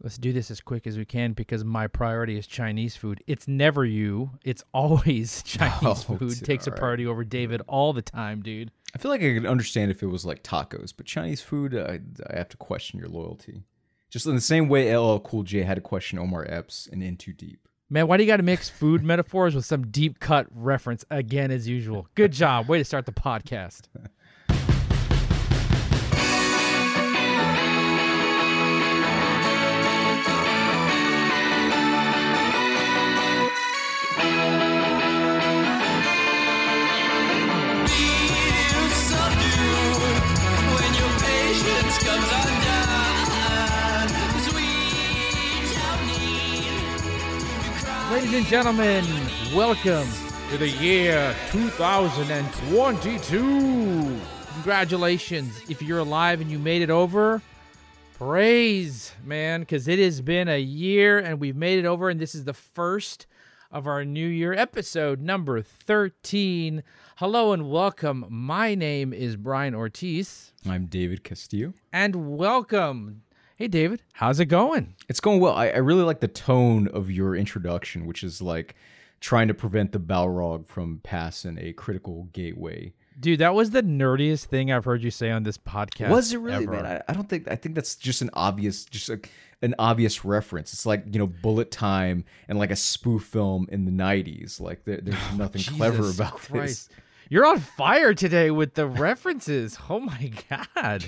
Let's 0.00 0.18
do 0.18 0.32
this 0.32 0.50
as 0.50 0.60
quick 0.60 0.86
as 0.86 0.98
we 0.98 1.04
can 1.04 1.32
because 1.32 1.64
my 1.64 1.86
priority 1.86 2.36
is 2.36 2.46
Chinese 2.46 2.96
food. 2.96 3.22
It's 3.26 3.46
never 3.46 3.84
you. 3.84 4.30
It's 4.44 4.64
always 4.74 5.42
Chinese 5.46 5.82
Oh, 5.82 5.94
food. 5.94 6.44
Takes 6.44 6.66
a 6.66 6.70
right. 6.70 6.78
priority 6.78 7.06
over 7.06 7.24
David 7.24 7.62
all 7.68 7.92
the 7.92 8.02
time, 8.02 8.42
dude. 8.42 8.70
I 8.94 8.98
feel 8.98 9.10
like 9.10 9.22
I 9.22 9.32
could 9.34 9.46
understand 9.46 9.90
if 9.90 10.02
it 10.02 10.06
was 10.06 10.24
like 10.24 10.42
tacos, 10.42 10.92
but 10.96 11.06
Chinese 11.06 11.40
food, 11.40 11.74
I, 11.76 12.00
I 12.30 12.36
have 12.36 12.48
to 12.50 12.56
question 12.56 12.98
your 12.98 13.08
loyalty. 13.08 13.62
Just 14.10 14.26
in 14.26 14.34
the 14.34 14.40
same 14.42 14.68
way 14.68 14.94
LL 14.94 15.18
Cool 15.20 15.42
J 15.44 15.62
had 15.62 15.76
to 15.76 15.80
question 15.80 16.18
Omar 16.18 16.44
Epps 16.48 16.86
and 16.92 17.02
In 17.02 17.16
Too 17.16 17.32
Deep. 17.32 17.66
Man, 17.88 18.06
why 18.08 18.16
do 18.16 18.22
you 18.22 18.26
got 18.26 18.38
to 18.38 18.42
mix 18.42 18.68
food 18.68 19.02
metaphors 19.02 19.54
with 19.54 19.64
some 19.66 19.86
deep 19.90 20.18
cut 20.18 20.46
reference 20.50 21.04
again 21.10 21.50
as 21.50 21.68
usual? 21.68 22.08
Good 22.14 22.32
job. 22.32 22.68
Way 22.68 22.78
to 22.78 22.84
start 22.84 23.06
the 23.06 23.12
podcast. 23.12 23.82
Ladies 48.22 48.38
and 48.38 48.46
gentlemen, 48.46 49.04
welcome 49.52 50.06
to 50.50 50.56
the 50.56 50.68
year 50.68 51.34
2022. 51.50 54.20
Congratulations. 54.54 55.60
If 55.68 55.82
you're 55.82 55.98
alive 55.98 56.40
and 56.40 56.48
you 56.48 56.60
made 56.60 56.82
it 56.82 56.90
over, 56.90 57.42
praise, 58.16 59.12
man, 59.24 59.62
because 59.62 59.88
it 59.88 59.98
has 59.98 60.20
been 60.20 60.46
a 60.46 60.60
year 60.60 61.18
and 61.18 61.40
we've 61.40 61.56
made 61.56 61.80
it 61.80 61.84
over, 61.84 62.10
and 62.10 62.20
this 62.20 62.36
is 62.36 62.44
the 62.44 62.54
first 62.54 63.26
of 63.72 63.88
our 63.88 64.04
new 64.04 64.28
year 64.28 64.52
episode 64.52 65.20
number 65.20 65.60
13. 65.60 66.84
Hello 67.16 67.52
and 67.52 67.72
welcome. 67.72 68.24
My 68.28 68.76
name 68.76 69.12
is 69.12 69.34
Brian 69.34 69.74
Ortiz, 69.74 70.52
I'm 70.64 70.86
David 70.86 71.24
Castillo. 71.24 71.74
and 71.92 72.38
welcome. 72.38 73.22
Hey, 73.56 73.68
David, 73.68 74.02
how's 74.14 74.40
it 74.40 74.46
going? 74.46 74.94
It's 75.08 75.20
going 75.20 75.40
well. 75.40 75.54
I, 75.54 75.68
I 75.68 75.76
really 75.78 76.02
like 76.02 76.20
the 76.20 76.28
tone 76.28 76.88
of 76.88 77.10
your 77.10 77.36
introduction, 77.36 78.06
which 78.06 78.24
is 78.24 78.40
like 78.42 78.74
trying 79.20 79.48
to 79.48 79.54
prevent 79.54 79.92
the 79.92 80.00
Balrog 80.00 80.66
from 80.66 81.00
passing 81.02 81.58
a 81.60 81.72
critical 81.72 82.24
gateway. 82.32 82.92
Dude, 83.20 83.40
that 83.40 83.54
was 83.54 83.70
the 83.70 83.82
nerdiest 83.82 84.46
thing 84.46 84.72
I've 84.72 84.84
heard 84.86 85.02
you 85.02 85.10
say 85.10 85.30
on 85.30 85.42
this 85.42 85.58
podcast. 85.58 86.08
Was 86.08 86.32
it 86.32 86.38
really, 86.38 86.64
ever. 86.64 86.72
man? 86.72 86.86
I, 86.86 87.02
I 87.08 87.12
don't 87.12 87.28
think. 87.28 87.46
I 87.48 87.56
think 87.56 87.74
that's 87.74 87.94
just 87.94 88.22
an 88.22 88.30
obvious, 88.32 88.84
just 88.86 89.08
like 89.10 89.30
an 89.60 89.74
obvious 89.78 90.24
reference. 90.24 90.72
It's 90.72 90.86
like 90.86 91.04
you 91.12 91.18
know, 91.18 91.26
bullet 91.26 91.70
time 91.70 92.24
and 92.48 92.58
like 92.58 92.70
a 92.70 92.76
spoof 92.76 93.22
film 93.24 93.68
in 93.70 93.84
the 93.84 93.92
'90s. 93.92 94.60
Like 94.60 94.84
there, 94.86 94.98
there's 95.02 95.18
oh, 95.32 95.36
nothing 95.36 95.62
clever 95.62 96.04
Oh, 96.04 96.10
about 96.10 96.36
Christ. 96.36 96.88
this. 96.88 96.98
You're 97.28 97.46
on 97.46 97.60
fire 97.60 98.12
today 98.14 98.50
with 98.50 98.74
the 98.74 98.86
references. 98.86 99.78
Oh 99.90 100.00
my 100.00 100.32
god. 100.74 101.04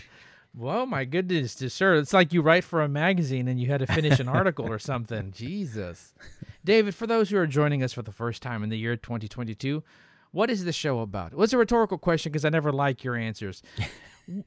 Whoa, 0.56 0.86
my 0.86 1.04
goodness, 1.04 1.54
sir. 1.54 1.96
It's 1.96 2.12
like 2.12 2.32
you 2.32 2.40
write 2.40 2.64
for 2.64 2.80
a 2.80 2.88
magazine 2.88 3.48
and 3.48 3.58
you 3.58 3.66
had 3.66 3.80
to 3.80 3.86
finish 3.86 4.20
an 4.20 4.28
article 4.40 4.70
or 4.70 4.78
something. 4.78 5.32
Jesus. 5.32 6.14
David, 6.64 6.94
for 6.94 7.06
those 7.06 7.30
who 7.30 7.36
are 7.38 7.46
joining 7.46 7.82
us 7.82 7.92
for 7.92 8.02
the 8.02 8.12
first 8.12 8.40
time 8.40 8.62
in 8.62 8.70
the 8.70 8.78
year 8.78 8.96
2022, 8.96 9.82
what 10.30 10.50
is 10.50 10.64
the 10.64 10.72
show 10.72 11.00
about? 11.00 11.34
Well, 11.34 11.42
it's 11.42 11.52
a 11.52 11.58
rhetorical 11.58 11.98
question 11.98 12.30
because 12.30 12.44
I 12.44 12.50
never 12.50 12.72
like 12.72 13.04
your 13.04 13.16
answers. 13.16 13.62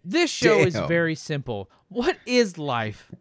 This 0.04 0.32
show 0.32 0.58
is 0.62 0.74
very 0.74 1.14
simple. 1.14 1.70
What 1.90 2.18
is 2.26 2.58
life? 2.58 3.12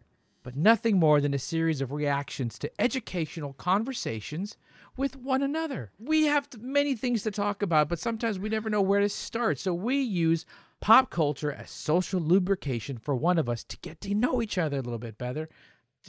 But 0.42 0.56
nothing 0.56 0.98
more 0.98 1.20
than 1.20 1.34
a 1.34 1.38
series 1.38 1.82
of 1.82 1.92
reactions 1.92 2.58
to 2.60 2.80
educational 2.80 3.52
conversations 3.52 4.56
with 4.96 5.16
one 5.16 5.42
another. 5.42 5.90
We 5.98 6.24
have 6.24 6.48
many 6.58 6.94
things 6.94 7.22
to 7.24 7.30
talk 7.30 7.60
about, 7.60 7.90
but 7.90 7.98
sometimes 7.98 8.38
we 8.38 8.48
never 8.48 8.70
know 8.70 8.80
where 8.80 9.00
to 9.00 9.08
start. 9.10 9.58
So 9.58 9.74
we 9.74 10.00
use 10.00 10.46
pop 10.80 11.10
culture 11.10 11.52
as 11.52 11.70
social 11.70 12.20
lubrication 12.20 12.98
for 12.98 13.14
one 13.14 13.38
of 13.38 13.48
us 13.48 13.64
to 13.64 13.76
get 13.78 14.00
to 14.02 14.14
know 14.14 14.42
each 14.42 14.58
other 14.58 14.78
a 14.78 14.82
little 14.82 14.98
bit 14.98 15.18
better. 15.18 15.48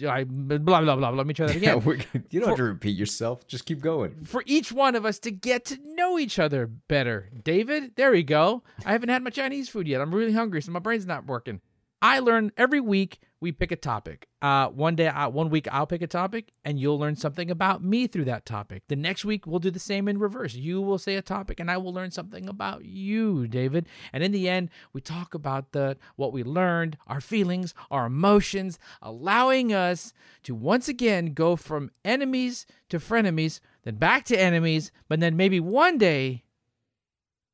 I, 0.07 0.25
blah, 0.25 0.57
blah, 0.59 0.81
blah. 0.81 0.95
blah. 0.95 1.09
Let 1.09 1.25
me 1.25 1.33
try 1.33 1.47
that 1.47 1.55
again. 1.55 1.83
we're, 1.83 1.97
you 2.29 2.39
don't 2.39 2.49
have 2.49 2.57
to 2.57 2.63
repeat 2.63 2.95
yourself. 2.97 3.47
Just 3.47 3.65
keep 3.65 3.81
going. 3.81 4.23
for 4.25 4.43
each 4.45 4.71
one 4.71 4.95
of 4.95 5.05
us 5.05 5.17
to 5.19 5.31
get 5.31 5.65
to 5.65 5.77
know 5.95 6.19
each 6.19 6.37
other 6.37 6.67
better. 6.67 7.29
David, 7.43 7.95
there 7.95 8.11
we 8.11 8.23
go. 8.23 8.63
I 8.85 8.91
haven't 8.91 9.09
had 9.09 9.23
my 9.23 9.31
Chinese 9.31 9.69
food 9.69 9.87
yet. 9.87 10.01
I'm 10.01 10.13
really 10.13 10.33
hungry, 10.33 10.61
so 10.61 10.71
my 10.71 10.79
brain's 10.79 11.07
not 11.07 11.25
working. 11.25 11.61
I 12.01 12.19
learn 12.19 12.51
every 12.57 12.79
week. 12.79 13.19
We 13.39 13.51
pick 13.51 13.71
a 13.71 13.75
topic. 13.75 14.27
Uh, 14.41 14.69
one 14.69 14.95
day, 14.95 15.07
I, 15.07 15.27
one 15.27 15.51
week, 15.51 15.67
I'll 15.71 15.85
pick 15.85 16.01
a 16.01 16.07
topic, 16.07 16.51
and 16.65 16.79
you'll 16.79 16.97
learn 16.97 17.15
something 17.15 17.51
about 17.51 17.83
me 17.83 18.07
through 18.07 18.25
that 18.25 18.45
topic. 18.45 18.83
The 18.87 18.95
next 18.95 19.25
week, 19.25 19.45
we'll 19.45 19.59
do 19.59 19.69
the 19.69 19.79
same 19.79 20.07
in 20.07 20.17
reverse. 20.17 20.55
You 20.55 20.81
will 20.81 20.97
say 20.97 21.15
a 21.15 21.21
topic, 21.21 21.59
and 21.59 21.69
I 21.69 21.77
will 21.77 21.93
learn 21.93 22.09
something 22.09 22.49
about 22.49 22.85
you, 22.85 23.47
David. 23.47 23.87
And 24.11 24.23
in 24.23 24.31
the 24.31 24.49
end, 24.49 24.69
we 24.91 25.01
talk 25.01 25.35
about 25.35 25.71
the 25.71 25.97
what 26.15 26.33
we 26.33 26.43
learned, 26.43 26.97
our 27.05 27.21
feelings, 27.21 27.75
our 27.91 28.07
emotions, 28.07 28.79
allowing 29.03 29.71
us 29.71 30.13
to 30.43 30.55
once 30.55 30.87
again 30.87 31.33
go 31.33 31.55
from 31.55 31.91
enemies 32.03 32.65
to 32.89 32.97
frenemies, 32.97 33.59
then 33.83 33.95
back 33.95 34.25
to 34.25 34.39
enemies, 34.39 34.91
but 35.07 35.19
then 35.19 35.37
maybe 35.37 35.59
one 35.59 35.97
day 35.97 36.43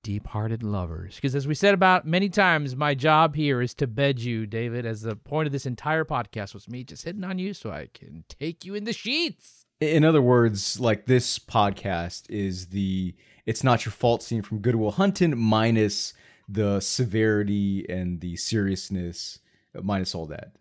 deep-hearted 0.04 0.62
lovers. 0.62 1.16
Because 1.16 1.34
as 1.34 1.48
we 1.48 1.56
said 1.56 1.74
about 1.74 2.06
many 2.06 2.30
times, 2.30 2.76
my 2.76 2.94
job 2.94 3.36
here 3.36 3.62
is 3.62 3.74
to 3.76 3.88
bed 3.88 4.20
you, 4.20 4.46
David. 4.46 4.86
As 4.86 5.02
the 5.02 5.16
point 5.16 5.48
of 5.48 5.52
this 5.52 5.66
entire 5.66 6.06
podcast 6.06 6.54
was 6.54 6.70
me 6.70 6.84
just 6.84 7.06
hitting 7.06 7.24
on 7.24 7.40
you 7.40 7.54
so 7.54 7.72
I 7.72 7.88
can 7.94 8.26
take 8.28 8.64
you 8.66 8.76
in 8.76 8.84
the 8.84 8.94
sheets. 8.94 9.66
In 9.80 10.06
other 10.06 10.22
words, 10.22 10.80
like 10.80 11.08
this 11.08 11.40
podcast 11.40 12.30
is 12.30 12.68
the 12.68 13.16
"It's 13.46 13.64
Not 13.64 13.86
Your 13.86 13.92
Fault" 13.92 14.22
scene 14.22 14.42
from 14.42 14.60
Good 14.60 14.76
Will 14.76 14.92
Hunting 14.92 15.38
minus 15.38 16.14
the 16.48 16.80
severity 16.80 17.86
and 17.90 18.22
the 18.22 18.36
seriousness, 18.36 19.40
minus 19.82 20.14
all 20.14 20.26
that, 20.28 20.58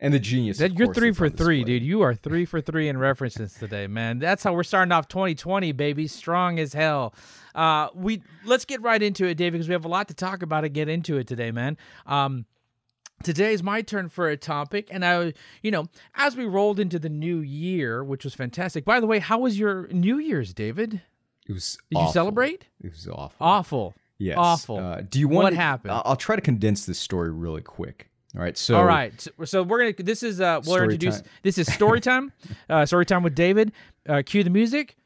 and 0.00 0.14
the 0.14 0.18
genius. 0.18 0.58
That 0.58 0.78
you're 0.78 0.92
three 0.92 1.12
for 1.12 1.28
three, 1.28 1.58
display. 1.58 1.78
dude. 1.78 1.82
You 1.82 2.02
are 2.02 2.14
three 2.14 2.44
for 2.44 2.60
three 2.60 2.88
in 2.88 2.98
references 2.98 3.54
today, 3.54 3.86
man. 3.86 4.18
That's 4.18 4.42
how 4.42 4.52
we're 4.52 4.62
starting 4.62 4.92
off 4.92 5.08
2020, 5.08 5.72
baby. 5.72 6.06
Strong 6.06 6.58
as 6.58 6.72
hell. 6.72 7.14
Uh, 7.54 7.88
we 7.94 8.22
let's 8.44 8.64
get 8.64 8.80
right 8.82 9.02
into 9.02 9.26
it, 9.26 9.34
David, 9.34 9.54
because 9.54 9.68
we 9.68 9.72
have 9.72 9.84
a 9.84 9.88
lot 9.88 10.08
to 10.08 10.14
talk 10.14 10.42
about 10.42 10.64
and 10.64 10.72
get 10.72 10.88
into 10.88 11.18
it 11.18 11.26
today, 11.26 11.50
man. 11.50 11.76
Um, 12.06 12.46
today 13.22 13.52
is 13.52 13.62
my 13.62 13.82
turn 13.82 14.08
for 14.08 14.28
a 14.28 14.36
topic, 14.36 14.88
and 14.90 15.04
I, 15.04 15.32
you 15.62 15.70
know, 15.70 15.86
as 16.14 16.36
we 16.36 16.44
rolled 16.44 16.78
into 16.78 16.98
the 16.98 17.08
new 17.08 17.38
year, 17.38 18.04
which 18.04 18.24
was 18.24 18.34
fantastic. 18.34 18.84
By 18.84 19.00
the 19.00 19.06
way, 19.06 19.18
how 19.18 19.38
was 19.38 19.58
your 19.58 19.88
New 19.88 20.18
Year's, 20.18 20.54
David? 20.54 21.02
It 21.48 21.52
was. 21.52 21.78
Did 21.90 22.00
you 22.00 22.12
celebrate? 22.12 22.66
It 22.82 22.90
was 22.90 23.08
awful. 23.08 23.36
Awful. 23.40 23.94
Yes. 24.18 24.36
Awful. 24.36 24.78
Uh, 24.78 25.00
do 25.00 25.18
you 25.18 25.28
want? 25.28 25.44
What 25.44 25.50
to- 25.50 25.56
happened? 25.56 25.92
I'll 26.04 26.16
try 26.16 26.36
to 26.36 26.42
condense 26.42 26.86
this 26.86 26.98
story 26.98 27.30
really 27.30 27.62
quick. 27.62 28.07
All 28.36 28.42
right. 28.42 28.56
So. 28.58 28.76
All 28.76 28.84
right, 28.84 29.18
so, 29.20 29.30
so 29.44 29.62
we're 29.62 29.78
gonna. 29.78 30.06
This 30.06 30.22
is 30.22 30.40
uh, 30.40 30.60
we'll 30.64 30.82
introduce. 30.82 31.20
time. 31.20 31.30
This 31.42 31.56
is 31.56 31.72
story 31.72 32.00
time. 32.00 32.32
uh, 32.68 32.84
story 32.84 33.06
time 33.06 33.22
with 33.22 33.34
David. 33.34 33.72
Uh, 34.06 34.22
cue 34.24 34.44
the 34.44 34.50
music. 34.50 34.96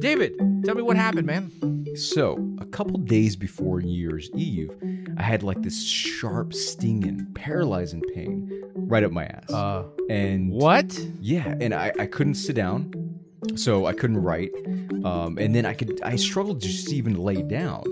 David, 0.00 0.36
tell 0.64 0.74
me 0.74 0.82
what 0.82 0.96
happened, 0.96 1.26
man. 1.28 1.86
So, 1.94 2.36
a 2.58 2.66
couple 2.66 2.98
days 2.98 3.36
before 3.36 3.80
New 3.80 3.96
Year's 3.96 4.30
Eve, 4.34 4.70
I 5.16 5.22
had 5.22 5.42
like 5.42 5.62
this 5.62 5.82
sharp, 5.82 6.52
stinging, 6.54 7.26
paralyzing 7.34 8.02
pain 8.14 8.50
right 8.74 9.04
up 9.04 9.12
my 9.12 9.26
ass. 9.26 9.50
Uh, 9.50 9.84
and 10.10 10.50
what? 10.50 10.98
Yeah, 11.20 11.54
and 11.60 11.72
I, 11.72 11.92
I 11.98 12.06
couldn't 12.06 12.34
sit 12.34 12.56
down, 12.56 12.92
so 13.54 13.86
I 13.86 13.92
couldn't 13.92 14.22
write. 14.22 14.52
Um, 15.04 15.38
and 15.38 15.54
then 15.54 15.66
I 15.66 15.74
could 15.74 16.00
I 16.02 16.16
struggled 16.16 16.60
just 16.60 16.92
even 16.92 17.14
lay 17.14 17.42
down. 17.42 17.82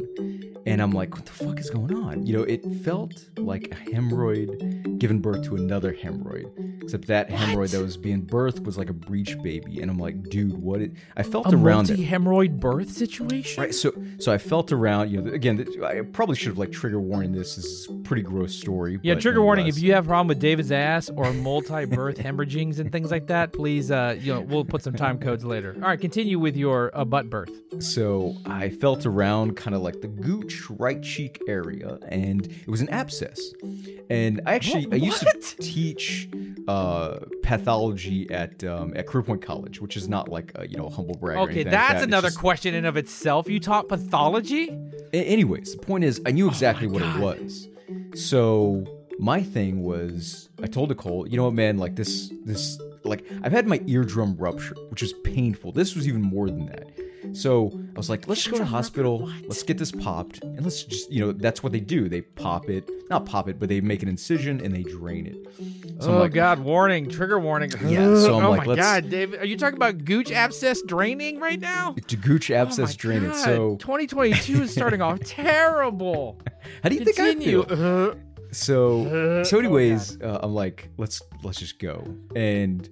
And 0.66 0.82
I'm 0.82 0.90
like, 0.92 1.14
what 1.14 1.26
the 1.26 1.32
fuck 1.32 1.58
is 1.58 1.70
going 1.70 1.94
on? 1.94 2.26
You 2.26 2.36
know, 2.38 2.42
it 2.42 2.64
felt 2.84 3.28
like 3.38 3.68
a 3.72 3.74
hemorrhoid 3.90 4.98
giving 4.98 5.20
birth 5.20 5.42
to 5.44 5.56
another 5.56 5.92
hemorrhoid. 5.94 6.82
Except 6.82 7.06
that 7.06 7.28
hemorrhoid 7.30 7.70
that 7.70 7.80
was 7.80 7.96
being 7.96 8.22
birthed 8.26 8.64
was 8.64 8.76
like 8.76 8.90
a 8.90 8.92
breech 8.92 9.40
baby. 9.42 9.80
And 9.80 9.90
I'm 9.90 9.98
like, 9.98 10.22
dude, 10.28 10.56
what? 10.56 10.80
It, 10.80 10.92
I 11.16 11.22
felt 11.22 11.46
A 11.46 11.56
around 11.56 11.88
it. 11.90 11.98
multi-hemorrhoid 11.98 12.60
birth 12.60 12.90
situation. 12.90 13.62
Right, 13.62 13.74
so 13.74 13.92
so 14.18 14.32
I 14.32 14.38
felt 14.38 14.70
around, 14.72 15.10
you 15.10 15.22
know, 15.22 15.32
again, 15.32 15.66
I 15.84 16.00
probably 16.02 16.36
should 16.36 16.48
have 16.48 16.58
like 16.58 16.72
trigger 16.72 17.00
warning 17.00 17.32
this. 17.32 17.56
This 17.56 17.64
is 17.64 17.88
a 17.88 17.94
pretty 18.02 18.22
gross 18.22 18.54
story. 18.54 18.98
Yeah, 19.02 19.14
trigger 19.14 19.42
warning. 19.42 19.66
If 19.66 19.78
you 19.78 19.92
have 19.94 20.04
a 20.04 20.08
problem 20.08 20.28
with 20.28 20.40
David's 20.40 20.72
ass 20.72 21.10
or 21.10 21.32
multi-birth 21.32 22.18
hemorrhagings 22.18 22.78
and 22.80 22.92
things 22.92 23.10
like 23.10 23.28
that, 23.28 23.52
please, 23.52 23.90
uh, 23.90 24.16
you 24.20 24.34
know, 24.34 24.40
we'll 24.40 24.64
put 24.64 24.82
some 24.82 24.94
time 24.94 25.18
codes 25.18 25.44
later. 25.44 25.74
All 25.76 25.88
right, 25.88 26.00
continue 26.00 26.38
with 26.38 26.56
your 26.56 26.90
uh, 26.96 27.04
butt 27.04 27.30
birth. 27.30 27.50
So 27.78 28.36
I 28.46 28.68
felt 28.70 29.06
around 29.06 29.56
kind 29.56 29.74
of 29.74 29.82
like 29.82 30.00
the 30.00 30.08
gooch 30.08 30.49
right 30.70 31.02
cheek 31.02 31.40
area, 31.48 31.98
and 32.08 32.46
it 32.46 32.68
was 32.68 32.80
an 32.80 32.88
abscess. 32.90 33.52
And 34.10 34.40
I 34.46 34.54
actually 34.54 34.86
I 34.90 34.96
used 34.96 35.24
What? 35.24 35.40
to 35.42 35.56
teach 35.58 36.28
uh, 36.68 37.20
pathology 37.42 38.30
at 38.30 38.64
um, 38.64 38.92
at 38.96 39.06
Career 39.06 39.22
Point 39.22 39.42
College, 39.42 39.80
which 39.80 39.96
is 39.96 40.08
not 40.08 40.28
like 40.28 40.52
a, 40.56 40.66
you 40.68 40.76
know 40.76 40.86
a 40.86 40.90
humble 40.90 41.14
brag. 41.14 41.38
or 41.38 41.42
Okay, 41.42 41.52
anything 41.52 41.72
like 41.72 41.80
that's 41.80 42.00
that. 42.00 42.08
Another 42.08 42.28
just- 42.28 42.38
question 42.38 42.74
in 42.74 42.84
of 42.84 42.96
itself. 42.96 43.48
You 43.48 43.60
taught 43.60 43.88
pathology? 43.88 44.68
A- 45.12 45.24
anyways, 45.24 45.72
the 45.76 45.78
point 45.80 46.04
is, 46.04 46.20
I 46.26 46.30
knew 46.32 46.48
exactly 46.48 46.86
my 46.86 46.92
what 46.94 47.02
God. 47.02 47.16
it 47.16 47.42
was. 47.42 47.68
So 48.14 48.84
my 49.18 49.42
thing 49.42 49.82
was, 49.82 50.48
I 50.62 50.66
told 50.66 50.88
Nicole, 50.88 51.28
you 51.28 51.36
know 51.36 51.44
what, 51.44 51.54
man, 51.54 51.78
like 51.78 51.94
this, 51.96 52.32
this, 52.44 52.80
like 53.04 53.24
I've 53.42 53.52
had 53.52 53.66
my 53.66 53.80
eardrum 53.86 54.36
rupture, 54.36 54.74
which 54.90 55.02
is 55.02 55.12
painful. 55.24 55.72
This 55.72 55.94
was 55.94 56.06
even 56.08 56.22
more 56.22 56.48
than 56.48 56.66
that. 56.66 56.88
So 57.32 57.70
I 57.94 57.98
was 57.98 58.08
like, 58.08 58.26
let's 58.28 58.40
just 58.42 58.50
go 58.50 58.56
to 58.58 58.64
the 58.64 58.70
hospital. 58.70 59.30
Let's 59.42 59.62
get 59.62 59.76
this 59.78 59.92
popped, 59.92 60.42
and 60.42 60.62
let's 60.62 60.82
just, 60.84 61.12
you 61.12 61.20
know, 61.20 61.32
that's 61.32 61.62
what 61.62 61.70
they 61.70 61.78
do. 61.78 62.08
They 62.08 62.22
pop 62.22 62.68
it, 62.70 62.88
not 63.10 63.26
pop 63.26 63.46
it, 63.48 63.60
but 63.60 63.68
they 63.68 63.80
make 63.82 64.02
an 64.02 64.08
incision 64.08 64.60
and 64.64 64.74
they 64.74 64.82
drain 64.82 65.26
it. 65.26 66.02
So 66.02 66.14
oh 66.14 66.18
like, 66.20 66.32
God! 66.32 66.60
Warning! 66.60 67.08
Trigger 67.10 67.38
warning! 67.38 67.70
Yeah, 67.86 68.16
so 68.16 68.38
I'm 68.38 68.46
oh 68.46 68.50
like, 68.50 68.60
my 68.60 68.66
let's- 68.66 68.80
God, 68.80 69.10
David, 69.10 69.40
are 69.40 69.44
you 69.44 69.56
talking 69.58 69.76
about 69.76 70.04
gooch 70.04 70.32
abscess 70.32 70.80
draining 70.82 71.38
right 71.38 71.60
now? 71.60 71.94
to 72.08 72.16
gooch 72.16 72.50
Oh 72.50 72.54
my 72.54 72.60
abscess 72.62 72.96
drain 72.96 73.22
it. 73.22 73.28
God, 73.28 73.44
So 73.44 73.76
2022 73.76 74.62
is 74.62 74.72
starting 74.72 75.02
off 75.02 75.20
terrible. 75.24 76.40
how 76.82 76.88
do 76.88 76.94
you 76.96 77.04
think 77.04 77.20
I 77.20 77.32
Continue. 77.34 77.64
feel? 77.64 77.70
Uh, 78.10 78.14
So 78.52 79.40
Uh, 79.40 79.44
so 79.44 79.56
oh, 79.56 79.60
anyways, 79.60 80.20
uh, 80.20 80.40
I'm 80.42 80.54
like, 80.54 80.88
let's 80.96 81.22
let's 81.42 81.58
just 81.58 81.78
go. 81.78 82.04
And 82.34 82.88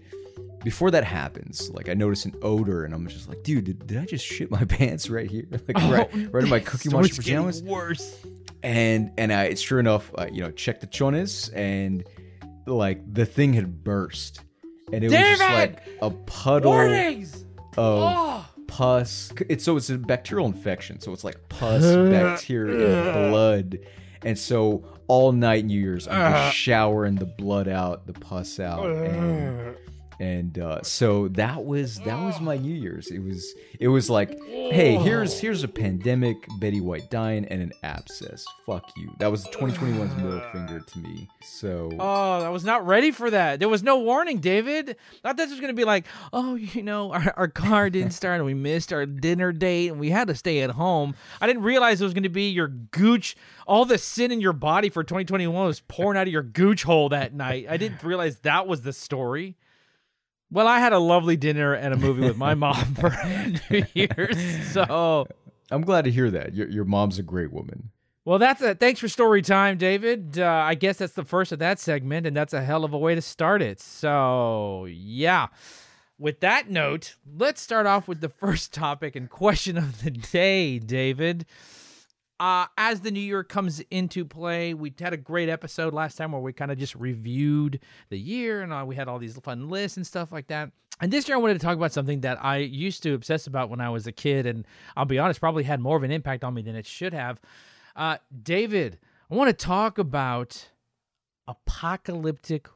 before 0.64 0.90
that 0.90 1.05
happens, 1.05 1.70
like 1.70 1.88
I 1.88 1.94
notice 1.94 2.25
an 2.25 2.34
odor, 2.43 2.84
and 2.84 2.93
I'm 2.94 3.06
just 3.06 3.28
like, 3.28 3.43
dude, 3.43 3.64
did, 3.64 3.87
did 3.87 3.96
I 3.99 4.05
just 4.05 4.25
shit 4.25 4.50
my 4.50 4.64
pants 4.69 5.08
right 5.10 5.31
here, 5.31 5.46
like 5.50 5.76
right, 5.76 6.32
right 6.32 6.44
in 6.44 6.50
my 6.50 6.60
Cookie 6.60 6.88
Monster 6.88 7.16
pajamas? 7.16 7.62
Worse. 7.62 8.19
And 8.62 9.12
and 9.16 9.32
I, 9.32 9.44
it's 9.44 9.60
sure 9.60 9.78
enough, 9.78 10.10
I, 10.19 10.26
you 10.28 10.43
know, 10.43 10.50
checked 10.50 10.81
the 10.81 10.88
chones, 10.88 11.49
and 11.50 12.05
like 12.66 13.00
the 13.14 13.25
thing 13.25 13.52
had 13.52 13.84
burst, 13.84 14.40
and 14.93 15.05
it 15.05 15.08
was 15.10 15.14
just 15.19 15.40
like 15.40 15.81
a 16.02 16.10
puddle 16.10 16.72
Warnings. 16.72 17.44
of 17.76 18.02
Oh. 18.02 18.46
pus. 18.66 19.32
It's 19.49 19.62
so 19.64 19.76
it's 19.76 19.90
a 19.90 19.96
bacterial 19.96 20.46
infection, 20.46 20.99
so 20.99 21.12
it's 21.12 21.22
like 21.22 21.49
pus, 21.49 21.84
bacteria, 21.84 23.28
blood. 23.31 23.78
And 24.25 24.37
so 24.37 24.84
all 25.08 25.32
night 25.32 25.64
New 25.64 25.81
Year's, 25.81 26.06
I'm 26.06 26.14
just 26.14 26.34
uh-huh. 26.34 26.50
showering 26.50 27.16
the 27.16 27.26
blood 27.26 27.66
out, 27.66 28.06
the 28.06 28.12
pus 28.12 28.60
out, 28.60 28.87
and 28.87 29.60
uh-huh. 29.60 29.72
And 30.20 30.59
uh, 30.59 30.82
so 30.82 31.29
that 31.29 31.65
was 31.65 31.99
that 32.00 32.20
was 32.20 32.41
my 32.41 32.56
New 32.56 32.75
Year's. 32.75 33.09
It 33.09 33.20
was 33.20 33.55
it 33.79 33.88
was 33.88 34.11
like, 34.11 34.38
hey, 34.47 34.97
here's 34.97 35.38
here's 35.41 35.62
a 35.62 35.69
pandemic, 35.69 36.37
Betty 36.59 36.81
White 36.81 37.11
dying, 37.11 37.44
and 37.47 37.62
an 37.62 37.73
abscess. 37.82 38.44
Fuck 38.67 38.91
you. 38.97 39.15
That 39.19 39.31
was 39.31 39.44
2021's 39.47 40.17
middle 40.17 40.41
finger 40.53 40.81
to 40.81 40.99
me. 40.99 41.29
So 41.43 41.91
Oh, 41.99 42.44
I 42.44 42.49
was 42.49 42.65
not 42.65 42.87
ready 42.87 43.11
for 43.11 43.31
that. 43.31 43.61
There 43.61 43.69
was 43.69 43.82
no 43.82 43.99
warning, 44.00 44.38
David. 44.38 44.97
Thought 45.23 45.37
this 45.37 45.50
was 45.50 45.61
gonna 45.61 45.73
be 45.73 45.85
like, 45.85 46.05
oh, 46.32 46.56
you 46.56 46.82
know, 46.82 47.12
our, 47.12 47.32
our 47.37 47.49
car 47.49 47.88
didn't 47.91 48.12
start 48.12 48.37
and 48.37 48.44
we 48.44 48.55
missed 48.55 48.93
our 48.93 49.06
dinner 49.06 49.53
date 49.53 49.88
and 49.88 50.00
we 50.00 50.11
had 50.11 50.29
to 50.29 50.35
stay 50.35 50.61
at 50.61 50.70
home. 50.70 51.15
I 51.41 51.47
didn't 51.47 51.62
realize 51.62 52.00
it 52.00 52.05
was 52.05 52.15
gonna 52.15 52.29
be 52.29 52.50
your 52.50 52.69
gooch. 52.69 53.37
All 53.67 53.85
the 53.85 53.99
sin 53.99 54.32
in 54.32 54.41
your 54.41 54.53
body 54.53 54.88
for 54.91 55.05
2021 55.05 55.67
was 55.67 55.81
pouring 55.81 56.19
out 56.19 56.26
of 56.26 56.32
your 56.32 56.43
gooch 56.43 56.82
hole 56.82 57.09
that 57.11 57.35
night. 57.35 57.67
I 57.69 57.76
didn't 57.76 58.03
realize 58.03 58.41
that 58.41 58.67
was 58.67 58.82
the 58.82 58.93
story. 58.93 59.56
Well, 60.50 60.66
I 60.66 60.78
had 60.78 60.92
a 60.92 60.98
lovely 60.98 61.36
dinner 61.36 61.74
and 61.74 61.92
a 61.92 61.96
movie 61.96 62.22
with 62.22 62.36
my 62.38 62.54
mom 62.54 62.94
for 63.00 63.10
New 63.70 63.84
Year's. 63.94 64.68
So, 64.72 65.26
I'm 65.70 65.82
glad 65.82 66.04
to 66.06 66.10
hear 66.10 66.30
that. 66.30 66.54
Your 66.54 66.68
your 66.68 66.84
mom's 66.84 67.18
a 67.18 67.22
great 67.22 67.52
woman. 67.52 67.90
well, 68.24 68.38
that's 68.38 68.62
it. 68.62 68.80
Thanks 68.80 69.00
for 69.00 69.08
story 69.08 69.42
time, 69.42 69.76
David. 69.76 70.38
Uh, 70.38 70.46
I 70.46 70.74
guess 70.74 70.98
that's 70.98 71.12
the 71.12 71.24
first 71.24 71.52
of 71.52 71.58
that 71.58 71.78
segment, 71.78 72.26
and 72.26 72.36
that's 72.36 72.54
a 72.54 72.62
hell 72.62 72.84
of 72.84 72.92
a 72.94 72.98
way 72.98 73.14
to 73.14 73.20
start 73.22 73.60
it. 73.62 73.80
So, 73.80 74.86
yeah. 74.86 75.48
With 76.18 76.40
that 76.40 76.68
note, 76.68 77.14
let's 77.36 77.60
start 77.60 77.86
off 77.86 78.08
with 78.08 78.20
the 78.20 78.28
first 78.44 78.72
topic 78.72 79.14
and 79.16 79.28
question 79.30 79.76
of 79.76 80.02
the 80.02 80.10
day, 80.10 80.78
David. 80.78 81.44
Uh, 82.40 82.67
as 82.76 83.00
the 83.00 83.11
new 83.11 83.20
year 83.20 83.43
comes 83.43 83.81
into 83.90 84.25
play, 84.25 84.73
we 84.73 84.94
had 84.99 85.12
a 85.12 85.17
great 85.17 85.49
episode 85.49 85.93
last 85.93 86.17
time 86.17 86.31
where 86.31 86.40
we 86.40 86.52
kind 86.52 86.70
of 86.70 86.79
just 86.79 86.94
reviewed 86.94 87.81
the 88.11 88.19
year 88.19 88.62
and 88.62 88.73
uh, 88.73 88.85
we 88.87 88.94
had 88.94 89.08
all 89.08 89.19
these 89.19 89.37
fun 89.38 89.69
lists 89.69 89.96
and 89.96 90.06
stuff 90.06 90.31
like 90.31 90.46
that. 90.46 90.70
And 91.00 91.12
this 91.12 91.29
year, 91.29 91.37
I 91.37 91.40
wanted 91.40 91.55
to 91.55 91.61
talk 91.61 91.76
about 91.76 91.93
something 91.93 92.20
that 92.23 92.44
I 92.44 92.58
used 92.58 93.02
to 93.05 93.14
obsess 93.14 93.46
about 93.46 93.70
when 93.70 93.81
I 93.81 93.88
was 93.88 94.06
a 94.06 94.12
kid, 94.12 94.46
and 94.46 94.67
I'll 94.96 95.05
be 95.05 95.19
honest, 95.19 95.38
probably 95.40 95.62
had 95.64 95.81
more 95.81 95.96
of 95.96 96.02
an 96.02 96.11
impact 96.11 96.43
on 96.43 96.55
me 96.55 96.62
than 96.62 96.75
it 96.75 96.87
should 96.87 97.12
have. 97.12 97.40
Uh, 97.94 98.19
David, 98.43 98.99
I 99.31 99.34
want 99.34 99.49
to 99.49 99.67
talk 99.67 99.99
about 99.99 100.70
apocalyptic 101.46 102.69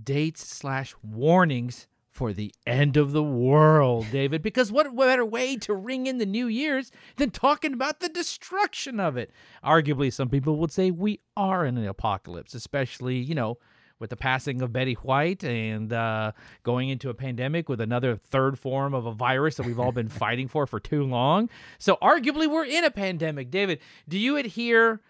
dates 0.00 0.46
slash 0.46 0.94
warnings 1.02 1.86
for 2.14 2.32
the 2.32 2.54
end 2.64 2.96
of 2.96 3.10
the 3.10 3.24
world, 3.24 4.06
David. 4.12 4.40
Because 4.40 4.70
what 4.70 4.96
better 4.96 5.24
way 5.24 5.56
to 5.56 5.74
ring 5.74 6.06
in 6.06 6.18
the 6.18 6.26
New 6.26 6.46
Year's 6.46 6.92
than 7.16 7.30
talking 7.30 7.74
about 7.74 7.98
the 7.98 8.08
destruction 8.08 9.00
of 9.00 9.16
it? 9.16 9.32
Arguably, 9.64 10.12
some 10.12 10.28
people 10.28 10.56
would 10.58 10.70
say 10.70 10.92
we 10.92 11.18
are 11.36 11.66
in 11.66 11.76
an 11.76 11.86
apocalypse, 11.88 12.54
especially, 12.54 13.16
you 13.16 13.34
know, 13.34 13.58
with 13.98 14.10
the 14.10 14.16
passing 14.16 14.62
of 14.62 14.72
Betty 14.72 14.94
White 14.94 15.42
and 15.42 15.92
uh, 15.92 16.30
going 16.62 16.88
into 16.88 17.10
a 17.10 17.14
pandemic 17.14 17.68
with 17.68 17.80
another 17.80 18.14
third 18.14 18.60
form 18.60 18.94
of 18.94 19.06
a 19.06 19.12
virus 19.12 19.56
that 19.56 19.66
we've 19.66 19.80
all 19.80 19.92
been 19.92 20.08
fighting 20.08 20.46
for 20.46 20.68
for 20.68 20.78
too 20.78 21.02
long. 21.02 21.50
So, 21.78 21.98
arguably, 22.00 22.48
we're 22.48 22.64
in 22.64 22.84
a 22.84 22.90
pandemic. 22.92 23.50
David, 23.50 23.80
do 24.08 24.18
you 24.18 24.36
adhere 24.36 25.00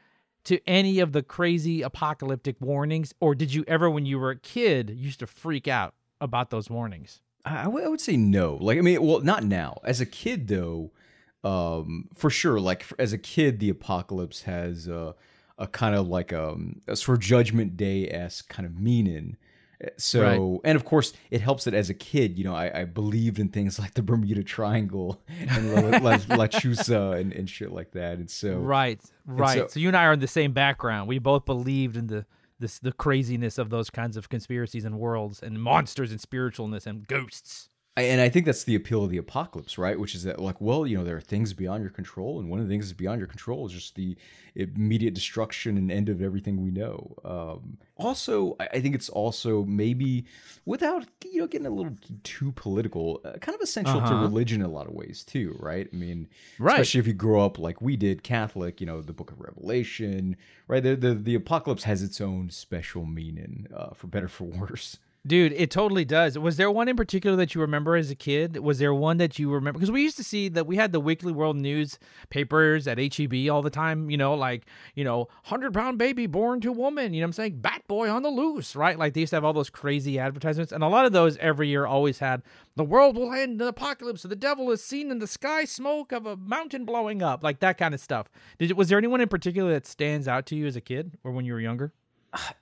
to 0.44 0.58
any 0.66 1.00
of 1.00 1.12
the 1.12 1.22
crazy 1.22 1.82
apocalyptic 1.82 2.56
warnings, 2.60 3.12
or 3.20 3.34
did 3.34 3.52
you 3.52 3.64
ever, 3.68 3.90
when 3.90 4.06
you 4.06 4.18
were 4.18 4.30
a 4.30 4.38
kid, 4.38 4.90
used 4.96 5.18
to 5.20 5.26
freak 5.26 5.68
out 5.68 5.94
about 6.20 6.50
those 6.50 6.68
warnings? 6.70 7.20
I, 7.44 7.64
I 7.64 7.66
would 7.88 8.00
say 8.00 8.16
no. 8.16 8.56
Like 8.60 8.78
I 8.78 8.80
mean, 8.80 9.02
well, 9.04 9.20
not 9.20 9.44
now. 9.44 9.78
As 9.84 10.00
a 10.00 10.06
kid, 10.06 10.48
though, 10.48 10.90
um, 11.42 12.08
for 12.14 12.30
sure. 12.30 12.58
Like 12.60 12.82
for, 12.82 13.00
as 13.00 13.12
a 13.12 13.18
kid, 13.18 13.60
the 13.60 13.68
apocalypse 13.70 14.42
has 14.42 14.88
uh, 14.88 15.12
a 15.58 15.66
kind 15.66 15.94
of 15.94 16.08
like 16.08 16.32
um, 16.32 16.80
a 16.88 16.96
sort 16.96 17.18
of 17.18 17.24
Judgment 17.24 17.76
Day 17.76 18.08
esque 18.08 18.48
kind 18.48 18.66
of 18.66 18.78
meaning. 18.80 19.36
Uh, 19.84 19.88
So, 19.98 20.60
and 20.64 20.76
of 20.76 20.84
course, 20.84 21.12
it 21.30 21.40
helps 21.40 21.64
that 21.64 21.74
as 21.74 21.90
a 21.90 21.94
kid, 21.94 22.38
you 22.38 22.44
know, 22.44 22.54
I, 22.54 22.80
I 22.80 22.84
believed 22.84 23.38
in 23.38 23.48
things 23.48 23.78
like 23.82 23.94
the 23.94 24.02
Bermuda 24.02 24.42
Triangle 24.42 25.20
and 25.38 25.74
La, 25.74 25.80
La, 25.98 26.10
La 26.36 26.46
Chusa 26.46 27.20
and, 27.20 27.32
and 27.32 27.48
shit 27.50 27.72
like 27.72 27.90
that. 27.92 28.18
And 28.18 28.30
so, 28.30 28.56
Right, 28.56 29.00
right. 29.26 29.58
so- 29.58 29.66
So, 29.68 29.80
you 29.80 29.88
and 29.88 29.96
I 29.96 30.04
are 30.04 30.14
in 30.14 30.20
the 30.20 30.26
same 30.28 30.52
background. 30.52 31.08
We 31.08 31.18
both 31.18 31.44
believed 31.44 31.96
in 31.96 32.06
the 32.06 32.24
this 32.58 32.78
the 32.78 32.92
craziness 32.92 33.58
of 33.58 33.70
those 33.70 33.90
kinds 33.90 34.16
of 34.16 34.28
conspiracies 34.28 34.84
and 34.84 34.98
worlds 34.98 35.42
and 35.42 35.60
monsters 35.60 36.10
and 36.10 36.20
spiritualness 36.20 36.86
and 36.86 37.06
ghosts. 37.06 37.68
And 37.96 38.20
I 38.20 38.28
think 38.28 38.44
that's 38.44 38.64
the 38.64 38.74
appeal 38.74 39.04
of 39.04 39.10
the 39.10 39.18
apocalypse, 39.18 39.78
right? 39.78 39.96
Which 40.00 40.16
is 40.16 40.24
that, 40.24 40.40
like, 40.40 40.60
well, 40.60 40.84
you 40.84 40.98
know, 40.98 41.04
there 41.04 41.16
are 41.16 41.20
things 41.20 41.52
beyond 41.52 41.84
your 41.84 41.92
control, 41.92 42.40
and 42.40 42.50
one 42.50 42.58
of 42.58 42.66
the 42.66 42.72
things 42.72 42.88
that's 42.88 42.98
beyond 42.98 43.20
your 43.20 43.28
control 43.28 43.66
is 43.66 43.72
just 43.72 43.94
the 43.94 44.16
immediate 44.56 45.14
destruction 45.14 45.76
and 45.76 45.92
end 45.92 46.08
of 46.08 46.20
everything 46.20 46.60
we 46.60 46.72
know. 46.72 47.14
Um, 47.24 47.78
also, 47.96 48.56
I 48.58 48.80
think 48.80 48.96
it's 48.96 49.08
also 49.08 49.62
maybe, 49.64 50.24
without 50.64 51.06
you 51.24 51.38
know 51.38 51.46
getting 51.46 51.68
a 51.68 51.70
little 51.70 51.96
too 52.24 52.50
political, 52.50 53.20
uh, 53.24 53.34
kind 53.38 53.54
of 53.54 53.60
essential 53.60 54.02
to 54.02 54.16
Uh-huh. 54.16 54.16
religion 54.16 54.60
in 54.60 54.66
a 54.66 54.70
lot 54.70 54.88
of 54.88 54.92
ways 54.94 55.22
too, 55.22 55.56
right? 55.60 55.88
I 55.92 55.96
mean, 55.96 56.28
Right. 56.58 56.74
especially 56.80 56.98
if 56.98 57.06
you 57.06 57.12
grow 57.12 57.44
up 57.44 57.60
like 57.60 57.80
we 57.80 57.96
did, 57.96 58.24
Catholic, 58.24 58.80
you 58.80 58.88
know, 58.88 59.02
the 59.02 59.12
Book 59.12 59.30
of 59.30 59.40
Revelation, 59.40 60.36
right? 60.66 60.82
The 60.82 60.96
the, 60.96 61.14
the 61.14 61.34
apocalypse 61.36 61.84
has 61.84 62.02
its 62.02 62.20
own 62.20 62.50
special 62.50 63.06
meaning, 63.06 63.68
uh, 63.72 63.90
for 63.94 64.08
better 64.08 64.26
for 64.28 64.44
worse. 64.44 64.98
Dude, 65.26 65.54
it 65.54 65.70
totally 65.70 66.04
does. 66.04 66.38
Was 66.38 66.58
there 66.58 66.70
one 66.70 66.86
in 66.86 66.96
particular 66.96 67.34
that 67.38 67.54
you 67.54 67.62
remember 67.62 67.96
as 67.96 68.10
a 68.10 68.14
kid? 68.14 68.58
Was 68.58 68.78
there 68.78 68.92
one 68.92 69.16
that 69.16 69.38
you 69.38 69.50
remember? 69.50 69.78
Because 69.78 69.90
we 69.90 70.02
used 70.02 70.18
to 70.18 70.24
see 70.24 70.50
that 70.50 70.66
we 70.66 70.76
had 70.76 70.92
the 70.92 71.00
Weekly 71.00 71.32
World 71.32 71.56
News 71.56 71.98
papers 72.28 72.86
at 72.86 72.98
HEB 72.98 73.48
all 73.50 73.62
the 73.62 73.70
time, 73.70 74.10
you 74.10 74.18
know, 74.18 74.34
like, 74.34 74.66
you 74.94 75.02
know, 75.02 75.20
100 75.46 75.72
pound 75.72 75.96
baby 75.96 76.26
born 76.26 76.60
to 76.60 76.70
woman, 76.72 77.14
you 77.14 77.22
know 77.22 77.24
what 77.24 77.28
I'm 77.28 77.32
saying? 77.32 77.60
Bat 77.60 77.84
boy 77.88 78.10
on 78.10 78.22
the 78.22 78.28
loose, 78.28 78.76
right? 78.76 78.98
Like 78.98 79.14
they 79.14 79.20
used 79.20 79.30
to 79.30 79.36
have 79.36 79.46
all 79.46 79.54
those 79.54 79.70
crazy 79.70 80.18
advertisements. 80.18 80.72
And 80.72 80.84
a 80.84 80.88
lot 80.88 81.06
of 81.06 81.12
those 81.12 81.38
every 81.38 81.68
year 81.68 81.86
always 81.86 82.18
had 82.18 82.42
the 82.76 82.84
world 82.84 83.16
will 83.16 83.32
end 83.32 83.62
in 83.62 83.66
apocalypse. 83.66 84.24
The 84.24 84.36
devil 84.36 84.70
is 84.72 84.84
seen 84.84 85.10
in 85.10 85.20
the 85.20 85.26
sky 85.26 85.64
smoke 85.64 86.12
of 86.12 86.26
a 86.26 86.36
mountain 86.36 86.84
blowing 86.84 87.22
up, 87.22 87.42
like 87.42 87.60
that 87.60 87.78
kind 87.78 87.94
of 87.94 88.00
stuff. 88.00 88.28
Did 88.58 88.72
Was 88.72 88.90
there 88.90 88.98
anyone 88.98 89.22
in 89.22 89.28
particular 89.28 89.72
that 89.72 89.86
stands 89.86 90.28
out 90.28 90.44
to 90.46 90.54
you 90.54 90.66
as 90.66 90.76
a 90.76 90.82
kid 90.82 91.16
or 91.24 91.32
when 91.32 91.46
you 91.46 91.54
were 91.54 91.60
younger? 91.60 91.94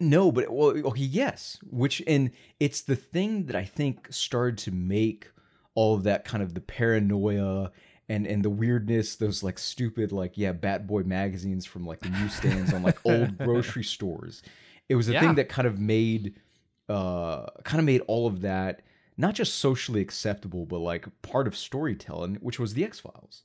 No, 0.01 0.31
but 0.33 0.51
well, 0.51 0.69
okay, 0.89 1.03
yes. 1.03 1.59
Which 1.71 2.03
and 2.07 2.31
it's 2.61 2.83
the 2.83 2.97
thing 2.97 3.47
that 3.47 3.57
I 3.57 3.65
think 3.65 4.09
started 4.13 4.59
to 4.59 4.71
make 4.71 5.31
all 5.75 5.95
of 5.95 6.03
that 6.05 6.25
kind 6.25 6.43
of 6.43 6.55
the 6.55 6.61
paranoia 6.61 7.71
and 8.09 8.27
and 8.27 8.45
the 8.45 8.51
weirdness, 8.51 9.17
those 9.17 9.43
like 9.43 9.59
stupid 9.59 10.13
like 10.13 10.37
yeah, 10.37 10.53
Bat 10.53 10.87
Boy 10.87 11.03
magazines 11.03 11.65
from 11.65 11.87
like 11.87 12.01
the 12.01 12.11
newsstands 12.11 12.73
on 12.75 12.83
like 12.83 12.99
old 13.05 13.39
grocery 13.45 13.85
stores. 13.85 14.43
It 14.89 14.97
was 14.97 15.09
a 15.09 15.13
Yeah. 15.13 15.21
thing 15.21 15.35
that 15.37 15.49
kind 15.49 15.67
of 15.67 15.79
made 15.79 16.35
uh 16.89 17.47
kind 17.65 17.79
of 17.79 17.85
made 17.87 18.03
all 18.09 18.27
of 18.27 18.41
that 18.43 18.83
not 19.17 19.35
just 19.35 19.55
socially 19.59 20.01
acceptable, 20.01 20.67
but 20.67 20.79
like 20.79 21.07
part 21.23 21.47
of 21.47 21.57
storytelling, 21.57 22.37
which 22.37 22.59
was 22.59 22.75
the 22.75 22.85
X 22.85 22.99
Files. 23.01 23.43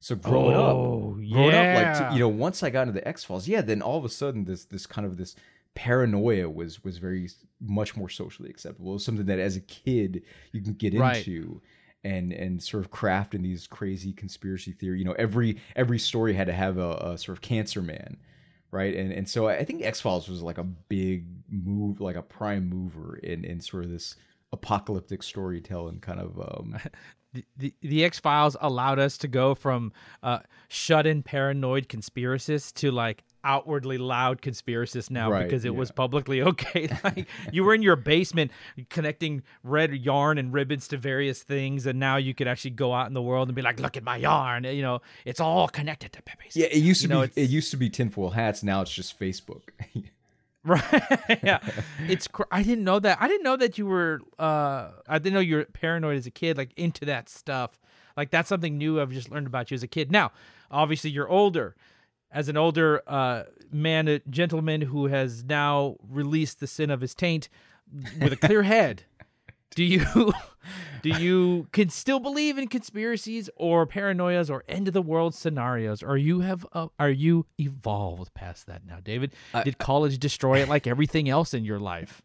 So 0.00 0.14
growing 0.16 0.54
Oh, 0.54 1.16
up, 1.18 1.30
growing 1.32 1.54
up, 1.54 1.74
like 1.74 1.84
yeah. 1.86 2.12
you 2.12 2.18
know, 2.18 2.28
once 2.28 2.62
I 2.62 2.68
got 2.70 2.82
into 2.82 2.92
the 2.92 3.08
X 3.08 3.24
Files, 3.24 3.48
yeah, 3.48 3.62
then 3.62 3.80
all 3.80 3.96
of 3.96 4.04
a 4.04 4.08
sudden 4.10 4.44
this 4.44 4.64
this 4.66 4.86
kind 4.86 5.06
of 5.06 5.16
this 5.16 5.34
paranoia 5.74 6.48
was 6.48 6.82
was 6.84 6.98
very 6.98 7.28
much 7.60 7.96
more 7.96 8.08
socially 8.08 8.50
acceptable. 8.50 8.90
It 8.90 8.94
was 8.94 9.04
something 9.04 9.26
that 9.26 9.38
as 9.38 9.56
a 9.56 9.60
kid 9.60 10.22
you 10.52 10.60
can 10.62 10.74
get 10.74 10.94
Right. 10.94 11.16
into, 11.26 11.60
and 12.04 12.32
and 12.32 12.62
sort 12.62 12.84
of 12.84 12.90
craft 12.90 13.34
in 13.34 13.42
these 13.42 13.66
crazy 13.66 14.12
conspiracy 14.12 14.72
theory. 14.72 14.98
You 14.98 15.04
know, 15.04 15.12
every 15.18 15.58
every 15.74 15.98
story 15.98 16.34
had 16.34 16.46
to 16.46 16.52
have 16.52 16.78
a, 16.78 16.92
a 17.12 17.18
sort 17.18 17.36
of 17.38 17.42
cancer 17.42 17.82
man, 17.82 18.18
right? 18.70 18.94
And 18.94 19.12
and 19.12 19.28
so 19.28 19.48
I 19.48 19.64
think 19.64 19.82
X 19.82 20.00
Files 20.00 20.28
was 20.28 20.42
like 20.42 20.58
a 20.58 20.64
big 20.64 21.26
move, 21.50 22.00
like 22.00 22.16
a 22.16 22.22
prime 22.22 22.68
mover 22.68 23.16
in 23.16 23.44
in 23.44 23.60
sort 23.60 23.84
of 23.84 23.90
this 23.90 24.16
apocalyptic 24.52 25.22
storytelling 25.22 25.98
kind 25.98 26.20
of 26.20 26.38
um 26.38 26.76
the, 27.32 27.44
the, 27.56 27.74
the 27.80 28.04
X 28.04 28.20
Files 28.20 28.56
allowed 28.60 29.00
us 29.00 29.18
to 29.18 29.26
go 29.26 29.54
from 29.56 29.92
uh, 30.22 30.38
shut 30.68 31.06
in 31.06 31.22
paranoid 31.24 31.88
conspiracists 31.88 32.72
to 32.74 32.92
like 32.92 33.24
outwardly 33.44 33.98
loud 33.98 34.40
conspiracists 34.42 35.10
now 35.10 35.30
Right, 35.30 35.44
because 35.44 35.64
it 35.64 35.74
was 35.74 35.90
publicly 35.90 36.40
okay. 36.50 36.88
Like 37.04 37.28
you 37.52 37.62
were 37.64 37.74
in 37.74 37.82
your 37.82 37.96
basement 37.96 38.50
connecting 38.90 39.42
red 39.62 39.94
yarn 39.94 40.38
and 40.38 40.52
ribbons 40.52 40.88
to 40.88 40.96
various 40.96 41.42
things, 41.42 41.86
and 41.86 42.00
now 42.00 42.16
you 42.16 42.34
could 42.34 42.48
actually 42.48 42.70
go 42.72 42.92
out 42.94 43.06
in 43.06 43.12
the 43.14 43.22
world 43.22 43.48
and 43.48 43.54
be 43.54 43.62
like, 43.62 43.78
"Look 43.78 43.96
at 43.96 44.02
my 44.02 44.16
yarn!" 44.16 44.64
You 44.64 44.82
know, 44.82 45.00
it's 45.24 45.40
all 45.40 45.68
connected 45.68 46.12
to 46.14 46.22
Pepe's. 46.22 46.56
yeah 46.56 46.66
it 46.66 46.78
used 46.78 47.02
to 47.02 47.08
You 47.08 47.14
know, 47.14 47.26
be 47.26 47.42
it 47.42 47.50
used 47.50 47.70
to 47.72 47.76
be 47.76 47.90
tinfoil 47.90 48.30
hats 48.30 48.62
now 48.62 48.80
it's 48.80 48.92
just 48.92 49.18
facebook 49.20 49.62
Right. 50.66 50.82
yeah. 51.42 51.60
It's 52.08 52.26
cr- 52.26 52.44
I 52.50 52.62
didn't 52.62 52.84
know 52.84 52.98
that. 52.98 53.18
I 53.20 53.28
didn't 53.28 53.44
know 53.44 53.56
that 53.56 53.76
you 53.76 53.84
were 53.86 54.20
uh 54.38 54.92
I 55.06 55.18
didn't 55.18 55.34
know 55.34 55.40
you 55.40 55.56
were 55.56 55.64
paranoid 55.66 56.16
as 56.16 56.26
a 56.26 56.30
kid 56.30 56.56
like 56.56 56.72
into 56.76 57.04
that 57.04 57.28
stuff. 57.28 57.78
Like 58.16 58.30
that's 58.30 58.48
something 58.48 58.78
new 58.78 59.00
I've 59.00 59.10
just 59.12 59.30
learned 59.30 59.46
about 59.46 59.70
you 59.70 59.74
as 59.74 59.82
a 59.82 59.86
kid. 59.88 60.10
Now, 60.10 60.32
obviously 60.70 61.10
you're 61.10 61.28
older. 61.28 61.76
As 62.34 62.48
an 62.48 62.58
older 62.58 63.02
uh 63.06 63.44
man 63.72 64.08
a 64.08 64.18
gentleman 64.30 64.82
who 64.82 65.06
has 65.06 65.44
now 65.44 65.96
released 66.06 66.60
the 66.60 66.66
sin 66.66 66.90
of 66.90 67.00
his 67.00 67.14
taint 67.14 67.48
with 68.20 68.32
a 68.32 68.36
clear 68.36 68.62
head. 68.74 69.04
Do 69.74 69.84
you 69.84 70.04
do 71.02 71.10
you 71.10 71.68
can 71.72 71.88
still 71.88 72.20
believe 72.20 72.58
in 72.58 72.68
conspiracies 72.68 73.50
or 73.56 73.86
paranoias 73.86 74.50
or 74.50 74.64
end 74.68 74.88
of 74.88 74.94
the 74.94 75.02
world 75.02 75.34
scenarios? 75.34 76.02
Or 76.02 76.16
you 76.16 76.40
have 76.40 76.66
uh, 76.72 76.88
are 76.98 77.10
you 77.10 77.46
evolved 77.58 78.34
past 78.34 78.66
that 78.66 78.84
now 78.84 78.98
david? 79.02 79.32
Did 79.64 79.78
college 79.78 80.18
destroy 80.18 80.60
it 80.60 80.68
like 80.68 80.86
everything 80.86 81.28
else 81.28 81.54
in 81.54 81.64
your 81.64 81.78
life? 81.78 82.20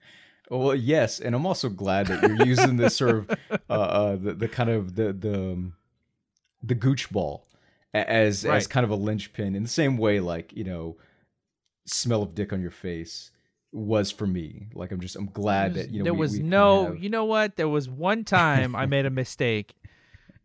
Well, 0.50 0.74
yes, 0.74 1.20
and 1.20 1.36
I'm 1.36 1.46
also 1.46 1.70
glad 1.70 2.08
that 2.08 2.24
you're 2.24 2.48
using 2.48 2.78
this 2.78 2.96
sort 2.96 3.12
of 3.12 3.30
uh, 3.70 3.74
uh, 3.74 4.16
the, 4.16 4.34
the 4.34 4.48
kind 4.48 4.70
of 4.70 4.96
the 4.96 5.13
the 5.13 5.51
um, 5.51 5.75
the 6.63 6.75
gooch 6.75 7.12
ball 7.12 7.46
as 7.93 8.46
as 8.46 8.67
kind 8.67 8.84
of 8.84 8.89
a 8.91 8.96
linchpin 8.96 9.55
in 9.55 9.63
the 9.63 9.69
same 9.69 9.98
way, 9.98 10.19
like 10.19 10.53
you 10.53 10.63
know, 10.63 10.98
smell 11.86 12.24
of 12.24 12.36
dick 12.36 12.53
on 12.53 12.62
your 12.62 12.72
face 12.72 13.31
was 13.72 14.12
for 14.12 14.27
me. 14.27 14.67
Like 14.74 14.91
I'm 14.91 15.00
just 15.00 15.15
I'm 15.15 15.29
glad 15.31 15.75
that 15.75 15.91
you 15.91 16.00
know 16.00 16.03
there 16.05 16.13
we- 16.13 16.19
was 16.19 16.34
we 16.34 16.39
no 16.43 16.86
have- 16.86 17.03
you 17.03 17.10
know 17.10 17.25
what? 17.25 17.55
There 17.55 17.69
was 17.69 17.89
one 17.89 18.24
time 18.24 18.75
i 18.75 18.86
made 18.86 19.05
a 19.05 19.10
mistake. 19.12 19.75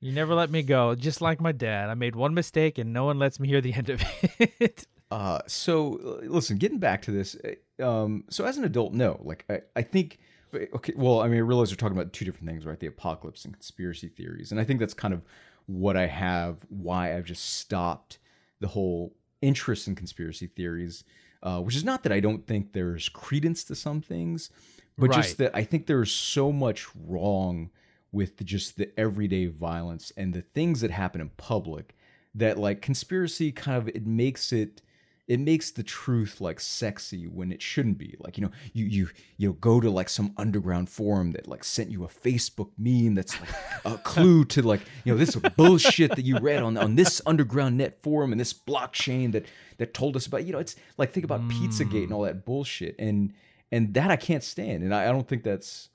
You 0.00 0.12
never 0.12 0.34
let 0.34 0.50
me 0.50 0.62
go. 0.62 0.94
Just 0.94 1.22
like 1.22 1.40
my 1.40 1.52
dad. 1.52 1.88
I 1.88 1.94
made 1.94 2.14
one 2.14 2.34
mistake 2.34 2.76
and 2.76 2.92
no 2.92 3.06
one 3.06 3.18
lets 3.18 3.40
me 3.40 3.48
hear 3.48 3.62
the 3.62 3.72
end 3.74 3.88
of 3.88 4.02
it. 4.38 4.86
Uh, 5.10 5.38
so 5.46 6.20
listen, 6.24 6.58
getting 6.58 6.78
back 6.78 7.00
to 7.02 7.10
this, 7.10 7.36
uh, 7.80 7.86
um, 7.86 8.24
so 8.28 8.44
as 8.44 8.58
an 8.58 8.64
adult, 8.64 8.92
no, 8.92 9.18
like 9.22 9.44
I, 9.48 9.60
I 9.76 9.82
think, 9.82 10.18
okay, 10.54 10.92
well, 10.96 11.20
I 11.20 11.28
mean, 11.28 11.36
I 11.36 11.40
realize 11.40 11.70
we're 11.70 11.76
talking 11.76 11.96
about 11.96 12.12
two 12.12 12.24
different 12.24 12.48
things, 12.48 12.66
right? 12.66 12.78
The 12.80 12.88
apocalypse 12.88 13.44
and 13.44 13.54
conspiracy 13.54 14.08
theories, 14.08 14.50
and 14.50 14.60
I 14.60 14.64
think 14.64 14.80
that's 14.80 14.94
kind 14.94 15.14
of 15.14 15.22
what 15.66 15.97
I 15.97 16.06
have, 16.06 16.59
why 16.68 17.16
I've 17.16 17.25
just 17.25 17.59
stopped 17.59 18.18
the 18.61 18.68
whole 18.68 19.14
interest 19.42 19.88
in 19.88 19.94
conspiracy 19.94 20.47
theories, 20.47 21.04
uh, 21.42 21.61
which 21.61 21.76
is 21.76 21.85
not 21.85 22.02
that 22.02 22.12
I 22.12 22.21
don't 22.21 22.47
think 22.47 22.73
there's 22.73 23.09
credence 23.09 23.64
to 23.64 23.75
some 23.75 24.00
things, 24.00 24.50
but 24.97 25.11
just 25.12 25.38
that 25.38 25.54
I 25.54 25.64
think 25.64 25.87
there's 25.87 26.12
so 26.12 26.52
much 26.52 26.87
wrong 26.94 27.71
with 28.12 28.37
the, 28.37 28.44
just 28.44 28.76
the 28.76 28.99
everyday 28.99 29.47
violence 29.47 30.12
and 30.16 30.33
the 30.33 30.42
things 30.42 30.80
that 30.80 30.90
happen 30.90 31.21
in 31.21 31.30
public 31.30 31.97
that 32.35 32.59
like 32.59 32.80
conspiracy 32.80 33.52
kind 33.52 33.76
of 33.76 33.88
it 33.88 34.06
makes 34.06 34.52
it 34.52 34.83
it 35.26 35.40
makes 35.40 35.71
the 35.71 35.83
truth 35.83 36.40
like 36.40 36.61
sexy 36.61 37.26
when 37.26 37.50
it 37.50 37.62
shouldn't 37.62 37.97
be 37.97 38.14
like 38.19 38.37
you 38.37 38.45
know 38.45 38.50
you 38.73 38.85
you 38.85 39.09
you 39.37 39.49
know 39.49 39.52
go 39.54 39.81
to 39.81 39.90
like 39.90 40.09
some 40.09 40.33
underground 40.37 40.88
forum 40.88 41.33
that 41.33 41.49
like 41.49 41.64
sent 41.64 41.90
you 41.90 42.04
a 42.04 42.09
facebook 42.09 42.71
meme 42.76 43.14
that's 43.14 43.38
like 43.40 43.50
a 43.85 43.99
clue 44.04 44.45
to 44.45 44.62
like 44.62 44.83
you 45.04 45.12
know 45.12 45.19
this 45.19 45.35
bullshit 45.57 46.14
that 46.14 46.25
you 46.25 46.38
read 46.38 46.62
on 46.62 46.76
on 46.76 46.95
this 46.95 47.23
underground 47.26 47.78
net 47.78 48.02
forum 48.02 48.33
and 48.33 48.40
this 48.40 48.52
blockchain 48.52 49.33
that 49.33 49.47
that 49.78 49.95
told 49.95 50.16
us 50.16 50.26
about 50.26 50.45
you 50.45 50.52
know 50.52 50.59
it's 50.59 50.76
like 50.99 51.12
think 51.12 51.25
about 51.25 51.40
pizzagate 51.49 52.02
and 52.02 52.09
hmm. 52.09 52.14
all 52.14 52.23
that 52.23 52.45
bullshit 52.45 52.95
and 52.99 53.33
and 53.73 53.95
that 53.95 54.11
i 54.11 54.16
can't 54.16 54.43
stand 54.43 54.83
and 54.83 54.95
i, 54.95 55.09
I 55.09 55.12
don't 55.12 55.26
think 55.26 55.43
that's 55.43 55.88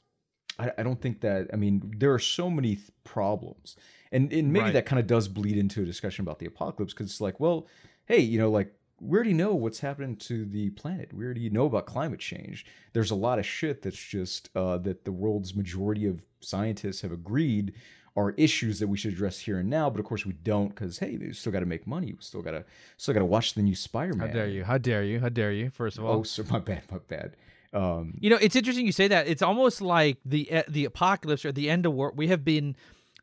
I, 0.60 0.72
I 0.78 0.84
don't 0.84 1.02
think 1.02 1.22
that. 1.22 1.48
I 1.54 1.56
mean, 1.56 1.94
there 1.98 2.14
are 2.14 2.20
so 2.20 2.50
many 2.50 2.76
th- 2.76 2.90
problems, 3.06 3.78
and 4.12 4.32
and 4.32 4.52
maybe 4.52 4.66
Right. 4.66 4.74
that 4.74 4.86
kind 4.86 5.00
of 5.00 5.08
does 5.08 5.28
bleed 5.28 5.58
into 5.58 5.82
a 5.82 5.86
discussion 5.86 6.24
about 6.24 6.40
the 6.40 6.46
apocalypse 6.46 6.94
because 6.94 7.08
it's 7.08 7.22
like, 7.22 7.40
well, 7.40 7.68
hey, 8.06 8.20
you 8.20 8.38
know, 8.38 8.52
like 8.52 8.74
we 9.02 9.16
already 9.16 9.34
know 9.34 9.54
what's 9.56 9.80
happening 9.80 10.16
to 10.18 10.46
the 10.46 10.70
planet. 10.72 11.14
We 11.14 11.26
already 11.26 11.50
know 11.50 11.66
about 11.66 11.86
climate 11.86 12.20
change. 12.20 12.66
There's 12.94 13.12
a 13.12 13.16
lot 13.16 13.40
of 13.40 13.46
shit 13.46 13.82
that's 13.82 13.98
just 13.98 14.50
uh, 14.56 14.78
that 14.80 15.06
the 15.06 15.12
world's 15.12 15.56
majority 15.56 16.06
of 16.06 16.22
scientists 16.42 17.02
have 17.02 17.12
agreed 17.12 17.74
are 18.16 18.32
issues 18.32 18.80
that 18.80 18.88
we 18.88 18.98
should 18.98 19.14
address 19.14 19.40
here 19.40 19.60
and 19.60 19.70
now. 19.70 19.90
But 19.90 20.00
of 20.00 20.06
course, 20.06 20.26
we 20.26 20.34
don't 20.34 20.70
because 20.70 21.00
hey, 21.00 21.18
we 21.18 21.32
still 21.34 21.52
got 21.52 21.60
to 21.62 21.66
make 21.66 21.88
money. 21.88 22.08
We 22.08 22.22
still 22.22 22.42
got 22.42 22.52
to 22.52 22.66
still 22.98 23.14
got 23.14 23.22
to 23.22 23.26
watch 23.26 23.54
the 23.54 23.62
new 23.62 23.76
Spider-Man. 23.76 24.28
how 24.28 24.34
dare 24.34 24.48
you 24.48 24.64
how 24.64 24.78
dare 24.78 25.04
you 25.04 25.20
how 25.20 25.30
dare 25.30 25.52
you 25.52 25.70
first 25.70 25.98
of 25.98 26.06
all 26.06 26.20
Oh, 26.20 26.24
so 26.24 26.44
my 26.50 26.60
bad, 26.60 26.84
my 26.92 26.98
bad. 27.08 27.36
Um, 27.72 28.16
You 28.20 28.32
know, 28.32 28.38
it's 28.38 28.56
interesting 28.56 28.86
you 28.86 28.92
say 28.92 29.08
that. 29.08 29.28
It's 29.28 29.44
almost 29.44 29.80
like 29.80 30.18
the 30.26 30.52
uh, 30.52 30.64
the 30.68 30.86
apocalypse 30.86 31.46
or 31.46 31.52
the 31.52 31.70
end 31.70 31.86
of 31.86 31.94
world. 31.94 32.18
We 32.18 32.28
have 32.28 32.44
been 32.44 32.76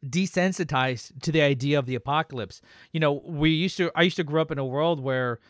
desensitized 0.05 1.21
to 1.23 1.33
the 1.33 1.43
idea 1.43 1.79
of 1.79 1.87
the 1.87 1.95
apocalypse. 1.95 2.61
You 2.93 3.01
know, 3.01 3.23
we 3.25 3.51
used 3.51 3.77
to. 3.79 3.91
I 3.95 4.03
used 4.03 4.17
to 4.17 4.25
grow 4.25 4.43
up 4.43 4.51
in 4.51 4.59
a 4.59 4.65
world 4.65 5.01
where, 5.01 5.41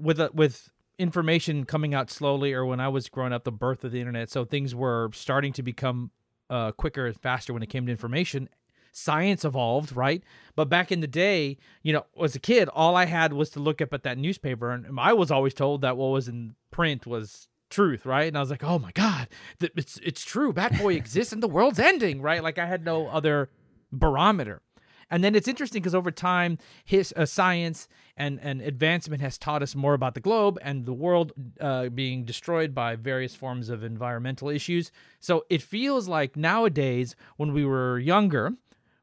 with 0.00 0.20
with 0.34 0.70
information 0.98 1.64
coming 1.64 1.94
out 1.94 2.10
slowly, 2.10 2.52
or 2.52 2.64
when 2.66 2.80
I 2.80 2.88
was 2.88 3.08
growing 3.08 3.32
up, 3.32 3.44
the 3.44 3.52
birth 3.52 3.84
of 3.84 3.92
the 3.92 4.00
internet, 4.00 4.30
so 4.30 4.44
things 4.44 4.74
were 4.74 5.10
starting 5.14 5.52
to 5.54 5.62
become 5.62 6.10
uh, 6.50 6.72
quicker 6.72 7.06
and 7.06 7.18
faster 7.18 7.52
when 7.52 7.62
it 7.62 7.68
came 7.68 7.86
to 7.86 7.92
information. 7.92 8.48
Science 8.92 9.44
evolved, 9.44 9.94
right? 9.94 10.22
But 10.56 10.68
back 10.68 10.90
in 10.90 11.00
the 11.00 11.06
day, 11.06 11.58
you 11.82 11.92
know, 11.92 12.06
as 12.20 12.34
a 12.34 12.40
kid, 12.40 12.68
all 12.68 12.96
I 12.96 13.06
had 13.06 13.32
was 13.32 13.48
to 13.50 13.60
look 13.60 13.80
up 13.80 13.94
at 13.94 14.02
that 14.02 14.18
newspaper, 14.18 14.72
and 14.72 14.98
I 14.98 15.12
was 15.12 15.30
always 15.30 15.54
told 15.54 15.80
that 15.82 15.96
what 15.96 16.08
was 16.08 16.28
in 16.28 16.56
print 16.70 17.06
was 17.06 17.48
truth, 17.70 18.04
right? 18.04 18.26
And 18.28 18.36
I 18.36 18.40
was 18.40 18.50
like, 18.50 18.64
oh 18.64 18.78
my 18.78 18.90
god, 18.92 19.28
it's 19.60 19.98
it's 19.98 20.24
true. 20.24 20.52
Bat 20.52 20.78
Boy 20.78 20.94
exists, 20.94 21.32
and 21.32 21.42
the 21.42 21.48
world's 21.48 21.78
ending, 21.78 22.20
right? 22.20 22.42
Like 22.42 22.58
I 22.58 22.66
had 22.66 22.84
no 22.84 23.06
other 23.06 23.48
barometer. 23.92 24.60
And 25.10 25.24
then 25.24 25.34
it's 25.34 25.48
interesting 25.48 25.82
because 25.82 25.94
over 25.94 26.10
time, 26.10 26.58
his 26.84 27.12
uh, 27.16 27.26
science 27.26 27.88
and, 28.16 28.38
and 28.42 28.62
advancement 28.62 29.20
has 29.22 29.36
taught 29.38 29.62
us 29.62 29.74
more 29.74 29.94
about 29.94 30.14
the 30.14 30.20
globe 30.20 30.58
and 30.62 30.86
the 30.86 30.92
world 30.92 31.32
uh, 31.60 31.88
being 31.88 32.24
destroyed 32.24 32.74
by 32.74 32.96
various 32.96 33.34
forms 33.34 33.68
of 33.68 33.82
environmental 33.82 34.48
issues. 34.48 34.92
So 35.18 35.44
it 35.50 35.62
feels 35.62 36.06
like 36.06 36.36
nowadays, 36.36 37.16
when 37.36 37.52
we 37.52 37.64
were 37.64 37.98
younger, 37.98 38.52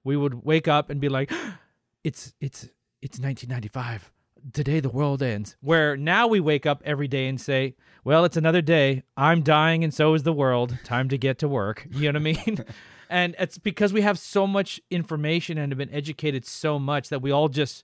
we 0.03 0.15
would 0.15 0.45
wake 0.45 0.67
up 0.67 0.89
and 0.89 1.01
be 1.01 1.09
like, 1.09 1.31
"It's 2.03 2.33
it's 2.39 2.63
it's 3.01 3.19
1995. 3.19 4.11
Today 4.53 4.79
the 4.79 4.89
world 4.89 5.21
ends." 5.21 5.57
Where 5.59 5.97
now 5.97 6.27
we 6.27 6.39
wake 6.39 6.65
up 6.65 6.81
every 6.85 7.09
day 7.09 7.27
and 7.27 7.39
say, 7.41 7.75
"Well, 8.05 8.23
it's 8.23 8.37
another 8.37 8.61
day. 8.61 9.03
I'm 9.17 9.41
dying, 9.41 9.83
and 9.83 9.93
so 9.93 10.13
is 10.13 10.23
the 10.23 10.31
world. 10.31 10.77
Time 10.85 11.09
to 11.09 11.17
get 11.17 11.37
to 11.39 11.47
work." 11.49 11.85
You 11.91 12.11
know 12.11 12.19
what 12.19 12.27
I 12.27 12.45
mean? 12.45 12.65
and 13.09 13.35
it's 13.39 13.57
because 13.57 13.93
we 13.93 14.01
have 14.01 14.19
so 14.19 14.47
much 14.47 14.81
information 14.89 15.57
and 15.57 15.71
have 15.71 15.77
been 15.77 15.93
educated 15.93 16.45
so 16.45 16.79
much 16.79 17.09
that 17.09 17.21
we 17.21 17.31
all 17.31 17.49
just 17.49 17.83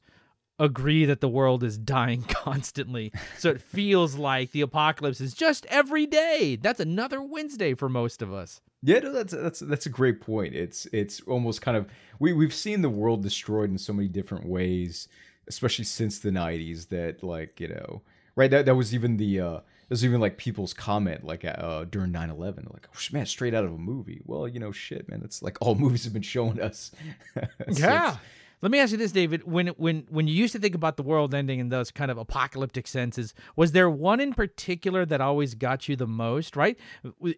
agree 0.59 1.05
that 1.05 1.21
the 1.21 1.29
world 1.29 1.63
is 1.63 1.77
dying 1.77 2.21
constantly. 2.27 3.11
So 3.37 3.49
it 3.49 3.61
feels 3.61 4.15
like 4.15 4.51
the 4.51 4.61
apocalypse 4.61 5.21
is 5.21 5.33
just 5.33 5.65
every 5.67 6.05
day. 6.05 6.57
That's 6.61 6.79
another 6.79 7.21
Wednesday 7.21 7.73
for 7.73 7.89
most 7.89 8.21
of 8.21 8.33
us. 8.33 8.61
Yeah, 8.81 8.99
no, 8.99 9.13
that's 9.13 9.33
that's 9.33 9.59
that's 9.59 9.85
a 9.85 9.89
great 9.89 10.19
point. 10.19 10.55
It's 10.55 10.85
it's 10.87 11.21
almost 11.21 11.61
kind 11.61 11.77
of 11.77 11.87
we 12.19 12.33
we've 12.33 12.53
seen 12.53 12.81
the 12.81 12.89
world 12.89 13.23
destroyed 13.23 13.69
in 13.69 13.77
so 13.77 13.93
many 13.93 14.09
different 14.09 14.45
ways, 14.45 15.07
especially 15.47 15.85
since 15.85 16.19
the 16.19 16.31
'90s. 16.31 16.89
That 16.89 17.23
like 17.23 17.61
you 17.61 17.69
know, 17.69 18.01
right? 18.35 18.51
That 18.51 18.65
that 18.65 18.75
was 18.75 18.93
even 18.93 19.15
the 19.15 19.39
uh, 19.39 19.59
there's 19.93 20.03
even 20.03 20.19
like 20.19 20.37
people's 20.37 20.73
comment 20.73 21.23
like 21.23 21.45
uh, 21.45 21.85
during 21.85 22.11
9/11, 22.11 22.73
like 22.73 22.87
oh, 22.91 22.99
man, 23.11 23.27
straight 23.27 23.53
out 23.53 23.63
of 23.63 23.71
a 23.71 23.77
movie. 23.77 24.21
Well, 24.25 24.47
you 24.47 24.59
know, 24.59 24.71
shit, 24.71 25.07
man, 25.07 25.19
that's 25.21 25.43
like 25.43 25.55
all 25.61 25.75
movies 25.85 26.03
have 26.05 26.13
been 26.13 26.23
showing 26.23 26.59
us. 26.59 26.91
So 27.35 27.41
it's- 27.69 28.17
Let 28.63 28.71
me 28.71 28.79
ask 28.79 28.91
you 28.93 28.97
this, 28.97 29.11
David. 29.11 29.43
When 29.43 29.67
when 29.67 30.07
when 30.09 30.25
you 30.27 30.33
used 30.33 30.53
to 30.53 30.59
think 30.59 30.73
about 30.73 30.95
the 30.97 31.03
world 31.03 31.35
ending 31.35 31.59
in 31.59 31.69
those 31.69 31.91
kind 31.91 32.09
of 32.09 32.17
apocalyptic 32.17 32.87
senses, 32.87 33.33
was 33.55 33.73
there 33.73 33.89
one 33.89 34.19
in 34.19 34.33
particular 34.33 35.05
that 35.05 35.19
always 35.21 35.53
got 35.53 35.87
you 35.89 35.95
the 35.95 36.07
most? 36.07 36.55
Right? 36.55 36.75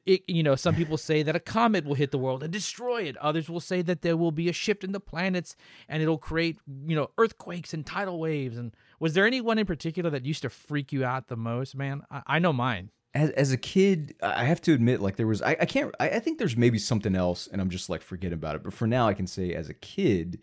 It, 0.05 0.21
you 0.27 0.43
know, 0.43 0.55
some 0.55 0.75
people 0.75 0.97
say 0.97 1.23
that 1.23 1.35
a 1.35 1.39
comet 1.39 1.83
will 1.83 1.95
hit 1.95 2.11
the 2.11 2.19
world 2.19 2.41
and 2.43 2.53
destroy 2.53 3.01
it. 3.03 3.17
Others 3.17 3.49
will 3.49 3.59
say 3.59 3.81
that 3.81 4.01
there 4.01 4.15
will 4.15 4.31
be 4.31 4.47
a 4.49 4.53
shift 4.53 4.83
in 4.83 4.91
the 4.93 4.99
planets 4.99 5.55
and 5.89 6.01
it'll 6.03 6.19
create 6.19 6.59
you 6.85 6.95
know 6.95 7.09
earthquakes 7.17 7.73
and 7.73 7.85
tidal 7.85 8.19
waves. 8.19 8.55
And 8.55 8.71
was 8.99 9.13
there 9.13 9.25
anyone 9.25 9.57
in 9.57 9.65
particular 9.65 10.09
that 10.11 10.25
used 10.25 10.41
to 10.43 10.49
freak 10.49 10.91
you 10.93 11.03
out 11.05 11.27
the 11.27 11.35
most, 11.37 11.75
man? 11.75 12.01
I, 12.11 12.21
I 12.27 12.39
know 12.39 12.53
mine. 12.53 12.91
as, 13.13 13.29
as 13.31 13.51
a 13.51 13.57
kid, 13.57 14.15
I 14.21 14.43
have 14.45 14.61
to 14.61 14.73
admit, 14.73 15.01
like 15.01 15.15
there 15.15 15.27
was, 15.27 15.41
I, 15.41 15.51
I 15.59 15.65
can't, 15.65 15.93
I, 15.99 16.09
I 16.11 16.19
think 16.19 16.37
there's 16.39 16.57
maybe 16.57 16.77
something 16.77 17.15
else, 17.15 17.47
and 17.51 17.61
I'm 17.61 17.69
just 17.69 17.89
like 17.89 18.01
forget 18.01 18.33
about 18.33 18.55
it. 18.55 18.63
But 18.63 18.73
for 18.73 18.87
now, 18.87 19.07
I 19.07 19.13
can 19.13 19.27
say 19.27 19.53
as 19.53 19.69
a 19.69 19.73
kid, 19.73 20.39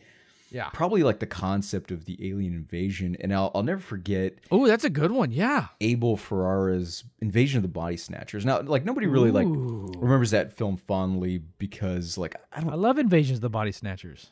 Yeah. 0.51 0.69
probably 0.73 1.03
like 1.03 1.19
the 1.19 1.27
concept 1.27 1.91
of 1.91 2.05
the 2.05 2.17
alien 2.31 2.53
invasion, 2.55 3.17
and 3.21 3.33
I'll, 3.35 3.51
I'll 3.55 3.63
never 3.63 3.81
forget 3.81 4.35
Oh, 4.51 4.67
that's 4.67 4.85
a 4.85 4.91
good 4.91 5.11
one. 5.13 5.31
Yeah. 5.33 5.69
Abel 5.81 6.17
Ferrara's 6.17 7.05
Invasion 7.21 7.57
of 7.59 7.63
the 7.63 7.69
Body 7.69 7.97
Snatchers. 7.97 8.45
Now, 8.45 8.61
like 8.61 8.85
nobody 8.85 9.07
really 9.07 9.31
like 9.31 9.47
remembers 9.49 10.31
that 10.33 10.53
film 10.53 10.77
fondly 10.77 11.39
because 11.59 12.19
like 12.19 12.35
I 12.53 12.61
don't 12.61 12.71
I 12.71 12.77
love 12.77 12.99
Invasions 12.99 13.39
of 13.39 13.43
the 13.43 13.49
Body 13.51 13.73
Snatchers. 13.73 14.31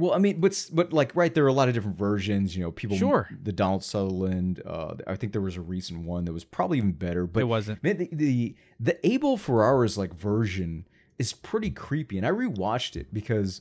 Well, 0.00 0.12
I 0.14 0.18
mean, 0.18 0.40
but 0.40 0.68
but 0.72 0.92
like 0.92 1.14
right, 1.14 1.32
there 1.34 1.44
are 1.44 1.48
a 1.48 1.52
lot 1.52 1.68
of 1.68 1.74
different 1.74 1.98
versions. 1.98 2.56
You 2.56 2.64
know, 2.64 2.70
people. 2.72 2.96
Sure. 2.96 3.28
The 3.42 3.52
Donald 3.52 3.84
Sutherland. 3.84 4.62
Uh, 4.66 4.94
I 5.06 5.16
think 5.16 5.32
there 5.32 5.42
was 5.42 5.56
a 5.56 5.60
recent 5.60 6.04
one 6.04 6.24
that 6.24 6.32
was 6.32 6.44
probably 6.44 6.78
even 6.78 6.92
better. 6.92 7.26
But 7.26 7.40
It 7.40 7.44
wasn't. 7.44 7.82
Man, 7.84 7.98
the 7.98 8.08
the, 8.12 8.54
the 8.80 9.06
Abel 9.06 9.36
Ferrara's 9.36 9.96
like 9.98 10.14
version 10.14 10.86
is 11.18 11.32
pretty 11.32 11.70
creepy, 11.70 12.16
and 12.16 12.26
I 12.26 12.30
rewatched 12.30 12.96
it 12.96 13.12
because 13.12 13.60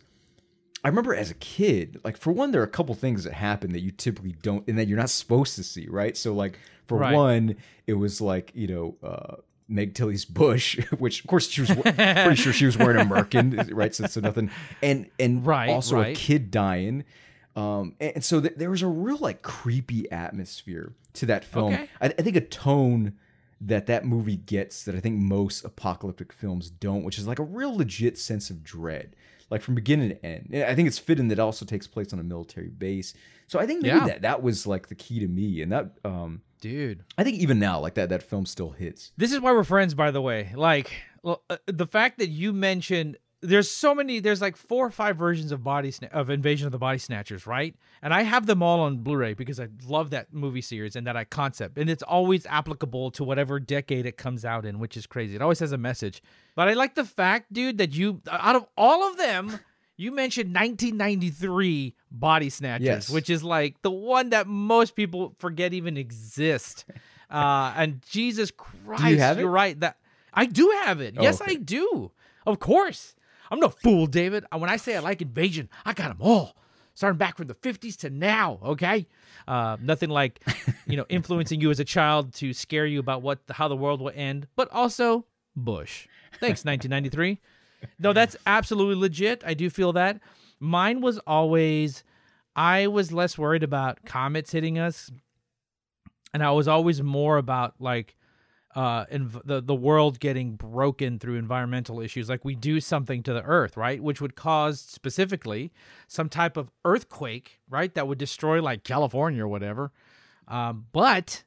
I 0.83 0.87
remember 0.87 1.13
as 1.13 1.29
a 1.29 1.35
kid, 1.35 1.99
like 2.05 2.15
for 2.15 2.31
one, 2.31 2.51
there 2.51 2.61
are 2.61 2.65
a 2.65 2.69
couple 2.69 2.95
things 2.95 3.25
that 3.25 3.33
happen 3.33 3.73
that 3.73 3.81
you 3.81 3.91
typically 3.91 4.35
don't, 4.41 4.65
and 4.67 4.77
that 4.79 4.87
you're 4.87 4.97
not 4.97 5.09
supposed 5.09 5.55
to 5.57 5.63
see, 5.63 5.87
right? 5.89 6.15
So 6.15 6.33
like 6.33 6.57
for 6.87 6.97
Right. 6.99 7.13
one, 7.13 7.55
it 7.85 7.93
was 7.95 8.21
like 8.21 8.51
you 8.55 8.67
know. 8.67 8.95
Uh, 9.03 9.35
Meg 9.69 9.93
Tilly's 9.93 10.25
bush, 10.25 10.77
which 10.97 11.21
of 11.21 11.27
course 11.27 11.47
she 11.49 11.61
was 11.61 11.69
pretty 11.71 12.35
sure 12.35 12.51
she 12.51 12.65
was 12.65 12.77
wearing 12.77 12.99
a 12.99 13.05
merkin, 13.05 13.69
right? 13.73 13.93
So, 13.95 14.07
so 14.07 14.19
nothing, 14.19 14.49
and 14.81 15.09
and 15.19 15.45
Right, 15.45 15.69
also 15.69 16.01
a 16.01 16.13
kid 16.13 16.51
dying. 16.51 17.05
Um, 17.55 17.95
and, 17.99 18.13
and 18.15 18.23
so 18.25 18.41
th- 18.41 18.55
there 18.57 18.69
was 18.69 18.81
a 18.81 18.87
real 18.87 19.17
like 19.17 19.41
creepy 19.41 20.09
atmosphere 20.11 20.93
to 21.13 21.25
that 21.27 21.43
film. 21.43 21.73
Okay. 21.73 21.89
I, 22.01 22.05
I 22.07 22.09
think 22.09 22.35
a 22.35 22.41
tone 22.41 23.13
that 23.61 23.87
that 23.87 24.05
movie 24.05 24.37
gets 24.37 24.83
that 24.85 24.95
I 24.95 24.99
think 25.01 25.17
most 25.19 25.65
apocalyptic 25.65 26.31
films 26.31 26.69
don't, 26.69 27.03
which 27.03 27.17
is 27.19 27.27
like 27.27 27.39
a 27.39 27.43
real 27.43 27.75
legit 27.75 28.17
sense 28.17 28.49
of 28.49 28.63
dread, 28.63 29.15
like 29.49 29.61
from 29.61 29.75
beginning 29.75 30.09
to 30.09 30.25
end. 30.25 30.49
I 30.63 30.73
think 30.75 30.87
it's 30.87 30.97
fitting 30.99 31.27
that 31.27 31.39
it 31.39 31.41
also 31.41 31.65
takes 31.65 31.85
place 31.85 32.13
on 32.13 32.19
a 32.19 32.23
military 32.23 32.69
base. 32.69 33.13
So 33.47 33.59
I 33.59 33.65
think 33.65 33.81
maybe 33.81 33.97
Yeah. 33.97 34.05
that 34.05 34.21
that 34.21 34.41
was 34.43 34.65
like 34.65 34.87
the 34.87 34.95
key 34.95 35.19
to 35.19 35.27
me, 35.27 35.61
and 35.61 35.71
that 35.73 35.91
um, 36.05 36.41
Dude. 36.61 37.03
I 37.17 37.23
think 37.23 37.37
even 37.37 37.59
now 37.59 37.79
like 37.79 37.93
that 37.95 38.09
that 38.09 38.23
film 38.23 38.45
still 38.45 38.71
hits. 38.71 39.11
This 39.17 39.31
is 39.31 39.39
why 39.39 39.51
we're 39.51 39.63
friends, 39.63 39.93
by 39.93 40.11
the 40.11 40.21
way. 40.21 40.51
Like, 40.55 40.91
well, 41.23 41.43
uh, 41.49 41.57
the 41.67 41.87
fact 41.87 42.19
that 42.19 42.27
you 42.29 42.51
mentioned 42.53 43.17
there's 43.41 43.71
so 43.71 43.95
many, 43.95 44.19
there's 44.19 44.41
like 44.41 44.57
four 44.57 44.85
or 44.85 44.91
five 44.91 45.15
versions 45.15 45.51
of 45.51 45.63
body 45.63 45.91
Sna- 45.91 46.11
of 46.11 46.29
Invasion 46.29 46.65
of 46.65 46.71
the 46.71 46.77
Body 46.77 46.97
Snatchers, 46.97 47.47
right? 47.47 47.75
And 48.01 48.13
I 48.13 48.23
have 48.23 48.45
them 48.45 48.61
all 48.61 48.81
on 48.81 48.97
Blu-ray 48.97 49.33
because 49.33 49.59
I 49.59 49.69
love 49.87 50.09
that 50.09 50.33
movie 50.33 50.61
series 50.61 50.95
and 50.95 51.07
that 51.07 51.15
I 51.15 51.23
concept, 51.23 51.77
and 51.77 51.89
it's 51.89 52.03
always 52.03 52.45
applicable 52.45 53.11
to 53.11 53.23
whatever 53.23 53.59
decade 53.59 54.05
it 54.05 54.17
comes 54.17 54.43
out 54.43 54.65
in, 54.65 54.79
which 54.79 54.97
is 54.97 55.07
crazy. 55.07 55.35
It 55.35 55.41
always 55.41 55.59
has 55.59 55.71
a 55.71 55.77
message. 55.77 56.21
But 56.55 56.67
I 56.67 56.73
like 56.73 56.95
the 56.95 57.05
fact, 57.05 57.53
dude, 57.53 57.77
that 57.77 57.93
you 57.93 58.21
out 58.29 58.55
of 58.55 58.65
all 58.77 59.09
of 59.09 59.17
them. 59.17 59.59
You 59.99 60.13
mentioned 60.13 60.55
1993 60.55 61.93
Body 62.09 62.49
Snatchers, 62.49 62.85
Yes. 62.85 63.09
which 63.09 63.29
is 63.29 63.43
like 63.43 63.81
the 63.81 63.91
one 63.91 64.29
that 64.29 64.47
most 64.47 64.95
people 64.95 65.35
forget 65.39 65.73
even 65.73 65.97
exist. 65.97 66.85
Uh, 67.31 67.71
and 67.77 68.01
Jesus 68.09 68.49
Christ, 68.49 69.19
have 69.19 69.37
you're 69.39 69.47
right. 69.47 69.79
That 69.81 69.97
I 70.33 70.47
do 70.47 70.67
have 70.81 70.99
it. 70.99 71.13
Oh, 71.15 71.21
yes, 71.21 71.39
okay. 71.39 71.51
I 71.51 71.55
do. 71.57 72.09
Of 72.47 72.57
course. 72.57 73.13
I'm 73.51 73.59
no 73.59 73.69
fool, 73.69 74.07
David. 74.07 74.45
Uh, 74.51 74.57
When 74.57 74.67
I 74.67 74.77
say 74.77 74.95
I 74.95 74.99
like 74.99 75.21
invasion, 75.21 75.69
I 75.85 75.93
got 75.93 76.07
them 76.07 76.17
all. 76.21 76.55
Starting 76.95 77.19
back 77.19 77.37
from 77.37 77.45
the 77.45 77.53
50s 77.53 77.97
to 77.97 78.09
now, 78.09 78.57
okay? 78.63 79.05
Uh, 79.47 79.77
nothing 79.79 80.09
like, 80.09 80.39
you 80.87 80.97
know, 80.97 81.05
influencing 81.09 81.61
you 81.61 81.69
as 81.69 81.79
a 81.79 81.85
child 81.85 82.33
to 82.33 82.51
scare 82.51 82.87
you 82.87 82.99
about 82.99 83.21
what 83.21 83.37
how 83.51 83.67
the 83.67 83.75
world 83.75 84.01
will 84.01 84.11
end, 84.15 84.47
but 84.55 84.67
also 84.71 85.23
Bush. 85.55 86.07
Thanks, 86.39 86.65
1993. 86.65 87.39
No, 87.97 88.13
that's 88.13 88.35
absolutely 88.45 88.95
legit. 88.95 89.43
I 89.45 89.53
do 89.53 89.69
feel 89.69 89.93
that. 89.93 90.19
Mine 90.59 91.01
was 91.01 91.17
always, 91.19 92.03
I 92.55 92.87
was 92.87 93.11
less 93.11 93.37
worried 93.37 93.63
about 93.63 94.03
comets 94.05 94.51
hitting 94.51 94.77
us, 94.77 95.09
and 96.33 96.43
I 96.43 96.51
was 96.51 96.67
always 96.67 97.01
more 97.01 97.37
about 97.37 97.75
like 97.79 98.15
uh 98.75 99.03
env- 99.05 99.41
the 99.45 99.61
the 99.61 99.73
world 99.73 100.19
getting 100.19 100.55
broken 100.55 101.17
through 101.17 101.37
environmental 101.37 101.99
issues. 102.01 102.29
Like 102.29 102.45
we 102.45 102.53
do 102.53 102.79
something 102.79 103.23
to 103.23 103.33
the 103.33 103.41
earth 103.41 103.75
right? 103.75 103.99
Which 104.01 104.21
would 104.21 104.35
cause 104.35 104.79
specifically 104.79 105.71
some 106.07 106.29
type 106.29 106.55
of 106.55 106.69
earthquake 106.85 107.59
right? 107.67 107.91
That 107.95 108.07
would 108.07 108.19
destroy 108.19 108.61
like 108.61 108.83
california 108.83 109.43
or 109.43 109.47
whatever. 109.47 109.91
Um 110.47 110.85
but 110.91 111.43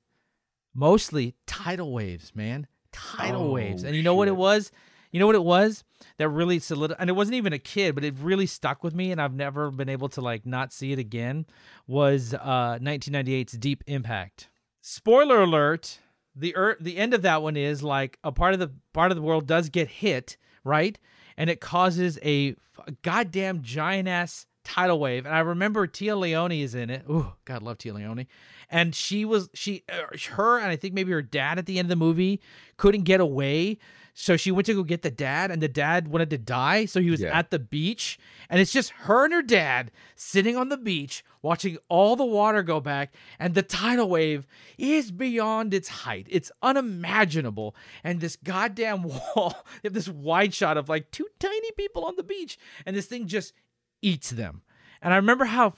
mostly 0.74 1.36
tidal 1.46 1.92
waves 1.92 2.34
man. 2.34 2.66
Tidal 2.90 3.44
Oh, 3.44 3.52
waves 3.52 3.84
and 3.84 3.94
you 3.94 4.02
know 4.02 4.16
what 4.16 4.26
it 4.26 4.36
was 4.36 4.72
you 5.12 5.20
know 5.20 5.26
what 5.26 5.36
it 5.36 5.44
was? 5.44 5.84
That 6.16 6.28
really 6.30 6.58
solid 6.58 6.94
and 6.98 7.08
it 7.08 7.12
wasn't 7.12 7.36
even 7.36 7.52
a 7.52 7.58
kid 7.58 7.94
but 7.94 8.02
it 8.02 8.14
really 8.20 8.46
stuck 8.46 8.82
with 8.82 8.94
me 8.94 9.12
and 9.12 9.20
i've 9.20 9.34
never 9.34 9.70
been 9.70 9.88
able 9.88 10.08
to 10.08 10.20
like 10.20 10.44
not 10.44 10.72
see 10.72 10.92
it 10.92 10.98
again 10.98 11.46
was 11.86 12.34
uh 12.34 12.78
1998's 12.80 13.52
deep 13.52 13.84
impact. 13.86 14.48
Spoiler 14.80 15.42
alert 15.42 16.00
the 16.34 16.56
earth 16.56 16.78
the 16.80 16.96
end 16.96 17.14
of 17.14 17.22
that 17.22 17.42
one 17.42 17.56
is 17.56 17.82
like 17.82 18.18
a 18.24 18.32
part 18.32 18.54
of 18.54 18.58
the 18.58 18.72
part 18.92 19.12
of 19.12 19.16
the 19.16 19.22
world 19.22 19.46
does 19.46 19.68
get 19.68 19.88
hit 19.88 20.36
right? 20.64 20.98
And 21.36 21.50
it 21.50 21.60
causes 21.60 22.18
a 22.22 22.56
goddamn 23.02 23.62
giant 23.62 24.08
ass 24.08 24.46
tidal 24.64 25.00
wave 25.00 25.26
and 25.26 25.34
i 25.34 25.40
remember 25.40 25.88
Téa 25.88 26.18
Leoni 26.18 26.62
is 26.62 26.74
in 26.74 26.88
it. 26.88 27.04
Ooh, 27.10 27.32
god 27.44 27.62
love 27.62 27.78
Téa 27.78 27.94
Leoni. 27.94 28.26
And 28.70 28.94
she 28.94 29.24
was 29.24 29.50
she 29.54 29.84
uh, 29.92 30.16
her 30.30 30.58
and 30.58 30.68
i 30.68 30.76
think 30.76 30.94
maybe 30.94 31.12
her 31.12 31.22
dad 31.22 31.58
at 31.58 31.66
the 31.66 31.78
end 31.78 31.86
of 31.86 31.90
the 31.90 31.96
movie 31.96 32.40
couldn't 32.76 33.02
get 33.02 33.20
away 33.20 33.78
so 34.14 34.36
she 34.36 34.50
went 34.50 34.66
to 34.66 34.74
go 34.74 34.82
get 34.82 35.00
the 35.02 35.10
dad 35.10 35.50
and 35.50 35.62
the 35.62 35.68
dad 35.68 36.08
wanted 36.08 36.28
to 36.30 36.38
die 36.38 36.84
so 36.84 37.00
he 37.00 37.10
was 37.10 37.20
Yeah. 37.22 37.36
at 37.38 37.50
the 37.50 37.58
beach. 37.58 38.18
And 38.50 38.60
it's 38.60 38.70
just 38.72 38.90
her 38.90 39.24
and 39.24 39.32
her 39.32 39.40
dad 39.42 39.90
sitting 40.16 40.54
on 40.54 40.68
the 40.68 40.76
beach 40.76 41.24
watching 41.40 41.78
all 41.88 42.14
the 42.14 42.24
water 42.24 42.62
go 42.62 42.78
back 42.78 43.14
and 43.38 43.54
the 43.54 43.62
tidal 43.62 44.10
wave 44.10 44.46
is 44.76 45.10
beyond 45.10 45.72
its 45.72 45.88
height. 45.88 46.26
It's 46.28 46.52
unimaginable. 46.62 47.74
And 48.04 48.20
this 48.20 48.36
goddamn 48.36 49.02
wall 49.04 49.54
you 49.82 49.88
have 49.88 49.94
this 49.94 50.08
wide 50.08 50.52
shot 50.52 50.76
of 50.76 50.90
like 50.90 51.10
two 51.10 51.26
tiny 51.38 51.72
people 51.72 52.04
on 52.04 52.16
the 52.16 52.22
beach 52.22 52.58
and 52.84 52.94
this 52.94 53.06
thing 53.06 53.26
just 53.26 53.54
eats 54.02 54.28
them. 54.30 54.60
And 55.00 55.14
i 55.14 55.16
remember 55.16 55.46
how 55.46 55.74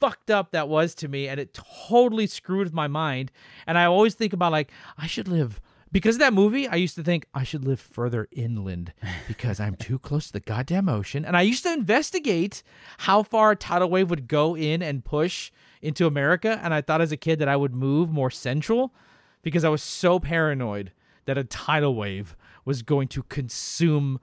fucked 0.00 0.30
up 0.30 0.50
that 0.50 0.68
was 0.68 0.94
to 0.96 1.08
me 1.08 1.28
and 1.28 1.38
it 1.38 1.54
totally 1.54 2.26
screwed 2.26 2.64
with 2.66 2.74
my 2.74 2.88
mind. 2.88 3.30
And 3.66 3.78
i 3.78 3.84
always 3.86 4.14
think 4.14 4.32
about 4.34 4.52
like 4.52 4.70
i 4.98 5.06
should 5.06 5.28
live 5.28 5.60
because 5.92 6.16
of 6.16 6.20
that 6.20 6.32
movie 6.32 6.66
i 6.66 6.74
used 6.74 6.94
to 6.96 7.02
think 7.02 7.26
i 7.34 7.44
should 7.44 7.64
live 7.64 7.78
further 7.78 8.26
inland 8.32 8.92
because 9.28 9.60
i'm 9.60 9.76
too 9.76 9.98
close 9.98 10.26
to 10.26 10.32
the 10.32 10.40
goddamn 10.40 10.88
ocean. 10.88 11.24
And 11.24 11.36
i 11.36 11.42
used 11.42 11.62
to 11.64 11.72
investigate 11.72 12.62
how 12.98 13.22
far 13.22 13.52
a 13.52 13.56
tidal 13.56 13.90
wave 13.90 14.10
would 14.10 14.26
go 14.26 14.56
in 14.56 14.82
and 14.82 15.04
push 15.04 15.52
into 15.80 16.06
america. 16.06 16.58
And 16.62 16.74
i 16.74 16.80
thought 16.80 17.00
as 17.00 17.12
a 17.12 17.16
kid 17.16 17.38
that 17.38 17.48
i 17.48 17.56
would 17.56 17.74
move 17.74 18.10
more 18.10 18.30
central 18.30 18.94
because 19.42 19.64
i 19.64 19.68
was 19.68 19.82
so 19.82 20.18
paranoid 20.18 20.92
that 21.26 21.38
a 21.38 21.44
tidal 21.44 21.94
wave 21.94 22.34
was 22.64 22.82
going 22.82 23.08
to 23.08 23.22
consume 23.24 24.18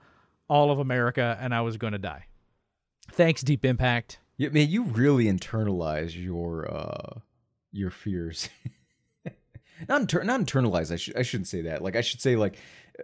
all 0.48 0.70
of 0.70 0.78
america 0.78 1.38
and 1.40 1.54
i 1.54 1.60
was 1.60 1.76
going 1.76 1.92
to 1.92 1.98
die. 1.98 2.26
Thanks 3.12 3.42
deep 3.42 3.64
impact. 3.64 4.18
Yeah, 4.36 4.48
man, 4.50 4.70
you 4.70 4.84
really 4.84 5.24
internalize 5.26 6.20
your 6.20 6.72
uh 6.72 7.20
your 7.72 7.90
fears. 7.90 8.48
not 9.88 10.02
inter- 10.02 10.24
not 10.24 10.40
internalize. 10.40 10.92
I 10.92 10.96
should 10.96 11.16
I 11.16 11.22
shouldn't 11.22 11.48
say 11.48 11.62
that. 11.62 11.82
Like 11.82 11.96
I 11.96 12.00
should 12.00 12.20
say 12.20 12.36
like 12.36 12.56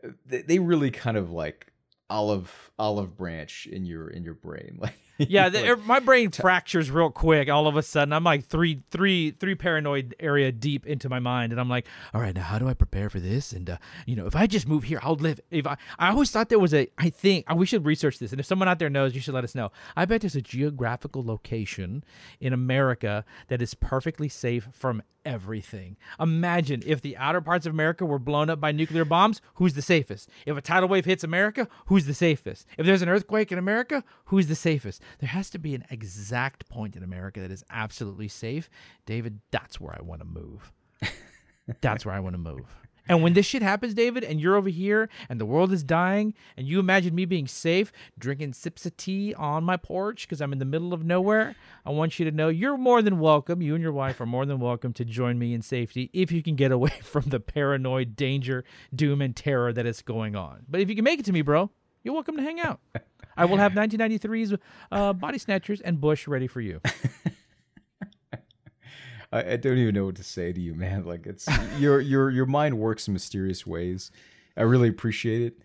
uh, 0.04 0.08
they, 0.26 0.42
they 0.42 0.58
really 0.58 0.90
kind 0.90 1.16
of 1.16 1.30
like 1.30 1.72
olive 2.08 2.70
olive 2.78 3.16
branch 3.16 3.66
in 3.66 3.84
your 3.84 4.08
in 4.08 4.24
your 4.24 4.34
brain. 4.34 4.80
Like 5.18 5.30
yeah, 5.30 5.48
the, 5.48 5.72
er, 5.72 5.76
my 5.76 5.98
brain 5.98 6.30
fractures 6.30 6.90
real 6.90 7.10
quick. 7.10 7.48
All 7.48 7.66
of 7.66 7.76
a 7.76 7.82
sudden, 7.82 8.12
I'm 8.12 8.22
like 8.22 8.44
three, 8.44 8.82
three, 8.90 9.30
three 9.30 9.54
paranoid 9.54 10.14
area 10.20 10.52
deep 10.52 10.86
into 10.86 11.08
my 11.08 11.20
mind, 11.20 11.52
and 11.52 11.60
I'm 11.60 11.70
like, 11.70 11.86
all 12.12 12.20
right, 12.20 12.34
now 12.34 12.42
how 12.42 12.58
do 12.58 12.68
I 12.68 12.74
prepare 12.74 13.08
for 13.08 13.18
this? 13.18 13.52
And 13.52 13.70
uh, 13.70 13.78
you 14.04 14.14
know, 14.14 14.26
if 14.26 14.36
I 14.36 14.46
just 14.46 14.68
move 14.68 14.84
here, 14.84 15.00
I'll 15.02 15.14
live. 15.14 15.40
If 15.50 15.66
I, 15.66 15.78
I 15.98 16.10
always 16.10 16.30
thought 16.30 16.50
there 16.50 16.58
was 16.58 16.74
a, 16.74 16.88
I 16.98 17.08
think 17.08 17.50
uh, 17.50 17.54
we 17.54 17.64
should 17.64 17.86
research 17.86 18.18
this, 18.18 18.30
and 18.32 18.40
if 18.40 18.44
someone 18.44 18.68
out 18.68 18.78
there 18.78 18.90
knows, 18.90 19.14
you 19.14 19.22
should 19.22 19.32
let 19.32 19.44
us 19.44 19.54
know. 19.54 19.72
I 19.96 20.04
bet 20.04 20.20
there's 20.20 20.36
a 20.36 20.42
geographical 20.42 21.24
location 21.24 22.04
in 22.38 22.52
America 22.52 23.24
that 23.48 23.62
is 23.62 23.72
perfectly 23.72 24.28
safe 24.28 24.68
from 24.72 25.02
everything. 25.26 25.96
Imagine 26.18 26.82
if 26.86 27.02
the 27.02 27.16
outer 27.16 27.40
parts 27.40 27.66
of 27.66 27.74
America 27.74 28.06
were 28.06 28.18
blown 28.18 28.48
up 28.48 28.60
by 28.60 28.72
nuclear 28.72 29.04
bombs, 29.04 29.42
who's 29.54 29.74
the 29.74 29.82
safest? 29.82 30.30
If 30.46 30.56
a 30.56 30.62
tidal 30.62 30.88
wave 30.88 31.04
hits 31.04 31.24
America, 31.24 31.68
who's 31.86 32.06
the 32.06 32.14
safest? 32.14 32.66
If 32.78 32.86
there's 32.86 33.02
an 33.02 33.08
earthquake 33.08 33.52
in 33.52 33.58
America, 33.58 34.04
who's 34.26 34.46
the 34.46 34.54
safest? 34.54 35.02
There 35.18 35.28
has 35.28 35.50
to 35.50 35.58
be 35.58 35.74
an 35.74 35.84
exact 35.90 36.68
point 36.68 36.96
in 36.96 37.02
America 37.02 37.40
that 37.40 37.50
is 37.50 37.64
absolutely 37.70 38.28
safe. 38.28 38.70
David, 39.04 39.40
that's 39.50 39.80
where 39.80 39.94
I 39.94 40.02
want 40.02 40.20
to 40.20 40.26
move. 40.26 40.72
That's 41.80 42.06
where 42.06 42.14
I 42.14 42.20
want 42.20 42.34
to 42.34 42.38
move. 42.38 42.85
And 43.08 43.22
when 43.22 43.34
this 43.34 43.46
shit 43.46 43.62
happens, 43.62 43.94
David, 43.94 44.24
and 44.24 44.40
you're 44.40 44.56
over 44.56 44.68
here 44.68 45.08
and 45.28 45.40
the 45.40 45.46
world 45.46 45.72
is 45.72 45.82
dying, 45.82 46.34
and 46.56 46.66
you 46.66 46.80
imagine 46.80 47.14
me 47.14 47.24
being 47.24 47.46
safe, 47.46 47.92
drinking 48.18 48.54
sips 48.54 48.86
of 48.86 48.96
tea 48.96 49.34
on 49.34 49.64
my 49.64 49.76
porch 49.76 50.26
because 50.26 50.40
I'm 50.40 50.52
in 50.52 50.58
the 50.58 50.64
middle 50.64 50.92
of 50.92 51.04
nowhere, 51.04 51.54
I 51.84 51.90
want 51.90 52.18
you 52.18 52.24
to 52.24 52.30
know 52.30 52.48
you're 52.48 52.76
more 52.76 53.02
than 53.02 53.20
welcome. 53.20 53.62
You 53.62 53.74
and 53.74 53.82
your 53.82 53.92
wife 53.92 54.20
are 54.20 54.26
more 54.26 54.46
than 54.46 54.58
welcome 54.58 54.92
to 54.94 55.04
join 55.04 55.38
me 55.38 55.54
in 55.54 55.62
safety 55.62 56.10
if 56.12 56.32
you 56.32 56.42
can 56.42 56.56
get 56.56 56.72
away 56.72 56.92
from 57.02 57.24
the 57.26 57.40
paranoid 57.40 58.16
danger, 58.16 58.64
doom, 58.94 59.22
and 59.22 59.36
terror 59.36 59.72
that 59.72 59.86
is 59.86 60.02
going 60.02 60.34
on. 60.34 60.64
But 60.68 60.80
if 60.80 60.88
you 60.88 60.94
can 60.94 61.04
make 61.04 61.20
it 61.20 61.26
to 61.26 61.32
me, 61.32 61.42
bro, 61.42 61.70
you're 62.02 62.14
welcome 62.14 62.36
to 62.36 62.42
hang 62.42 62.60
out. 62.60 62.80
I 63.36 63.44
will 63.44 63.58
have 63.58 63.72
1993's 63.74 64.54
uh, 64.90 65.12
Body 65.12 65.38
Snatchers 65.38 65.80
and 65.80 66.00
Bush 66.00 66.26
ready 66.26 66.46
for 66.46 66.60
you. 66.60 66.80
I, 69.36 69.52
I 69.52 69.56
don't 69.56 69.78
even 69.78 69.94
know 69.94 70.06
what 70.06 70.16
to 70.16 70.24
say 70.24 70.52
to 70.52 70.60
you, 70.60 70.74
man. 70.74 71.04
Like 71.04 71.26
it's 71.26 71.48
your 71.78 72.00
your 72.00 72.30
your 72.30 72.46
mind 72.46 72.78
works 72.78 73.06
in 73.08 73.12
mysterious 73.12 73.66
ways. 73.66 74.10
I 74.56 74.62
really 74.62 74.88
appreciate 74.88 75.42
it. 75.42 75.58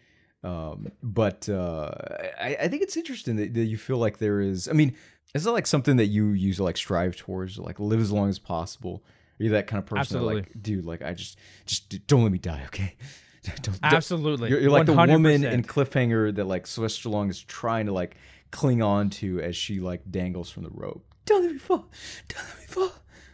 Um, 0.44 0.92
but 1.04 1.48
uh, 1.50 1.92
I, 2.40 2.58
I 2.62 2.68
think 2.68 2.82
it's 2.82 2.98
interesting 2.98 3.36
that, 3.36 3.54
that 3.54 3.66
you 3.66 3.78
feel 3.78 3.98
like 3.98 4.18
there 4.18 4.42
is. 4.42 4.68
I 4.68 4.74
mean, 4.74 4.96
is 5.34 5.44
that 5.44 5.52
like 5.52 5.68
something 5.68 5.98
that 5.98 6.08
you 6.08 6.30
use 6.30 6.58
to 6.58 6.64
like 6.64 6.78
strive 6.78 7.16
towards, 7.16 7.58
like 7.58 7.80
live 7.80 8.00
as 8.00 8.12
long 8.12 8.30
as 8.30 8.40
possible? 8.40 9.04
Are 9.40 9.44
you 9.44 9.50
that 9.52 9.68
kind 9.68 9.80
of 9.80 9.86
person? 9.86 9.98
that, 9.98 10.26
Absolutely. 10.26 10.36
like, 10.36 10.62
dude, 10.62 10.86
like 10.86 11.02
I 11.02 11.14
just 11.14 11.38
just 11.66 12.08
don't 12.08 12.24
let 12.24 12.32
me 12.32 12.38
die, 12.40 12.64
okay? 12.68 12.96
Don't, 13.44 13.62
don't- 13.64 13.80
Absolutely. 13.82 14.52
You're, 14.52 14.60
you're 14.60 14.70
like 14.70 14.86
the 14.86 14.94
woman 14.94 15.44
in 15.44 15.64
Cliffhanger 15.64 16.36
that 16.36 16.46
like 16.46 16.68
Sylvester 16.68 17.10
Stallone 17.10 17.28
is 17.32 17.42
trying 17.42 17.88
to 17.88 17.92
like 17.92 18.16
cling 18.52 18.84
on 18.84 19.10
to 19.10 19.42
as 19.42 19.56
she 19.56 19.80
like 19.80 20.04
dangles 20.12 20.52
from 20.52 20.62
the 20.62 20.70
rope. 20.70 21.04
Don't 21.26 21.42
let 21.42 21.52
me 21.54 21.58
fall. 21.58 21.88
Don't 22.28 22.48
let 22.50 22.60
me 22.60 22.66
fall. 22.68 22.92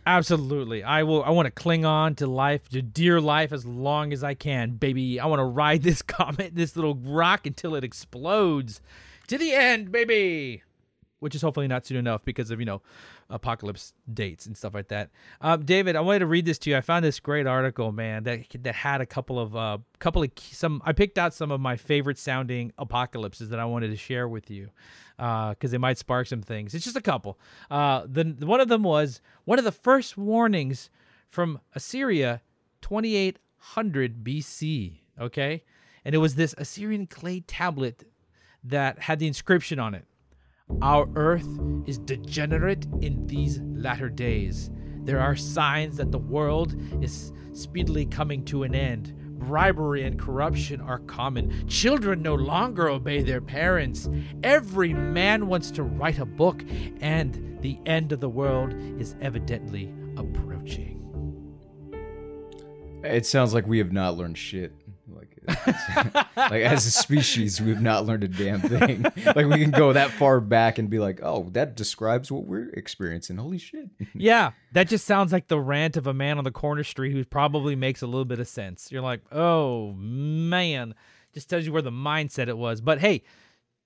Absolutely. 0.08 0.84
I 0.84 1.04
will 1.04 1.22
I 1.22 1.32
want 1.32 1.48
to 1.48 1.52
cling 1.52 1.84
on 1.84 2.16
to 2.16 2.28
life, 2.28 2.70
to 2.70 2.82
dear 2.82 3.20
life 3.20 3.52
as 3.52 3.66
long 3.66 4.14
as 4.14 4.24
I 4.24 4.36
can, 4.36 4.72
baby. 4.78 5.20
I 5.20 5.26
want 5.26 5.42
to 5.42 5.44
ride 5.44 5.84
this 5.84 6.02
comet, 6.02 6.56
this 6.56 6.78
little 6.78 6.96
rock 6.96 7.46
until 7.46 7.76
it 7.76 7.84
explodes. 7.84 8.80
To 9.28 9.38
the 9.38 9.52
end, 9.52 9.92
baby. 9.92 10.64
Which 11.20 11.36
is 11.36 11.42
hopefully 11.42 11.68
not 11.68 11.86
soon 11.86 11.98
enough 11.98 12.24
because 12.24 12.52
of, 12.52 12.60
you 12.62 12.66
know, 12.66 12.82
apocalypse 13.30 13.94
dates 14.14 14.46
and 14.46 14.56
stuff 14.56 14.74
like 14.74 14.88
that. 14.88 15.10
Um, 15.42 15.66
David, 15.66 15.96
I 15.96 16.02
wanted 16.02 16.20
to 16.20 16.28
read 16.28 16.46
this 16.46 16.58
to 16.60 16.70
you. 16.70 16.78
I 16.78 16.82
found 16.82 17.04
this 17.04 17.20
great 17.20 17.48
article, 17.48 17.92
man, 17.92 18.24
that 18.24 18.46
that 18.62 18.76
had 18.76 19.02
a 19.02 19.06
couple 19.06 19.40
of 19.40 19.56
uh 19.56 19.78
couple 20.00 20.24
of 20.24 20.32
some 20.38 20.82
I 20.86 20.94
picked 20.94 21.18
out 21.18 21.34
some 21.34 21.52
of 21.52 21.60
my 21.60 21.76
favorite 21.76 22.18
sounding 22.18 22.72
apocalypses 22.78 23.50
that 23.50 23.60
I 23.60 23.66
wanted 23.66 23.90
to 23.90 23.98
share 23.98 24.28
with 24.28 24.50
you 24.50 24.70
because 25.18 25.72
they 25.72 25.78
might 25.78 25.98
spark 25.98 26.28
some 26.28 26.42
things. 26.42 26.74
It's 26.74 26.86
just 26.86 26.98
a 26.98 27.02
couple. 27.02 27.40
Uh, 27.70 28.04
the 28.08 28.36
one 28.40 28.62
of 28.62 28.68
them 28.68 28.84
was 28.84 29.22
one 29.46 29.60
of 29.60 29.66
the 29.66 29.72
first 29.72 30.18
warnings 30.18 30.90
from 31.28 31.60
Assyria, 31.76 32.42
2800 32.82 34.24
BC. 34.24 35.00
Okay, 35.20 35.64
and 36.06 36.16
it 36.16 36.20
was 36.20 36.36
this 36.36 36.56
Assyrian 36.58 37.08
clay 37.08 37.42
tablet 37.42 38.04
that 38.64 39.00
had 39.00 39.20
the 39.20 39.28
inscription 39.28 39.80
on 39.80 39.96
it. 39.96 40.06
Our 40.82 41.10
earth 41.16 41.48
is 41.86 41.98
degenerate 41.98 42.86
in 43.02 43.26
these 43.26 43.60
latter 43.62 44.10
days. 44.10 44.70
There 45.04 45.20
are 45.20 45.36
signs 45.36 45.98
that 45.98 46.12
the 46.12 46.20
world 46.20 46.76
is 47.02 47.32
speedily 47.54 48.06
coming 48.06 48.46
to 48.46 48.64
an 48.64 48.76
end. 48.76 49.16
Bribery 49.40 50.04
and 50.04 50.20
corruption 50.20 50.82
are 50.82 51.00
common. 51.00 51.68
Children 51.68 52.22
no 52.22 52.36
longer 52.36 52.90
obey 52.90 53.24
their 53.24 53.42
parents. 53.42 54.10
Every 54.44 54.94
man 54.94 55.48
wants 55.48 55.72
to 55.72 55.84
write 55.84 56.20
a 56.20 56.26
book, 56.26 56.64
and 57.02 57.58
the 57.62 57.80
end 57.86 58.12
of 58.12 58.20
the 58.20 58.30
world 58.30 58.74
is 59.00 59.16
evidently 59.22 59.94
approaching. 60.16 60.94
It 63.04 63.26
sounds 63.26 63.54
like 63.54 63.66
we 63.66 63.78
have 63.78 63.92
not 63.92 64.18
learned 64.18 64.38
shit. 64.38 64.74
Like, 65.48 66.64
as 66.64 66.86
a 66.86 66.92
species, 66.92 67.60
we 67.60 67.72
have 67.72 67.82
not 67.82 68.06
learned 68.06 68.24
a 68.24 68.28
damn 68.28 68.62
thing. 68.62 69.02
like 69.26 69.48
we 69.48 69.60
can 69.60 69.72
go 69.72 69.94
that 69.94 70.12
far 70.12 70.40
back 70.40 70.78
and 70.78 70.90
be 70.90 71.00
like, 71.00 71.20
oh, 71.24 71.50
that 71.52 71.76
describes 71.76 72.32
what 72.32 72.46
we're 72.46 72.70
experiencing. 72.70 73.38
Holy 73.38 73.58
shit. 73.58 73.90
Yeah, 74.14 74.52
that 74.72 74.88
just 74.88 75.06
sounds 75.06 75.32
like 75.32 75.48
the 75.48 75.60
rant 75.60 75.96
of 75.96 76.08
a 76.08 76.14
man 76.14 76.38
on 76.38 76.44
the 76.44 76.52
corner 76.52 76.84
street 76.84 77.12
who 77.12 77.24
probably 77.24 77.76
makes 77.76 78.02
a 78.02 78.08
little 78.08 78.26
bit 78.26 78.40
of 78.40 78.48
sense. 78.48 78.92
You're 78.92 79.02
like, 79.02 79.22
oh 79.32 79.94
man, 79.94 80.96
just 81.34 81.50
tells 81.50 81.66
you 81.66 81.72
where 81.72 81.82
the 81.82 81.92
mindset 81.92 82.48
it 82.48 82.58
was. 82.58 82.82
But 82.82 83.00
hey, 83.00 83.24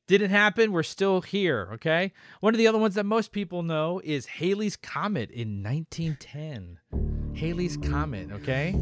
didn't 0.07 0.31
happen. 0.31 0.71
We're 0.71 0.83
still 0.83 1.21
here. 1.21 1.69
Okay. 1.73 2.13
One 2.39 2.53
of 2.53 2.57
the 2.57 2.67
other 2.67 2.77
ones 2.77 2.95
that 2.95 3.05
most 3.05 3.31
people 3.31 3.63
know 3.63 4.01
is 4.03 4.25
Halley's 4.25 4.77
Comet 4.77 5.31
in 5.31 5.63
1910. 5.63 6.79
Halley's 7.35 7.77
Comet. 7.77 8.31
Okay. 8.31 8.75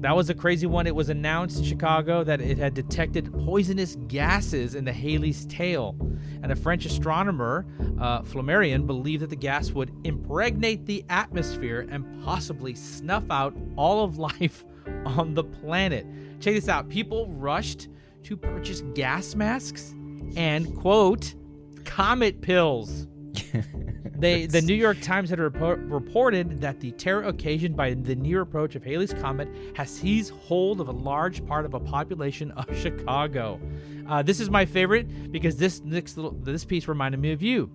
That 0.00 0.16
was 0.16 0.30
a 0.30 0.34
crazy 0.34 0.66
one. 0.66 0.86
It 0.86 0.94
was 0.94 1.10
announced 1.10 1.58
in 1.58 1.64
Chicago 1.64 2.24
that 2.24 2.40
it 2.40 2.56
had 2.56 2.72
detected 2.72 3.30
poisonous 3.44 3.96
gases 4.08 4.74
in 4.74 4.86
the 4.86 4.92
Halley's 4.92 5.44
tail. 5.44 5.94
And 6.42 6.50
a 6.50 6.56
French 6.56 6.86
astronomer, 6.86 7.66
uh, 8.00 8.22
Flammarion, 8.22 8.86
believed 8.86 9.22
that 9.22 9.28
the 9.28 9.36
gas 9.36 9.72
would 9.72 9.92
impregnate 10.04 10.86
the 10.86 11.04
atmosphere 11.10 11.86
and 11.90 12.24
possibly 12.24 12.74
snuff 12.74 13.24
out 13.30 13.54
all 13.76 14.02
of 14.02 14.16
life 14.16 14.64
on 15.04 15.34
the 15.34 15.44
planet. 15.44 16.06
Check 16.40 16.54
this 16.54 16.68
out 16.68 16.88
people 16.88 17.26
rushed 17.28 17.88
to 18.22 18.38
purchase 18.38 18.82
gas 18.94 19.34
masks 19.34 19.94
and, 20.34 20.74
quote, 20.78 21.34
comet 21.84 22.40
pills. 22.40 23.06
They, 24.20 24.44
the 24.44 24.60
New 24.60 24.74
York 24.74 25.00
Times 25.00 25.30
had 25.30 25.38
report, 25.38 25.78
reported 25.80 26.60
that 26.60 26.78
the 26.78 26.92
terror 26.92 27.22
occasioned 27.22 27.74
by 27.74 27.94
the 27.94 28.14
near 28.14 28.42
approach 28.42 28.74
of 28.74 28.84
Halley's 28.84 29.14
Comet 29.14 29.48
has 29.76 29.90
seized 29.90 30.34
hold 30.34 30.80
of 30.80 30.88
a 30.88 30.92
large 30.92 31.44
part 31.46 31.64
of 31.64 31.72
a 31.72 31.80
population 31.80 32.50
of 32.52 32.66
Chicago. 32.82 33.58
Uh, 34.06 34.22
this 34.22 34.38
is 34.38 34.50
my 34.50 34.66
favorite 34.66 35.32
because 35.32 35.56
this 35.56 35.80
next 35.82 36.16
little 36.16 36.32
this 36.32 36.64
piece 36.66 36.86
reminded 36.86 37.18
me 37.18 37.32
of 37.32 37.40
you. 37.40 37.70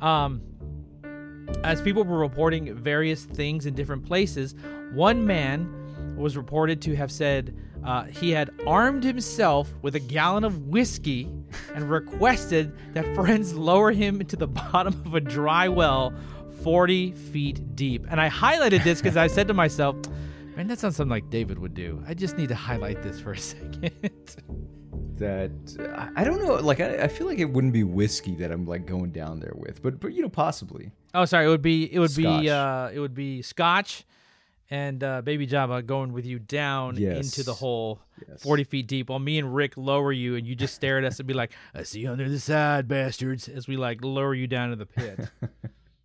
Um, 0.00 0.42
as 1.62 1.80
people 1.80 2.02
were 2.02 2.18
reporting 2.18 2.74
various 2.74 3.24
things 3.24 3.66
in 3.66 3.74
different 3.74 4.04
places, 4.04 4.56
one 4.92 5.24
man 5.24 6.16
was 6.16 6.36
reported 6.36 6.82
to 6.82 6.96
have 6.96 7.12
said 7.12 7.56
uh, 7.86 8.04
he 8.04 8.30
had 8.30 8.50
armed 8.66 9.04
himself 9.04 9.72
with 9.82 9.94
a 9.94 10.00
gallon 10.00 10.44
of 10.44 10.66
whiskey 10.66 11.30
and 11.74 11.88
requested 11.90 12.72
that 12.94 13.04
friends 13.14 13.54
lower 13.54 13.92
him 13.92 14.20
into 14.20 14.36
the 14.36 14.46
bottom 14.72 15.00
of 15.06 15.14
a 15.14 15.20
dry 15.20 15.68
well 15.68 16.12
40 16.62 17.12
feet 17.12 17.76
deep. 17.76 18.06
And 18.10 18.20
I 18.20 18.28
highlighted 18.28 18.82
this 18.82 19.00
because 19.00 19.16
I 19.16 19.28
said 19.28 19.46
to 19.48 19.54
myself, 19.54 19.94
man, 20.56 20.66
that 20.68 20.78
sounds 20.80 20.96
something 20.96 21.10
like 21.10 21.30
David 21.30 21.58
would 21.60 21.74
do. 21.74 22.02
I 22.08 22.14
just 22.14 22.36
need 22.36 22.48
to 22.48 22.54
highlight 22.56 23.02
this 23.02 23.20
for 23.20 23.32
a 23.32 23.38
second. 23.54 23.92
That 25.18 26.12
I- 26.16 26.24
don't 26.24 26.42
know. 26.44 26.54
Like 26.56 26.80
I, 26.80 27.04
I 27.04 27.08
feel 27.08 27.26
like 27.26 27.38
it 27.38 27.46
wouldn't 27.50 27.72
be 27.72 27.84
whiskey 27.84 28.34
that 28.36 28.50
I'm 28.52 28.66
like 28.66 28.84
going 28.84 29.12
down 29.12 29.40
there 29.40 29.54
with, 29.56 29.82
but 29.82 29.98
but 30.00 30.12
you 30.12 30.20
know 30.22 30.28
possibly. 30.28 30.90
Oh, 31.14 31.24
sorry. 31.24 31.46
It 31.46 31.48
would 31.48 31.62
be 31.62 31.90
it 31.94 31.98
would 31.98 32.10
Scotch. 32.10 32.42
be 32.42 32.50
uh 32.50 32.88
it 32.90 32.98
would 33.00 33.14
be 33.14 33.40
Scotch 33.40 34.04
and 34.70 35.02
uh, 35.04 35.22
Baby 35.22 35.46
Java 35.46 35.82
going 35.82 36.12
with 36.12 36.26
you 36.26 36.38
down 36.38 36.96
Yes. 36.96 37.24
into 37.26 37.42
the 37.42 37.54
hole, 37.54 38.00
Yes. 38.28 38.42
forty 38.42 38.64
feet 38.64 38.86
deep, 38.86 39.08
while 39.10 39.18
me 39.18 39.38
and 39.38 39.54
Rick 39.54 39.76
lower 39.76 40.12
you, 40.12 40.36
and 40.36 40.46
you 40.46 40.54
just 40.54 40.74
stare 40.74 40.98
at 40.98 41.04
us 41.04 41.18
and 41.18 41.26
be 41.26 41.34
like, 41.34 41.52
"I 41.74 41.82
see 41.82 42.00
you 42.00 42.10
under 42.10 42.28
the 42.28 42.40
side, 42.40 42.88
bastards," 42.88 43.48
as 43.48 43.68
we 43.68 43.76
like 43.76 44.02
lower 44.04 44.34
you 44.34 44.46
down 44.46 44.70
to 44.70 44.76
the 44.76 44.86
pit. 44.86 45.28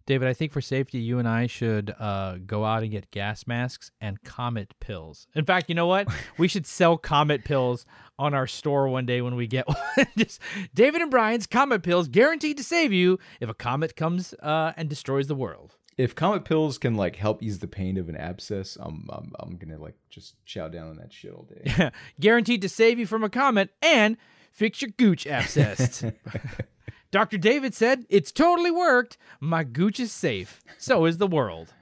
David, 0.08 0.28
I 0.28 0.34
think 0.34 0.52
for 0.52 0.62
safety, 0.62 0.97
you 0.97 1.19
and 1.19 1.28
I 1.28 1.45
should 1.47 1.93
uh, 1.97 2.38
go 2.45 2.65
out 2.65 2.82
and 2.82 2.91
get 2.91 3.12
gas 3.12 3.45
masks 3.47 3.91
and 4.02 4.21
Comet 4.24 4.74
pills. 4.80 5.28
In 5.36 5.45
fact, 5.45 5.69
you 5.69 5.76
know 5.76 5.86
what? 5.88 6.08
We 6.38 6.47
should 6.47 6.65
sell 6.65 6.97
Comet 6.97 7.45
pills 7.45 7.86
on 8.17 8.34
our 8.34 8.47
store 8.47 8.89
one 8.89 9.06
day 9.06 9.21
when 9.21 9.36
we 9.36 9.45
get 9.47 9.67
one. 9.67 9.78
Just 10.17 10.41
David 10.74 11.02
and 11.02 11.12
Brian's 11.12 11.45
Comet 11.47 11.84
pills, 11.84 12.08
guaranteed 12.08 12.58
to 12.58 12.63
save 12.63 12.91
you 12.91 13.19
if 13.39 13.47
a 13.47 13.54
comet 13.54 13.95
comes 13.95 14.34
uh, 14.41 14.74
and 14.76 14.89
destroys 14.89 15.28
the 15.28 15.36
world. 15.36 15.78
If 16.02 16.16
comet 16.16 16.46
pills 16.46 16.78
can 16.78 16.96
like 16.96 17.16
help 17.16 17.44
ease 17.44 17.60
the 17.60 17.68
pain 17.68 17.98
of 17.98 18.10
an 18.10 18.16
abscess, 18.16 18.78
I'm 18.80 19.08
I'm, 19.10 19.32
I'm 19.40 19.58
gonna 19.58 19.78
like 19.80 19.96
just 20.10 20.44
chow 20.46 20.68
down 20.68 20.90
on 20.90 20.98
that 20.98 21.14
shit 21.14 21.32
all 21.32 21.48
day. 21.48 21.92
guaranteed 22.20 22.62
to 22.64 22.70
save 22.70 22.98
you 22.98 23.06
from 23.06 23.24
a 23.24 23.30
comet 23.30 23.70
and 23.82 24.18
fix 24.52 24.82
your 24.82 24.92
gooch 24.98 25.28
abscess. 25.28 26.04
Dr. 27.12 27.38
David 27.38 27.76
said, 27.76 28.06
It's 28.10 28.32
totally 28.32 28.72
worked. 28.72 29.18
My 29.40 29.64
gooch 29.64 30.00
is 30.00 30.12
safe. 30.12 30.62
So 30.78 31.06
is 31.06 31.18
the 31.18 31.28
world. 31.28 31.74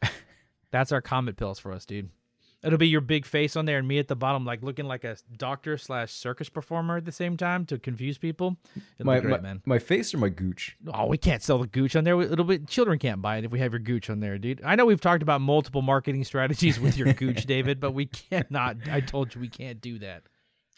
That's 0.70 0.92
our 0.92 1.02
comet 1.02 1.36
pills 1.36 1.58
for 1.58 1.72
us, 1.72 1.84
dude. 1.84 2.10
It'll 2.62 2.78
be 2.78 2.88
your 2.88 3.00
big 3.00 3.26
face 3.26 3.54
on 3.54 3.64
there 3.64 3.78
and 3.78 3.86
me 3.86 3.98
at 3.98 4.08
the 4.08 4.16
bottom, 4.16 4.44
like 4.44 4.62
looking 4.62 4.86
like 4.86 5.04
a 5.04 5.16
doctor 5.36 5.78
slash 5.78 6.12
circus 6.12 6.48
performer 6.48 6.96
at 6.96 7.04
the 7.04 7.12
same 7.12 7.36
time 7.36 7.64
to 7.66 7.78
confuse 7.78 8.18
people. 8.18 8.56
It'll 8.98 9.06
my, 9.06 9.16
be 9.16 9.26
great, 9.26 9.30
my, 9.30 9.40
man. 9.40 9.62
my 9.66 9.78
face 9.78 10.12
or 10.14 10.18
my 10.18 10.30
gooch? 10.30 10.76
Oh, 10.92 11.06
we 11.06 11.18
can't 11.18 11.42
sell 11.42 11.58
the 11.58 11.66
gooch 11.66 11.94
on 11.94 12.04
there. 12.04 12.20
It'll 12.20 12.44
be 12.44 12.58
children 12.60 12.98
can't 12.98 13.22
buy 13.22 13.36
it 13.36 13.44
if 13.44 13.50
we 13.50 13.60
have 13.60 13.72
your 13.72 13.80
gooch 13.80 14.10
on 14.10 14.20
there, 14.20 14.38
dude. 14.38 14.62
I 14.64 14.74
know 14.74 14.86
we've 14.86 15.00
talked 15.00 15.22
about 15.22 15.40
multiple 15.40 15.82
marketing 15.82 16.24
strategies 16.24 16.80
with 16.80 16.96
your 16.96 17.12
gooch, 17.12 17.46
David, 17.46 17.78
but 17.78 17.92
we 17.92 18.06
cannot. 18.06 18.76
I 18.90 19.00
told 19.00 19.34
you 19.34 19.40
we 19.40 19.48
can't 19.48 19.80
do 19.80 19.98
that. 20.00 20.24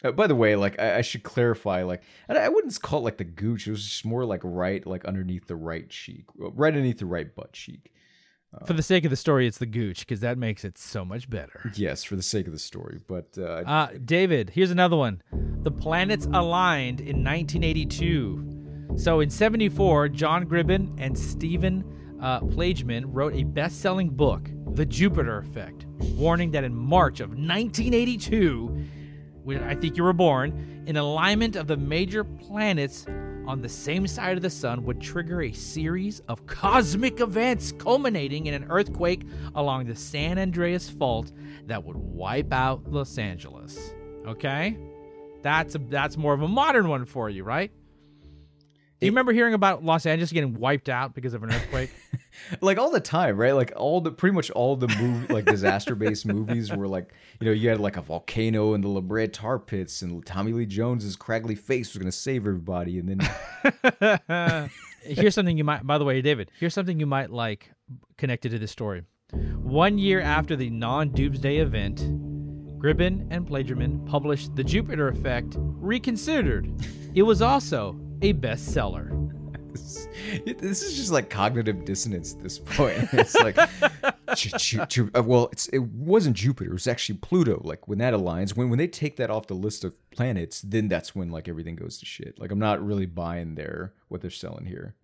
Uh, 0.03 0.11
by 0.11 0.27
the 0.27 0.35
way, 0.35 0.55
like 0.55 0.79
I, 0.79 0.97
I 0.97 1.01
should 1.01 1.23
clarify, 1.23 1.83
like 1.83 2.03
and 2.27 2.37
I 2.37 2.49
wouldn't 2.49 2.79
call 2.81 2.99
it 2.99 3.03
like 3.03 3.17
the 3.17 3.23
gooch. 3.23 3.67
It 3.67 3.71
was 3.71 3.83
just 3.85 4.05
more 4.05 4.25
like 4.25 4.41
right, 4.43 4.85
like 4.85 5.05
underneath 5.05 5.47
the 5.47 5.55
right 5.55 5.89
cheek, 5.89 6.25
right 6.35 6.69
underneath 6.69 6.99
the 6.99 7.05
right 7.05 7.33
butt 7.35 7.53
cheek. 7.53 7.91
For 8.65 8.73
the 8.73 8.81
sake 8.83 9.03
of 9.05 9.11
the 9.11 9.15
story, 9.15 9.45
it's 9.45 9.59
the 9.59 9.65
gooch 9.67 9.99
because 9.99 10.21
that 10.21 10.37
makes 10.37 10.65
it 10.65 10.77
so 10.77 11.05
much 11.05 11.29
better. 11.29 11.71
Yes, 11.75 12.03
for 12.03 12.15
the 12.15 12.23
sake 12.23 12.47
of 12.47 12.53
the 12.53 12.59
story, 12.59 12.99
but 13.07 13.27
uh, 13.37 13.63
Uh, 13.65 13.89
David, 14.03 14.49
here's 14.51 14.71
another 14.71 14.95
one. 14.97 15.21
The 15.61 15.71
planets 15.71 16.25
aligned 16.33 16.99
in 16.99 17.23
1982. 17.23 18.95
So 18.97 19.19
in 19.19 19.29
74, 19.29 20.09
John 20.09 20.45
Gribbin 20.45 20.95
and 20.97 21.17
Stephen 21.17 21.83
uh, 22.21 22.39
Plagemann 22.41 23.05
wrote 23.07 23.33
a 23.35 23.43
best 23.43 23.81
selling 23.81 24.09
book, 24.09 24.49
The 24.73 24.85
Jupiter 24.85 25.37
Effect, 25.39 25.85
warning 26.15 26.49
that 26.51 26.63
in 26.63 26.73
March 26.75 27.19
of 27.19 27.29
1982, 27.29 28.85
when 29.43 29.63
I 29.63 29.75
think 29.75 29.95
you 29.95 30.03
were 30.03 30.13
born, 30.13 30.83
an 30.87 30.97
alignment 30.97 31.55
of 31.55 31.67
the 31.67 31.77
major 31.77 32.23
planets 32.23 33.05
on 33.49 33.63
the 33.63 33.67
same 33.67 34.05
side 34.05 34.37
of 34.37 34.43
the 34.43 34.49
sun 34.49 34.85
would 34.85 35.01
trigger 35.01 35.41
a 35.41 35.51
series 35.51 36.19
of 36.27 36.45
cosmic 36.45 37.19
events 37.19 37.71
culminating 37.71 38.45
in 38.45 38.53
an 38.53 38.63
earthquake 38.69 39.23
along 39.55 39.87
the 39.87 39.95
San 39.95 40.37
Andreas 40.37 40.87
Fault 40.87 41.31
that 41.65 41.83
would 41.83 41.95
wipe 41.95 42.53
out 42.53 42.83
Los 42.85 43.17
Angeles. 43.17 43.95
Okay? 44.27 44.77
That's 45.41 45.73
a, 45.73 45.79
that's 45.79 46.15
more 46.15 46.35
of 46.35 46.43
a 46.43 46.47
modern 46.47 46.89
one 46.89 47.05
for 47.05 47.27
you, 47.27 47.43
right? 47.43 47.71
Do 48.99 49.05
you 49.05 49.11
remember 49.11 49.31
hearing 49.31 49.53
about 49.53 49.83
Los 49.83 50.05
Angeles 50.05 50.31
getting 50.31 50.55
wiped 50.55 50.89
out 50.89 51.15
because 51.15 51.33
of 51.33 51.41
an 51.43 51.53
earthquake? 51.53 51.89
like 52.61 52.77
all 52.77 52.91
the 52.91 52.99
time, 52.99 53.37
right? 53.37 53.53
Like 53.53 53.71
all 53.75 54.01
the 54.01 54.11
pretty 54.11 54.35
much 54.35 54.51
all 54.51 54.75
the 54.75 54.89
movie 54.99 55.33
like 55.33 55.45
disaster 55.45 55.95
based 55.95 56.25
movies 56.25 56.71
were 56.71 56.87
like 56.87 57.13
you 57.39 57.45
know 57.45 57.53
you 57.53 57.69
had 57.69 57.79
like 57.79 57.95
a 57.95 58.01
volcano 58.01 58.73
and 58.73 58.83
the 58.83 58.89
La 58.89 59.01
Brea 59.01 59.27
tar 59.27 59.57
pits 59.57 60.01
and 60.01 60.25
Tommy 60.25 60.51
Lee 60.51 60.65
Jones's 60.65 61.15
craggly 61.15 61.57
face 61.57 61.93
was 61.93 61.99
gonna 61.99 62.11
save 62.11 62.41
everybody 62.45 62.99
and 62.99 63.09
then 63.09 64.69
here's 65.03 65.35
something 65.35 65.57
you 65.57 65.63
might 65.63 65.85
by 65.85 65.97
the 65.97 66.05
way 66.05 66.21
david 66.21 66.51
here's 66.59 66.73
something 66.73 66.99
you 66.99 67.05
might 67.05 67.29
like 67.29 67.71
connected 68.17 68.51
to 68.51 68.59
this 68.59 68.71
story 68.71 69.03
one 69.31 69.97
year 69.97 70.19
after 70.21 70.55
the 70.55 70.69
non-doomsday 70.69 71.57
event 71.57 71.99
gribbin 72.79 73.27
and 73.31 73.47
Plagemann 73.47 74.05
published 74.05 74.55
the 74.55 74.63
jupiter 74.63 75.07
effect 75.07 75.55
reconsidered 75.57 76.71
it 77.13 77.23
was 77.23 77.41
also 77.41 77.99
a 78.21 78.33
bestseller 78.33 79.29
this, 80.45 80.81
is 80.81 80.97
just 80.97 81.11
like 81.11 81.29
cognitive 81.29 81.85
dissonance 81.85 82.33
at 82.33 82.41
this 82.41 82.59
point. 82.59 83.07
It's 83.13 83.35
like, 83.35 83.57
uh, 85.15 85.23
well, 85.23 85.49
it's 85.51 85.67
it 85.67 85.79
wasn't 85.79 86.35
Jupiter. 86.35 86.71
It 86.71 86.73
was 86.73 86.87
actually 86.87 87.19
Pluto. 87.19 87.61
Like 87.63 87.87
when 87.87 87.99
that 87.99 88.13
aligns, 88.13 88.55
when 88.55 88.69
when 88.69 88.79
they 88.79 88.87
take 88.87 89.17
that 89.17 89.29
off 89.29 89.47
the 89.47 89.53
list 89.53 89.83
of 89.83 89.93
planets, 90.11 90.61
then 90.61 90.87
that's 90.87 91.15
when 91.15 91.29
like 91.29 91.47
everything 91.47 91.75
goes 91.75 91.97
to 91.99 92.05
shit. 92.05 92.39
Like 92.39 92.51
I'm 92.51 92.59
not 92.59 92.85
really 92.85 93.05
buying 93.05 93.55
their 93.55 93.93
what 94.07 94.21
they're 94.21 94.31
selling 94.31 94.65
here. 94.65 94.95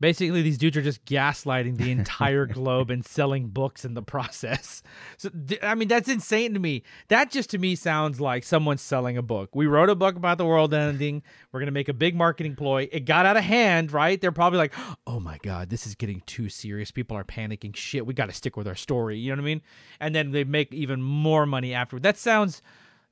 Basically, 0.00 0.42
these 0.42 0.58
dudes 0.58 0.76
are 0.76 0.82
just 0.82 1.04
gaslighting 1.04 1.78
the 1.78 1.90
entire 1.92 2.46
globe 2.46 2.90
and 2.90 3.04
selling 3.04 3.48
books 3.48 3.84
in 3.84 3.94
the 3.94 4.02
process. 4.02 4.82
So, 5.16 5.30
I 5.62 5.74
mean, 5.74 5.88
that's 5.88 6.08
insane 6.08 6.54
to 6.54 6.60
me. 6.60 6.82
That 7.08 7.30
just 7.30 7.50
to 7.50 7.58
me 7.58 7.76
sounds 7.76 8.20
like 8.20 8.42
someone's 8.42 8.82
selling 8.82 9.16
a 9.16 9.22
book. 9.22 9.54
We 9.54 9.66
wrote 9.66 9.88
a 9.88 9.94
book 9.94 10.16
about 10.16 10.38
the 10.38 10.44
world 10.44 10.74
ending. 10.74 11.22
We're 11.52 11.60
going 11.60 11.66
to 11.66 11.72
make 11.72 11.88
a 11.88 11.94
big 11.94 12.16
marketing 12.16 12.56
ploy. 12.56 12.88
It 12.90 13.04
got 13.04 13.24
out 13.24 13.36
of 13.36 13.44
hand, 13.44 13.92
right? 13.92 14.20
They're 14.20 14.32
probably 14.32 14.58
like, 14.58 14.74
oh 15.06 15.20
my 15.20 15.38
God, 15.42 15.70
this 15.70 15.86
is 15.86 15.94
getting 15.94 16.22
too 16.26 16.48
serious. 16.48 16.90
People 16.90 17.16
are 17.16 17.24
panicking. 17.24 17.76
Shit, 17.76 18.06
we 18.06 18.14
got 18.14 18.26
to 18.26 18.32
stick 18.32 18.56
with 18.56 18.66
our 18.66 18.74
story. 18.74 19.18
You 19.18 19.30
know 19.30 19.36
what 19.36 19.44
I 19.44 19.46
mean? 19.46 19.62
And 20.00 20.14
then 20.14 20.32
they 20.32 20.44
make 20.44 20.72
even 20.74 21.00
more 21.00 21.46
money 21.46 21.72
afterward. 21.74 22.02
That 22.02 22.18
sounds 22.18 22.60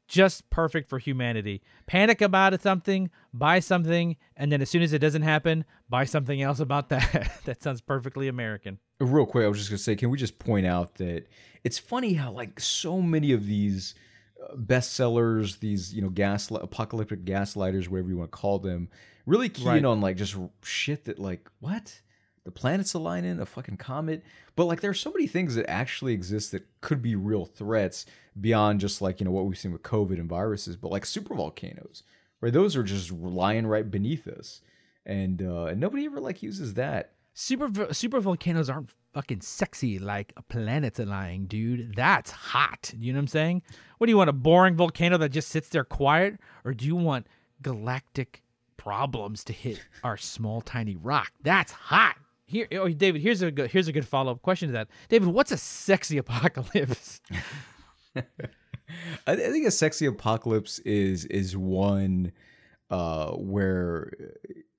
just 0.09 0.51
perfect 0.51 0.89
for 0.89 0.99
humanity. 0.99 1.63
Panic 1.87 2.21
about 2.21 2.61
something, 2.61 3.11
buy 3.33 3.61
something, 3.61 4.17
and 4.37 4.53
then 4.53 4.61
as 4.61 4.69
soon 4.69 4.83
as 4.83 4.93
it 4.93 4.99
doesn't 4.99 5.23
happen, 5.23 5.65
buy 5.89 6.05
something 6.05 6.43
else 6.43 6.61
about 6.61 6.89
that. 6.91 7.33
that 7.45 7.63
sounds 7.63 7.81
perfectly 7.81 8.29
American. 8.29 8.79
Real 9.01 9.27
quick, 9.27 9.45
I 9.45 9.49
was 9.49 9.59
just 9.59 9.71
gonna 9.71 9.79
say, 9.79 9.97
can 9.97 10.11
we 10.11 10.19
just 10.19 10.39
point 10.39 10.67
out 10.67 10.97
that 10.97 11.27
it's 11.65 11.79
funny 11.79 12.15
how 12.15 12.31
like 12.33 12.61
so 12.61 13.01
many 13.01 13.33
of 13.33 13.47
these 13.47 13.95
uh, 14.43 14.55
bestsellers, 14.57 15.59
these 15.61 15.95
you 15.95 16.03
know 16.03 16.09
gas 16.11 16.51
apocalyptic 16.51 17.25
gaslighters, 17.25 17.89
whatever 17.89 18.09
you 18.11 18.17
want 18.19 18.31
to 18.33 18.37
call 18.37 18.59
them, 18.59 18.89
really 19.27 19.49
keen 19.49 19.67
Right. 19.67 19.85
on 19.85 20.01
like 20.01 20.17
just 20.17 20.37
shit 20.63 21.05
that 21.07 21.19
like 21.19 21.49
what 21.61 22.01
the 22.45 22.51
planets 22.51 22.95
aligning, 22.95 23.41
a 23.41 23.47
fucking 23.47 23.77
comet, 23.77 24.25
but 24.57 24.65
like 24.65 24.81
there 24.81 24.91
are 24.91 24.95
so 24.95 25.13
many 25.13 25.27
things 25.27 25.55
that 25.55 25.69
actually 25.71 26.13
exist 26.13 26.53
that 26.53 26.67
could 26.81 27.01
be 27.01 27.15
real 27.15 27.45
threats 27.45 28.07
beyond 28.41 28.81
just 28.81 29.01
like 29.01 29.21
you 29.21 29.25
know 29.25 29.31
what 29.31 29.47
we've 29.47 29.59
seen 29.59 29.73
with 29.73 29.83
COVID 29.83 30.19
and 30.19 30.29
viruses, 30.29 30.77
but 30.77 30.91
like 30.91 31.07
super 31.07 31.35
volcanoes, 31.35 32.03
right? 32.41 32.53
Those 32.53 32.77
are 32.77 32.83
just 32.83 33.13
lying 33.13 33.67
right 33.67 33.89
beneath 33.89 34.27
us, 34.27 34.61
and 35.07 35.43
uh, 35.43 35.67
and 35.67 35.81
nobody 35.81 36.07
ever 36.07 36.21
like 36.21 36.43
uses 36.43 36.75
that. 36.75 37.13
Super 37.35 37.93
super 37.95 38.21
volcanoes 38.21 38.69
aren't 38.69 38.91
fucking 39.15 39.41
sexy 39.41 39.99
like 39.99 40.33
a 40.37 40.43
planet's 40.43 40.99
lying, 40.99 41.47
dude. 41.47 41.95
That's 41.95 42.31
hot. 42.31 42.93
You 42.99 43.13
know 43.13 43.19
what 43.19 43.23
I'm 43.23 43.29
saying? 43.29 43.63
What 43.99 44.07
do 44.07 44.11
you 44.11 44.17
want? 44.17 44.31
A 44.31 44.35
boring 44.35 44.77
volcano 44.77 45.17
that 45.19 45.31
just 45.31 45.49
sits 45.49 45.69
there 45.69 45.85
quiet, 45.85 46.39
or 46.65 46.75
do 46.75 46.87
you 46.87 46.97
want 46.97 47.27
galactic 47.63 48.43
problems 48.77 49.45
to 49.45 49.53
hit 49.53 49.81
our 50.03 50.17
small 50.17 50.61
tiny 50.61 50.97
rock? 50.97 51.31
That's 51.43 51.73
hot. 51.73 52.17
Here, 52.53 52.69
oh, 52.73 52.87
David. 52.91 53.23
Here's 53.23 53.41
a 53.41 53.51
good 53.51 53.71
here's 53.71 53.89
a 53.89 53.93
good 53.93 54.07
follow 54.07 54.33
up 54.33 54.43
question 54.43 54.69
to 54.69 54.73
that. 54.75 54.89
David, 55.09 55.29
what's 55.29 55.53
a 55.53 55.57
sexy 55.57 56.19
apocalypse? 56.19 57.23
I, 58.15 58.25
I 59.27 59.37
think 59.37 59.67
a 59.67 59.71
sexy 59.71 60.05
apocalypse 60.05 60.79
is 60.81 61.25
is 61.25 61.57
one 61.57 62.31
uh, 62.91 63.31
where 63.31 64.13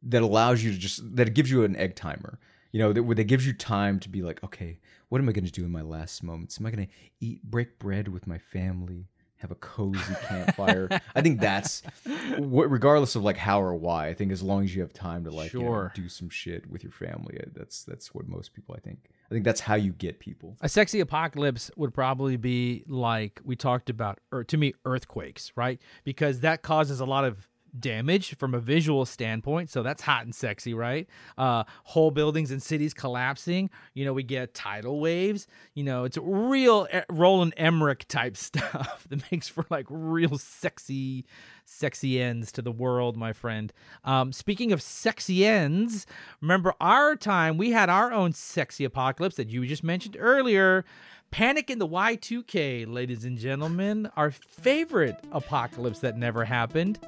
that 0.04 0.22
allows 0.22 0.64
you 0.64 0.72
to 0.72 0.78
just 0.78 1.16
that 1.16 1.34
gives 1.34 1.50
you 1.50 1.64
an 1.64 1.76
egg 1.76 1.96
timer. 1.96 2.38
You 2.72 2.80
know, 2.80 2.94
that, 2.94 3.16
that 3.16 3.24
gives 3.24 3.46
you 3.46 3.54
time 3.54 4.00
to 4.02 4.10
be 4.10 4.22
like, 4.22 4.44
okay, 4.44 4.80
what 5.10 5.20
am 5.20 5.28
I 5.28 5.32
going 5.32 5.46
to 5.46 5.52
do 5.52 5.66
in 5.66 5.72
my 5.72 5.82
last 5.82 6.22
moments? 6.22 6.60
Am 6.60 6.68
I 6.68 6.72
going 6.72 6.88
to 6.88 6.94
eat 7.20 7.42
break 7.44 7.80
bread 7.80 8.08
with 8.08 8.28
my 8.28 8.38
family? 8.38 9.08
Have 9.44 9.52
a 9.52 9.56
cozy 9.56 10.16
campfire. 10.26 10.88
I 11.14 11.22
think 11.22 11.42
that's 11.42 11.84
what, 12.38 12.72
regardless 12.72 13.18
of 13.18 13.24
like 13.24 13.36
how 13.36 13.62
or 13.62 13.76
why. 13.76 14.08
I 14.08 14.14
think 14.14 14.32
as 14.32 14.42
long 14.42 14.64
as 14.64 14.74
you 14.74 14.82
have 14.82 14.94
time 14.94 15.26
to 15.26 15.32
like 15.32 15.52
you 15.52 15.64
know, 15.64 15.90
do 15.94 16.08
some 16.08 16.30
shit 16.30 16.66
with 16.72 16.82
your 16.82 16.94
family, 16.94 17.38
uh, 17.42 17.50
that's 17.54 17.84
that's 17.84 18.16
what 18.16 18.26
most 18.30 18.54
people. 18.54 18.74
I 18.74 18.80
think. 18.80 19.00
I 19.30 19.34
think 19.34 19.44
that's 19.44 19.60
how 19.60 19.76
you 19.76 19.92
get 19.92 20.20
people. 20.20 20.56
A 20.62 20.70
sexy 20.70 21.02
apocalypse 21.02 21.70
would 21.76 21.94
probably 21.94 22.38
be 22.38 22.86
like 22.88 23.42
we 23.44 23.58
talked 23.58 23.90
about, 23.90 24.20
or 24.32 24.46
to 24.46 24.56
me, 24.56 24.76
earthquakes, 24.86 25.52
right? 25.58 25.82
Because 26.06 26.40
that 26.40 26.62
causes 26.62 27.02
a 27.02 27.06
lot 27.06 27.26
of 27.26 27.50
damage 27.78 28.36
from 28.38 28.54
a 28.54 28.60
visual 28.60 29.06
standpoint. 29.06 29.70
So 29.70 29.84
that's 29.84 30.02
hot 30.02 30.26
and 30.26 30.34
sexy, 30.34 30.74
right? 30.74 31.08
Uh, 31.38 31.64
whole 31.84 32.12
buildings 32.12 32.52
and 32.52 32.62
cities 32.62 32.94
collapsing. 32.94 33.70
You 33.94 34.06
know, 34.06 34.14
we 34.14 34.24
get 34.24 34.54
tidal 34.54 35.00
waves. 35.00 35.48
You 35.74 35.84
know, 35.84 36.04
it's 36.04 36.18
real 36.22 36.88
Roland 37.10 37.54
Emmerich 37.58 38.08
type 38.08 38.38
stuff 38.44 39.06
that 39.10 39.32
makes 39.32 39.48
for 39.48 39.66
like 39.70 39.86
real 39.90 40.38
sexy, 40.38 41.26
sexy 41.66 42.22
ends 42.22 42.52
to 42.54 42.62
the 42.62 42.72
world, 42.72 43.18
my 43.18 43.34
friend. 43.34 43.74
Um, 44.04 44.32
speaking 44.32 44.72
of 44.72 44.82
sexy 44.82 45.46
ends, 45.46 46.06
remember 46.42 46.74
our 46.80 47.16
time, 47.16 47.58
we 47.58 47.72
had 47.72 47.90
our 47.90 48.12
own 48.12 48.34
sexy 48.34 48.86
apocalypse 48.86 49.36
that 49.36 49.50
you 49.50 49.66
just 49.66 49.84
mentioned 49.84 50.18
earlier. 50.20 50.86
Panic 51.32 51.72
in 51.72 51.80
the 51.80 51.88
Y2K, 51.88 52.88
ladies 52.88 53.26
and 53.26 53.40
gentlemen, 53.40 54.08
our 54.16 54.30
favorite 54.30 55.18
apocalypse 55.32 55.98
that 56.02 56.16
never 56.16 56.46
happened. 56.46 57.00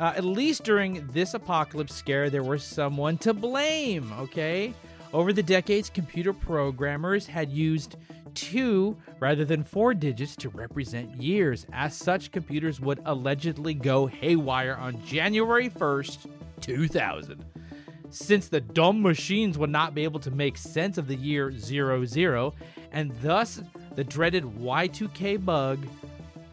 Uh, 0.00 0.14
at 0.16 0.24
least 0.24 0.64
during 0.64 1.06
this 1.08 1.34
apocalypse 1.34 1.94
scare, 1.94 2.30
there 2.30 2.42
was 2.42 2.64
someone 2.64 3.18
to 3.18 3.34
blame, 3.34 4.10
okay? 4.18 4.72
Over 5.12 5.30
the 5.34 5.42
decades, 5.42 5.90
computer 5.90 6.32
programmers 6.32 7.26
had 7.26 7.50
used 7.50 7.96
two 8.34 8.96
rather 9.18 9.44
than 9.44 9.62
four 9.62 9.92
digits 9.92 10.36
to 10.36 10.48
represent 10.48 11.20
years. 11.20 11.66
As 11.74 11.94
such, 11.94 12.32
computers 12.32 12.80
would 12.80 13.02
allegedly 13.04 13.74
go 13.74 14.06
haywire 14.06 14.76
on 14.76 15.04
January 15.04 15.68
1st, 15.68 16.30
2000. 16.62 17.44
Since 18.08 18.48
the 18.48 18.60
dumb 18.62 19.02
machines 19.02 19.58
would 19.58 19.70
not 19.70 19.94
be 19.94 20.04
able 20.04 20.20
to 20.20 20.30
make 20.30 20.56
sense 20.56 20.96
of 20.96 21.08
the 21.08 21.14
year 21.14 21.52
00, 21.52 22.54
and 22.92 23.12
thus 23.20 23.62
the 23.96 24.04
dreaded 24.04 24.44
Y2K 24.44 25.44
bug 25.44 25.86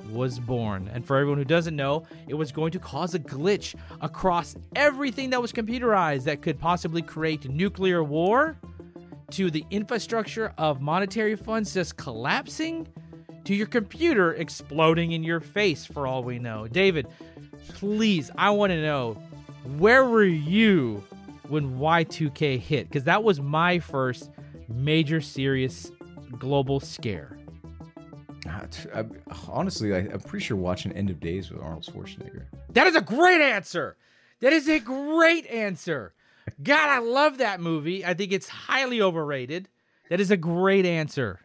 was 0.09 0.39
born. 0.39 0.89
And 0.93 1.05
for 1.05 1.17
everyone 1.17 1.37
who 1.37 1.45
doesn't 1.45 1.75
know, 1.75 2.05
it 2.27 2.33
was 2.33 2.51
going 2.51 2.71
to 2.71 2.79
cause 2.79 3.13
a 3.13 3.19
glitch 3.19 3.75
across 4.01 4.55
everything 4.75 5.29
that 5.31 5.41
was 5.41 5.51
computerized 5.51 6.23
that 6.23 6.41
could 6.41 6.59
possibly 6.59 7.01
create 7.01 7.49
nuclear 7.49 8.03
war, 8.03 8.57
to 9.31 9.51
the 9.51 9.65
infrastructure 9.71 10.53
of 10.57 10.79
monetary 10.81 11.35
funds 11.35 11.73
just 11.73 11.97
collapsing, 11.97 12.87
to 13.43 13.53
your 13.53 13.67
computer 13.67 14.33
exploding 14.33 15.11
in 15.11 15.23
your 15.23 15.39
face, 15.39 15.85
for 15.85 16.07
all 16.07 16.23
we 16.23 16.39
know. 16.39 16.67
David, 16.67 17.07
please, 17.69 18.31
I 18.37 18.49
want 18.51 18.71
to 18.71 18.81
know 18.81 19.13
where 19.77 20.05
were 20.05 20.23
you 20.23 21.03
when 21.49 21.77
Y2K 21.77 22.59
hit? 22.59 22.87
Because 22.87 23.03
that 23.03 23.23
was 23.23 23.41
my 23.41 23.79
first 23.79 24.29
major 24.69 25.21
serious 25.21 25.91
global 26.37 26.79
scare. 26.79 27.37
Honestly, 29.47 29.93
I, 29.93 29.99
I'm 29.99 30.19
pretty 30.19 30.45
sure 30.45 30.57
watching 30.57 30.91
End 30.91 31.09
of 31.09 31.19
Days 31.19 31.51
with 31.51 31.61
Arnold 31.61 31.83
Schwarzenegger. 31.83 32.45
That 32.69 32.87
is 32.87 32.95
a 32.95 33.01
great 33.01 33.41
answer. 33.41 33.97
That 34.39 34.53
is 34.53 34.67
a 34.67 34.79
great 34.79 35.47
answer. 35.47 36.13
God, 36.61 36.89
I 36.89 36.99
love 36.99 37.39
that 37.39 37.59
movie. 37.59 38.05
I 38.05 38.13
think 38.13 38.31
it's 38.31 38.47
highly 38.47 39.01
overrated. 39.01 39.67
That 40.09 40.19
is 40.19 40.31
a 40.31 40.37
great 40.37 40.85
answer. 40.85 41.41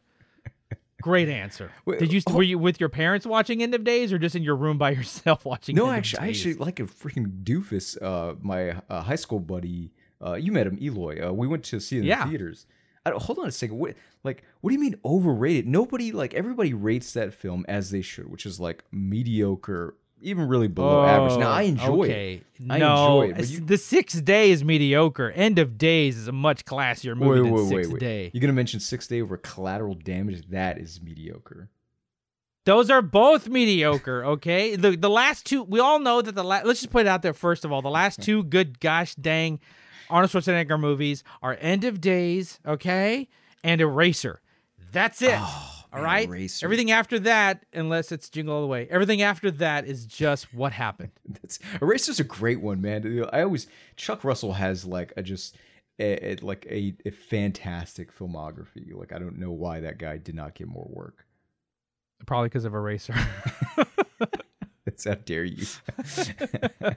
Great 1.02 1.28
answer. 1.28 1.72
Did 1.98 2.12
you 2.12 2.22
oh. 2.28 2.34
were 2.34 2.42
you 2.44 2.58
with 2.58 2.78
your 2.78 2.88
parents 2.88 3.26
watching 3.26 3.60
End 3.60 3.74
of 3.74 3.82
Days 3.82 4.12
or 4.12 4.18
just 4.18 4.36
in 4.36 4.44
your 4.44 4.54
room 4.54 4.78
by 4.78 4.90
yourself 4.92 5.44
watching? 5.44 5.74
No, 5.74 5.86
End 5.86 5.92
of 5.94 5.98
actually, 5.98 6.20
I 6.20 6.28
actually 6.28 6.54
like 6.54 6.78
a 6.78 6.84
freaking 6.84 7.42
doofus. 7.42 8.00
Uh, 8.00 8.36
my 8.40 8.76
uh, 8.88 9.02
high 9.02 9.16
school 9.16 9.40
buddy, 9.40 9.90
uh, 10.24 10.34
you 10.34 10.52
met 10.52 10.66
him, 10.66 10.78
Eloy. 10.80 11.28
Uh, 11.28 11.32
we 11.32 11.48
went 11.48 11.64
to 11.64 11.80
see 11.80 11.96
it 11.96 12.00
in 12.00 12.06
Yeah. 12.06 12.24
the 12.24 12.30
theaters. 12.30 12.66
I 13.04 13.10
don't, 13.10 13.22
hold 13.22 13.38
on 13.38 13.48
a 13.48 13.52
second. 13.52 13.78
What, 13.78 13.94
like, 14.24 14.44
what 14.60 14.70
do 14.70 14.74
you 14.74 14.80
mean 14.80 14.94
overrated? 15.04 15.66
Nobody, 15.66 16.12
like, 16.12 16.34
everybody 16.34 16.72
rates 16.74 17.12
that 17.14 17.34
film 17.34 17.64
as 17.68 17.90
they 17.90 18.02
should, 18.02 18.30
which 18.30 18.46
is 18.46 18.60
like 18.60 18.84
mediocre, 18.92 19.96
even 20.20 20.46
really 20.46 20.68
below 20.68 21.04
average. 21.04 21.36
Now, 21.38 21.50
I 21.50 21.62
enjoy 21.62 21.86
Oh, 21.86 22.02
okay. 22.04 22.34
it. 22.34 22.46
I 22.70 22.78
no, 22.78 23.22
enjoy 23.22 23.40
it, 23.42 23.50
you- 23.50 23.60
the 23.60 23.76
Sixth 23.78 24.24
Day 24.24 24.52
is 24.52 24.62
mediocre. 24.64 25.30
End 25.32 25.58
of 25.58 25.76
Days 25.78 26.16
is 26.16 26.28
a 26.28 26.32
much 26.32 26.64
classier 26.64 27.16
movie 27.16 27.40
Wait, 27.40 27.44
than 27.44 27.52
wait, 27.52 27.60
wait, 27.62 27.68
Sixth 27.68 27.92
wait. 27.94 28.00
Day. 28.00 28.30
You're 28.32 28.40
gonna 28.40 28.52
mention 28.52 28.78
Six 28.78 29.08
Day 29.08 29.20
over 29.20 29.36
Collateral 29.36 29.94
Damage? 29.94 30.46
That 30.50 30.78
is 30.78 31.00
mediocre. 31.02 31.68
Those 32.64 32.88
are 32.90 33.02
both 33.02 33.48
mediocre. 33.48 34.24
Okay, 34.24 34.76
the 34.76 34.92
the 34.96 35.10
last 35.10 35.44
two 35.44 35.64
we 35.64 35.80
all 35.80 35.98
know 35.98 36.22
that 36.22 36.36
the 36.36 36.44
la- 36.44 36.60
let's 36.64 36.78
just 36.80 36.92
put 36.92 37.00
it 37.00 37.08
out 37.08 37.22
there 37.22 37.32
first 37.34 37.64
of 37.64 37.72
all. 37.72 37.82
The 37.82 37.90
last 37.90 38.22
two 38.22 38.44
good 38.44 38.78
gosh 38.78 39.16
dang 39.16 39.58
Arnold 40.12 40.30
Schwarzenegger 40.30 40.78
movies 40.78 41.24
are 41.42 41.56
End 41.60 41.84
of 41.84 42.00
Days, 42.00 42.60
okay, 42.66 43.28
and 43.64 43.80
Eraser. 43.80 44.40
That's 44.92 45.22
it. 45.22 45.38
all 45.38 45.86
man, 45.94 46.02
right. 46.02 46.28
Eraser. 46.28 46.66
Everything 46.66 46.90
after 46.90 47.18
that, 47.20 47.64
unless 47.72 48.12
it's 48.12 48.28
Jingle 48.28 48.54
All 48.56 48.60
the 48.60 48.66
Way, 48.66 48.86
everything 48.90 49.22
after 49.22 49.50
that 49.52 49.86
is 49.86 50.04
just 50.06 50.52
what 50.52 50.72
happened. 50.72 51.12
That's 51.42 51.58
Eraser's 51.80 52.20
a 52.20 52.24
great 52.24 52.60
one, 52.60 52.80
man. 52.82 53.26
I 53.32 53.42
always 53.42 53.66
Chuck 53.96 54.22
Russell 54.22 54.52
has 54.52 54.84
like 54.84 55.12
a 55.16 55.22
just 55.22 55.56
a, 55.98 56.32
a- 56.32 56.36
like 56.44 56.66
a, 56.68 56.94
a 57.06 57.10
fantastic 57.10 58.14
filmography. 58.16 58.92
Like 58.94 59.12
I 59.12 59.18
don't 59.18 59.38
know 59.38 59.50
why 59.52 59.80
that 59.80 59.98
guy 59.98 60.18
did 60.18 60.34
not 60.34 60.54
get 60.54 60.68
more 60.68 60.88
work. 60.90 61.26
Probably 62.26 62.48
because 62.50 62.64
of 62.64 62.74
Eraser. 62.74 63.14
That's 64.84 65.04
how 65.04 65.14
dare 65.14 65.44
you. 65.44 65.64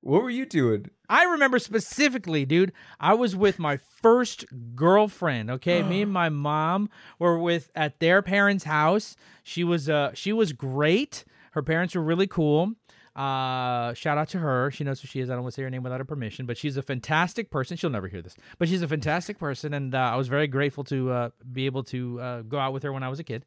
what 0.00 0.22
were 0.22 0.30
you 0.30 0.46
doing? 0.46 0.90
I 1.08 1.24
remember 1.24 1.58
specifically, 1.58 2.44
dude. 2.44 2.72
I 3.00 3.14
was 3.14 3.34
with 3.34 3.58
my 3.58 3.76
first 3.76 4.44
girlfriend. 4.74 5.50
Okay, 5.50 5.82
me 5.82 6.02
and 6.02 6.12
my 6.22 6.28
mom 6.28 6.90
were 7.18 7.38
with 7.38 7.70
at 7.74 7.98
their 8.00 8.22
parents' 8.22 8.64
house. 8.64 9.16
She 9.42 9.64
was 9.64 9.88
uh 9.88 10.12
she 10.14 10.32
was 10.32 10.52
great. 10.52 11.24
Her 11.52 11.62
parents 11.62 11.94
were 11.94 12.02
really 12.02 12.26
cool. 12.26 12.74
Uh, 13.16 13.92
shout 13.94 14.16
out 14.16 14.28
to 14.28 14.38
her. 14.38 14.70
She 14.70 14.84
knows 14.84 15.00
who 15.00 15.08
she 15.08 15.18
is. 15.18 15.28
I 15.28 15.32
don't 15.34 15.42
want 15.42 15.54
to 15.54 15.56
say 15.56 15.64
her 15.64 15.70
name 15.70 15.82
without 15.82 15.98
her 15.98 16.04
permission, 16.04 16.46
but 16.46 16.56
she's 16.56 16.76
a 16.76 16.82
fantastic 16.82 17.50
person. 17.50 17.76
She'll 17.76 17.90
never 17.90 18.06
hear 18.06 18.22
this, 18.22 18.36
but 18.58 18.68
she's 18.68 18.80
a 18.80 18.86
fantastic 18.86 19.40
person, 19.40 19.74
and 19.74 19.92
uh, 19.92 19.98
I 19.98 20.14
was 20.14 20.28
very 20.28 20.46
grateful 20.46 20.84
to 20.84 21.10
uh, 21.10 21.30
be 21.52 21.66
able 21.66 21.82
to 21.84 22.20
uh, 22.20 22.42
go 22.42 22.60
out 22.60 22.72
with 22.72 22.84
her 22.84 22.92
when 22.92 23.02
I 23.02 23.08
was 23.08 23.18
a 23.18 23.24
kid. 23.24 23.44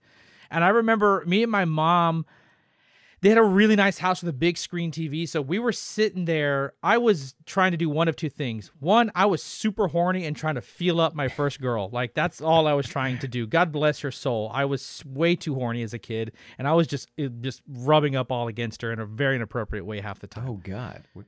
And 0.49 0.65
I 0.65 0.69
remember 0.69 1.23
me 1.25 1.41
and 1.41 1.51
my 1.51 1.63
mom 1.63 2.25
they 3.21 3.29
had 3.29 3.38
a 3.38 3.43
really 3.43 3.75
nice 3.75 3.99
house 3.99 4.23
with 4.23 4.29
a 4.29 4.38
big 4.38 4.57
screen 4.57 4.91
TV. 4.91 5.29
So 5.29 5.41
we 5.41 5.60
were 5.60 5.71
sitting 5.71 6.25
there. 6.25 6.73
I 6.81 6.97
was 6.97 7.36
trying 7.45 7.69
to 7.71 7.77
do 7.77 7.88
one 7.89 8.07
of 8.07 8.15
two 8.15 8.29
things. 8.29 8.71
One, 8.79 9.12
I 9.13 9.27
was 9.27 9.43
super 9.43 9.88
horny 9.89 10.25
and 10.25 10.36
trying 10.36 10.55
to 10.55 10.62
feel 10.62 10.99
up 10.99 11.13
my 11.13 11.27
first 11.27 11.62
girl. 11.62 11.89
Like 11.91 12.13
that's 12.15 12.41
all 12.41 12.67
I 12.67 12.73
was 12.73 12.88
trying 12.88 13.19
to 13.19 13.27
do. 13.27 13.45
God 13.45 13.71
bless 13.71 13.99
her 13.99 14.12
soul. 14.12 14.49
I 14.53 14.65
was 14.65 15.03
way 15.05 15.36
too 15.36 15.53
horny 15.55 15.84
as 15.84 15.93
a 15.93 15.99
kid, 15.99 16.31
and 16.57 16.67
I 16.67 16.73
was 16.73 16.88
just 16.88 17.10
eh, 17.19 17.27
just 17.41 17.62
rubbing 17.67 18.15
up 18.15 18.31
all 18.31 18.47
against 18.47 18.81
her 18.81 18.91
in 18.91 18.99
a 18.99 19.05
very 19.05 19.36
inappropriate 19.36 19.86
way 19.86 20.01
half 20.01 20.19
the 20.19 20.27
time. 20.27 20.47
Oh 20.49 20.55
God. 20.63 21.03
What- 21.13 21.27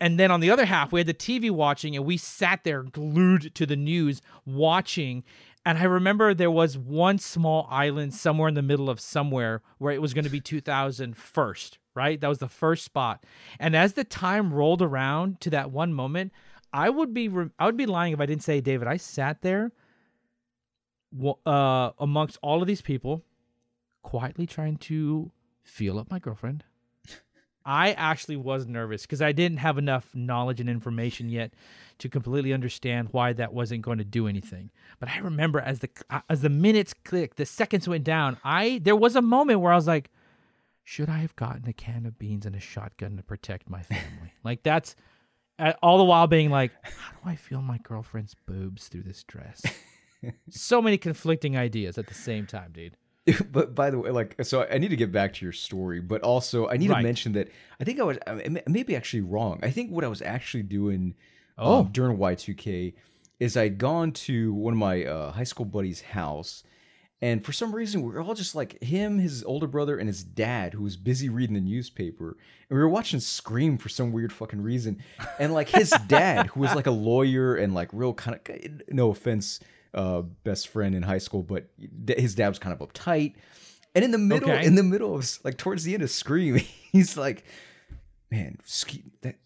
And 0.00 0.18
then 0.20 0.30
on 0.30 0.40
the 0.40 0.50
other 0.50 0.64
half, 0.66 0.92
we 0.92 1.00
had 1.00 1.06
the 1.06 1.14
TV 1.14 1.50
watching, 1.50 1.94
and 1.96 2.04
we 2.04 2.16
sat 2.16 2.64
there 2.64 2.82
glued 2.82 3.54
to 3.54 3.66
the 3.66 3.76
news 3.76 4.20
watching. 4.44 5.24
And 5.66 5.78
I 5.78 5.82
remember 5.82 6.32
there 6.32 6.48
was 6.48 6.78
one 6.78 7.18
small 7.18 7.66
island 7.68 8.14
somewhere 8.14 8.48
in 8.48 8.54
the 8.54 8.62
middle 8.62 8.88
of 8.88 9.00
somewhere 9.00 9.62
where 9.78 9.92
it 9.92 10.00
was 10.00 10.14
going 10.14 10.24
to 10.24 10.30
be 10.30 10.40
2000 10.40 11.16
first, 11.16 11.78
right? 11.92 12.20
That 12.20 12.28
was 12.28 12.38
the 12.38 12.48
first 12.48 12.84
spot. 12.84 13.24
And 13.58 13.74
as 13.74 13.94
the 13.94 14.04
time 14.04 14.54
rolled 14.54 14.80
around 14.80 15.40
to 15.40 15.50
that 15.50 15.72
one 15.72 15.92
moment, 15.92 16.32
I 16.72 16.88
would 16.88 17.12
be 17.12 17.26
re- 17.26 17.50
I 17.58 17.66
would 17.66 17.76
be 17.76 17.84
lying 17.84 18.12
if 18.12 18.20
I 18.20 18.26
didn't 18.26 18.44
say, 18.44 18.60
David, 18.60 18.86
I 18.86 18.96
sat 18.96 19.42
there 19.42 19.72
uh, 21.44 21.90
amongst 21.98 22.38
all 22.42 22.60
of 22.60 22.68
these 22.68 22.82
people, 22.82 23.24
quietly 24.02 24.46
trying 24.46 24.76
to 24.76 25.32
feel 25.64 25.98
up 25.98 26.12
my 26.12 26.20
girlfriend. 26.20 26.62
I 27.66 27.92
actually 27.92 28.36
was 28.36 28.66
nervous 28.66 29.02
because 29.02 29.20
I 29.20 29.32
didn't 29.32 29.58
have 29.58 29.76
enough 29.76 30.14
knowledge 30.14 30.60
and 30.60 30.70
information 30.70 31.28
yet 31.28 31.52
to 31.98 32.08
completely 32.08 32.52
understand 32.52 33.08
why 33.10 33.32
that 33.32 33.52
wasn't 33.52 33.82
going 33.82 33.98
to 33.98 34.04
do 34.04 34.28
anything. 34.28 34.70
But 35.00 35.08
I 35.08 35.18
remember 35.18 35.58
as 35.58 35.80
the 35.80 35.90
uh, 36.08 36.20
as 36.30 36.42
the 36.42 36.48
minutes 36.48 36.94
clicked, 37.04 37.36
the 37.36 37.44
seconds 37.44 37.88
went 37.88 38.04
down. 38.04 38.38
I 38.44 38.80
there 38.84 38.94
was 38.94 39.16
a 39.16 39.22
moment 39.22 39.60
where 39.60 39.72
I 39.72 39.76
was 39.76 39.88
like, 39.88 40.10
should 40.84 41.08
I 41.08 41.18
have 41.18 41.34
gotten 41.34 41.68
a 41.68 41.72
can 41.72 42.06
of 42.06 42.18
beans 42.18 42.46
and 42.46 42.54
a 42.54 42.60
shotgun 42.60 43.16
to 43.16 43.24
protect 43.24 43.68
my 43.68 43.82
family? 43.82 44.32
like 44.44 44.62
that's 44.62 44.94
uh, 45.58 45.72
all 45.82 45.98
the 45.98 46.04
while 46.04 46.28
being 46.28 46.50
like, 46.50 46.70
how 46.84 47.10
do 47.12 47.30
I 47.30 47.34
feel 47.34 47.62
my 47.62 47.78
girlfriend's 47.78 48.36
boobs 48.46 48.86
through 48.86 49.02
this 49.02 49.24
dress? 49.24 49.62
so 50.50 50.80
many 50.80 50.98
conflicting 50.98 51.56
ideas 51.56 51.98
at 51.98 52.06
the 52.06 52.14
same 52.14 52.46
time, 52.46 52.70
dude. 52.72 52.96
but 53.52 53.74
by 53.74 53.90
the 53.90 53.98
way, 53.98 54.10
like, 54.10 54.36
so 54.44 54.66
I 54.70 54.78
need 54.78 54.88
to 54.90 54.96
get 54.96 55.10
back 55.12 55.34
to 55.34 55.44
your 55.44 55.52
story, 55.52 56.00
but 56.00 56.22
also 56.22 56.68
I 56.68 56.76
need 56.76 56.90
Right. 56.90 56.98
to 56.98 57.02
mention 57.02 57.32
that 57.32 57.48
I 57.80 57.84
think 57.84 57.98
I 58.00 58.04
was 58.04 58.18
I 58.26 58.34
may- 58.48 58.62
maybe 58.68 58.94
actually 58.96 59.22
wrong. 59.22 59.60
I 59.62 59.70
think 59.70 59.90
what 59.90 60.04
I 60.04 60.08
was 60.08 60.22
actually 60.22 60.62
doing 60.62 61.14
Oh. 61.58 61.80
um, 61.80 61.88
during 61.92 62.18
Y2K 62.18 62.94
is 63.40 63.56
I'd 63.56 63.78
gone 63.78 64.12
to 64.12 64.52
one 64.54 64.74
of 64.74 64.78
my 64.78 65.04
uh, 65.04 65.32
high 65.32 65.44
school 65.44 65.64
buddies' 65.66 66.00
house. 66.02 66.62
And 67.22 67.42
for 67.42 67.52
some 67.52 67.74
reason, 67.74 68.02
we 68.02 68.10
were 68.12 68.20
all 68.20 68.34
just 68.34 68.54
like 68.54 68.82
him, 68.82 69.18
his 69.18 69.42
older 69.44 69.66
brother, 69.66 69.96
and 69.98 70.06
his 70.06 70.22
dad, 70.22 70.74
who 70.74 70.82
was 70.82 70.98
busy 70.98 71.30
reading 71.30 71.54
the 71.54 71.62
newspaper. 71.62 72.36
And 72.68 72.76
we 72.76 72.78
were 72.78 72.90
watching 72.90 73.20
Scream 73.20 73.78
for 73.78 73.88
some 73.88 74.12
weird 74.12 74.34
fucking 74.34 74.60
reason. 74.60 74.98
And 75.38 75.54
like 75.54 75.70
his 75.70 75.90
dad, 76.08 76.48
who 76.48 76.60
was 76.60 76.74
like 76.74 76.86
a 76.86 76.90
lawyer 76.90 77.54
and 77.56 77.72
like 77.74 77.88
real 77.94 78.12
kind 78.12 78.38
of, 78.38 78.82
no 78.94 79.10
offense, 79.10 79.60
uh, 79.94 80.22
best 80.22 80.68
friend 80.68 80.94
in 80.94 81.02
high 81.02 81.18
school, 81.18 81.42
but 81.42 81.68
his 82.08 82.34
dad 82.34 82.48
was 82.48 82.58
kind 82.58 82.78
of 82.78 82.86
uptight. 82.86 83.34
And 83.94 84.04
in 84.04 84.10
the 84.10 84.18
middle, 84.18 84.50
Okay. 84.50 84.66
in 84.66 84.74
the 84.74 84.82
middle 84.82 85.14
of 85.14 85.38
like 85.44 85.56
towards 85.56 85.84
the 85.84 85.94
end 85.94 86.02
of 86.02 86.10
Scream, 86.10 86.56
he's 86.92 87.16
like, 87.16 87.44
"Man, 88.30 88.58
Skeet, 88.64 89.04
that 89.22 89.36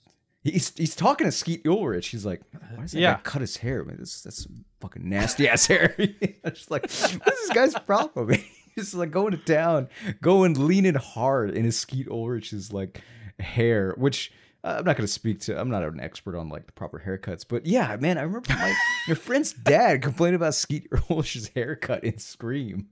he's 0.43 0.73
he's 0.77 0.97
talking 0.97 1.27
to 1.27 1.31
Skeet 1.33 1.65
Ulrich. 1.67 2.09
He's 2.09 2.27
like, 2.27 2.41
why 2.75 2.83
does 2.83 2.93
that 2.93 2.99
Yeah. 3.01 3.15
guy 3.15 3.21
cut 3.23 3.41
his 3.43 3.59
hair? 3.59 3.85
Man, 3.85 3.97
that's 3.99 4.47
fucking 4.81 5.09
nasty 5.09 5.49
ass 5.49 5.67
hair." 5.69 5.95
I'm 6.45 6.53
just 6.53 6.71
like, 6.71 6.83
what's 6.83 7.13
this 7.23 7.51
guy's 7.51 7.75
problem? 7.75 8.35
He's 8.75 8.95
like 8.95 9.11
going 9.11 9.33
to 9.33 9.37
town, 9.37 9.89
going 10.23 10.55
leaning 10.67 10.95
hard 10.95 11.51
in 11.51 11.65
his 11.65 11.79
Skeet 11.79 12.09
Ulrich's 12.09 12.73
like 12.73 13.01
hair, 13.39 13.95
which. 13.97 14.33
Uh, 14.65 14.77
I'm 14.79 14.85
not 14.85 14.97
going 14.97 15.07
to 15.07 15.13
speak 15.13 15.41
to. 15.41 15.59
I'm 15.59 15.71
not 15.71 15.83
an 15.83 16.01
expert 16.01 16.37
on 16.37 16.49
like 16.49 16.67
the 16.67 16.73
proper 16.73 17.03
haircuts, 17.05 17.45
but 17.49 17.67
yeah, 17.67 17.97
man, 18.01 18.19
I 18.19 18.23
remember 18.23 18.53
my 18.55 18.75
your 19.07 19.17
friend's 19.17 19.53
dad 19.53 20.03
complained 20.03 20.37
about 20.37 20.55
Skeet 20.55 20.89
Ulrich's 21.11 21.49
haircut 21.55 22.05
in 22.05 22.19
Scream. 22.19 22.89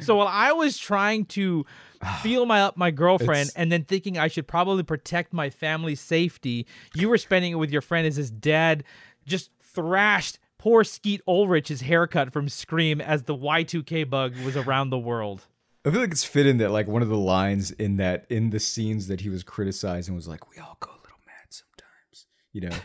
So 0.00 0.16
while 0.16 0.28
I 0.28 0.52
was 0.52 0.78
trying 0.78 1.26
to 1.26 1.66
feel 2.22 2.46
my 2.46 2.62
up 2.62 2.76
my 2.76 2.90
girlfriend 2.90 3.48
It's- 3.48 3.56
and 3.56 3.70
then 3.70 3.84
thinking 3.84 4.16
I 4.18 4.28
should 4.28 4.46
probably 4.46 4.82
protect 4.82 5.32
my 5.32 5.50
family's 5.50 6.00
safety, 6.00 6.66
you 6.94 7.08
were 7.08 7.18
spending 7.18 7.52
it 7.52 7.56
with 7.56 7.70
your 7.70 7.82
friend 7.82 8.06
as 8.06 8.16
his 8.16 8.30
dad 8.30 8.84
just 9.26 9.50
thrashed 9.62 10.38
poor 10.58 10.84
Skeet 10.84 11.20
Ulrich's 11.26 11.80
haircut 11.82 12.32
from 12.32 12.48
Scream 12.48 13.00
as 13.00 13.22
the 13.24 13.34
Y2K 13.36 14.08
bug 14.08 14.36
was 14.44 14.56
around 14.56 14.90
the 14.90 14.98
world. 14.98 15.46
I 15.84 15.90
feel 15.90 16.00
like 16.00 16.10
it's 16.10 16.24
fitting 16.24 16.58
that 16.58 16.70
like 16.70 16.88
one 16.88 17.02
of 17.02 17.08
the 17.08 17.16
lines 17.18 17.70
in 17.70 17.96
that 17.96 18.26
in 18.28 18.50
the 18.50 18.60
scenes 18.60 19.06
that 19.08 19.20
he 19.20 19.28
was 19.28 19.42
criticizing 19.42 20.14
was 20.14 20.28
like, 20.28 20.50
"We 20.50 20.58
all 20.58 20.76
go 20.80 20.90
a 20.90 21.00
little 21.02 21.18
mad 21.26 21.46
sometimes," 21.48 22.26
you 22.52 22.60
know. 22.62 22.76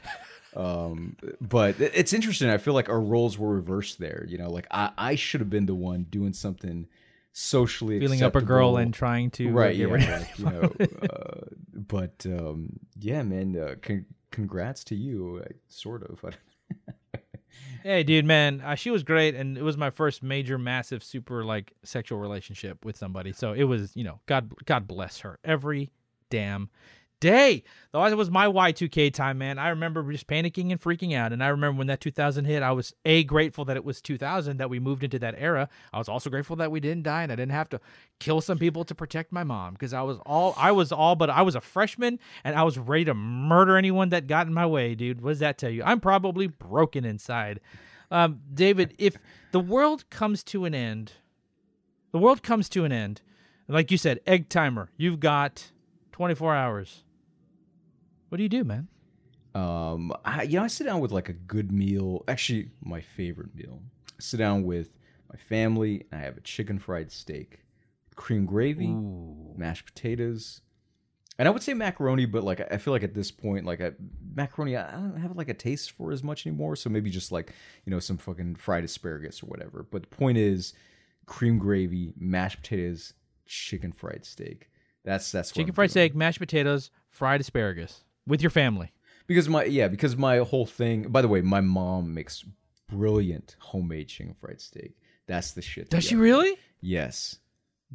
um, 0.55 1.17
but 1.41 1.79
it's 1.79 2.13
interesting. 2.13 2.49
I 2.49 2.57
feel 2.57 2.73
like 2.73 2.87
our 2.87 3.01
roles 3.01 3.37
were 3.37 3.49
reversed 3.49 3.99
there. 3.99 4.25
You 4.27 4.37
know, 4.37 4.49
like 4.49 4.67
I, 4.71 4.91
I 4.97 5.15
should 5.15 5.41
have 5.41 5.49
been 5.49 5.65
the 5.65 5.75
one 5.75 6.03
doing 6.09 6.33
something 6.33 6.87
socially 7.37 7.99
Feeling 7.99 8.23
up 8.23 8.35
a 8.37 8.41
girl 8.41 8.77
and 8.77 8.93
trying 8.93 9.29
to 9.31 9.49
uh, 9.49 9.51
right, 9.51 9.75
yeah, 9.75 9.87
like, 9.87 10.27
you 10.39 10.45
know. 10.45 10.71
uh, 11.11 11.41
but 11.73 12.25
um, 12.25 12.79
yeah, 12.97 13.23
man, 13.23 13.57
uh, 13.59 13.75
con- 13.81 14.05
congrats 14.31 14.85
to 14.85 14.95
you. 14.95 15.41
uh, 15.43 15.49
Sort 15.67 16.03
of. 16.03 16.23
Hey, 17.83 18.03
dude, 18.03 18.25
man, 18.25 18.61
uh, 18.61 18.75
she 18.75 18.89
was 18.89 19.03
great, 19.03 19.35
and 19.35 19.57
it 19.57 19.61
was 19.61 19.77
my 19.77 19.91
first 19.91 20.23
major, 20.23 20.57
massive, 20.57 21.03
super 21.03 21.45
like 21.45 21.73
sexual 21.83 22.19
relationship 22.19 22.83
with 22.83 22.97
somebody. 22.97 23.31
So 23.31 23.53
it 23.53 23.65
was, 23.65 23.95
you 23.95 24.03
know, 24.03 24.19
God, 24.25 24.51
God 24.65 24.87
bless 24.87 25.19
her 25.19 25.39
every 25.43 25.91
damn 26.29 26.69
day. 27.19 27.63
Though 27.91 28.03
it 28.05 28.17
was 28.17 28.29
my 28.29 28.47
Y2K 28.47 29.13
time, 29.13 29.37
man. 29.37 29.57
I 29.57 29.69
remember 29.69 30.03
just 30.11 30.27
panicking 30.27 30.71
and 30.71 30.81
freaking 30.81 31.15
out, 31.15 31.31
and 31.31 31.43
I 31.43 31.47
remember 31.47 31.77
when 31.77 31.87
that 31.87 32.01
2000 32.01 32.45
hit, 32.45 32.61
I 32.61 32.71
was 32.71 32.93
a 33.05 33.23
grateful 33.23 33.63
that 33.65 33.77
it 33.77 33.85
was 33.85 34.01
2000 34.01 34.57
that 34.57 34.69
we 34.69 34.79
moved 34.79 35.03
into 35.03 35.17
that 35.19 35.35
era. 35.37 35.69
I 35.93 35.97
was 35.97 36.09
also 36.09 36.29
grateful 36.29 36.57
that 36.57 36.71
we 36.71 36.79
didn't 36.79 37.03
die 37.03 37.23
and 37.23 37.31
I 37.31 37.35
didn't 37.35 37.53
have 37.53 37.69
to 37.69 37.79
kill 38.19 38.41
some 38.41 38.57
people 38.57 38.83
to 38.85 38.95
protect 38.95 39.31
my 39.31 39.43
mom 39.43 39.73
because 39.73 39.93
I 39.93 40.01
was 40.01 40.19
all, 40.25 40.53
I 40.57 40.71
was 40.73 40.91
all, 40.91 41.15
but 41.15 41.29
I 41.29 41.41
was 41.41 41.55
a 41.55 41.61
freshman 41.61 42.19
and 42.43 42.55
I 42.55 42.63
was 42.63 42.77
ready 42.77 43.05
to 43.05 43.13
murder 43.13 43.77
anyone 43.77 44.09
that 44.09 44.27
got 44.27 44.47
in 44.47 44.53
my 44.53 44.65
way, 44.65 44.93
dude. 44.93 45.21
What 45.21 45.31
does 45.31 45.39
that 45.39 45.57
tell 45.57 45.69
you? 45.69 45.83
I'm 45.83 46.01
probably 46.01 46.47
broken 46.47 47.05
inside. 47.05 47.61
Um, 48.11 48.41
David, 48.53 48.93
if 48.97 49.17
the 49.51 49.59
world 49.59 50.09
comes 50.09 50.43
to 50.45 50.65
an 50.65 50.75
end, 50.75 51.13
the 52.11 52.19
world 52.19 52.43
comes 52.43 52.67
to 52.69 52.83
an 52.83 52.91
end, 52.91 53.21
like 53.67 53.89
you 53.89 53.97
said, 53.97 54.19
egg 54.27 54.49
timer. 54.49 54.89
You've 54.97 55.19
got 55.19 55.71
24 56.11 56.55
hours. 56.55 57.04
What 58.29 58.37
do 58.37 58.43
you 58.43 58.49
do, 58.49 58.63
man? 58.63 58.87
Um, 59.53 60.11
I, 60.25 60.43
you 60.43 60.57
know, 60.57 60.63
I 60.63 60.67
sit 60.67 60.85
down 60.85 60.99
with 60.99 61.11
like 61.11 61.29
a 61.29 61.33
good 61.33 61.71
meal. 61.71 62.23
Actually, 62.27 62.71
my 62.83 63.01
favorite 63.01 63.55
meal. 63.55 63.81
I 64.09 64.19
sit 64.19 64.37
down 64.37 64.63
with 64.63 64.89
my 65.31 65.37
family, 65.37 66.05
and 66.11 66.21
I 66.21 66.25
have 66.25 66.37
a 66.37 66.41
chicken 66.41 66.77
fried 66.79 67.11
steak, 67.11 67.59
cream 68.15 68.45
gravy, 68.45 68.87
mashed 69.57 69.85
potatoes, 69.85 70.61
and 71.37 71.47
I 71.47 71.51
would 71.51 71.63
say 71.63 71.73
macaroni, 71.73 72.25
but 72.25 72.43
like 72.43 72.61
I 72.71 72.77
feel 72.77 72.93
like 72.93 73.03
at 73.03 73.13
this 73.13 73.31
point, 73.31 73.65
like 73.65 73.81
I, 73.81 73.91
macaroni, 74.33 74.77
I 74.77 74.91
don't 74.91 75.17
have 75.17 75.35
like 75.35 75.49
a 75.49 75.53
taste 75.53 75.91
for 75.91 76.11
as 76.11 76.23
much 76.23 76.47
anymore. 76.47 76.75
So 76.75 76.89
maybe 76.89 77.09
just 77.09 77.31
like 77.31 77.53
you 77.85 77.91
know 77.91 77.99
some 77.99 78.17
fucking 78.17 78.55
fried 78.55 78.83
asparagus 78.83 79.43
or 79.43 79.47
whatever. 79.47 79.85
But 79.89 80.03
the 80.03 80.15
point 80.15 80.37
is, 80.37 80.73
cream 81.25 81.57
gravy, 81.59 82.13
mashed 82.17 82.61
potatoes, 82.61 83.13
chicken 83.45 83.91
fried 83.91 84.25
steak. 84.25 84.69
That's 85.03 85.31
that's 85.31 85.51
what 85.51 85.57
Chicken 85.57 85.73
fried 85.73 85.89
doing. 85.89 85.91
steak, 85.91 86.15
mashed 86.15 86.39
potatoes, 86.39 86.89
fried 87.09 87.41
asparagus 87.41 88.03
with 88.27 88.41
your 88.41 88.49
family. 88.49 88.91
Because 89.27 89.49
my 89.49 89.63
yeah, 89.65 89.87
because 89.87 90.15
my 90.15 90.37
whole 90.39 90.65
thing. 90.65 91.03
By 91.03 91.21
the 91.21 91.27
way, 91.27 91.41
my 91.41 91.61
mom 91.61 92.13
makes 92.13 92.45
brilliant 92.87 93.55
homemade 93.59 94.07
chicken 94.07 94.35
fried 94.39 94.61
steak. 94.61 94.95
That's 95.27 95.51
the 95.51 95.61
shit. 95.61 95.89
Does 95.89 96.03
she 96.03 96.15
really? 96.15 96.57
Yes. 96.81 97.39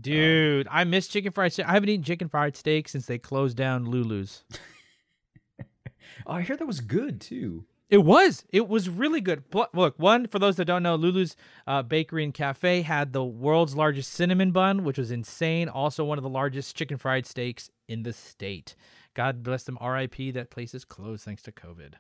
Dude, 0.01 0.67
I 0.71 0.85
miss 0.85 1.09
chicken 1.09 1.31
fried 1.31 1.53
steak. 1.53 1.67
I 1.67 1.73
haven't 1.73 1.89
eaten 1.89 2.05
chicken 2.05 2.29
fried 2.29 2.57
steak 2.57 2.89
since 2.89 3.07
they 3.07 3.19
closed 3.19 3.57
down 3.57 3.87
Lulu's. 3.87 4.45
Oh, 6.27 6.35
I 6.35 6.43
hear 6.43 6.57
that 6.57 6.67
was 6.67 6.81
good 6.81 7.21
too. 7.21 7.65
It 7.89 8.05
was. 8.05 8.45
It 8.51 8.69
was 8.69 8.89
really 8.89 9.21
good. 9.21 9.43
Look, 9.73 9.99
one 9.99 10.29
for 10.29 10.39
those 10.39 10.57
that 10.57 10.67
don't 10.67 10.83
know, 10.83 10.95
Lulu's 10.95 11.35
uh, 11.67 11.83
Bakery 11.83 12.23
and 12.23 12.33
Cafe 12.33 12.83
had 12.83 13.13
the 13.13 13.25
world's 13.25 13.75
largest 13.75 14.13
cinnamon 14.13 14.53
bun, 14.53 14.85
which 14.85 14.99
was 14.99 15.11
insane. 15.11 15.69
Also, 15.69 16.05
one 16.05 16.19
of 16.19 16.23
the 16.23 16.29
largest 16.29 16.77
chicken 16.77 16.99
fried 16.99 17.27
steaks 17.27 17.71
in 17.89 18.05
the 18.05 18.13
state. 18.13 18.77
God 19.21 19.43
bless 19.43 19.65
them. 19.65 19.77
R.I.P. 19.83 20.31
That 20.31 20.49
place 20.49 20.73
is 20.73 20.87
closed 20.87 21.27
thanks 21.27 21.43
to 21.43 21.53
COVID. 21.53 21.93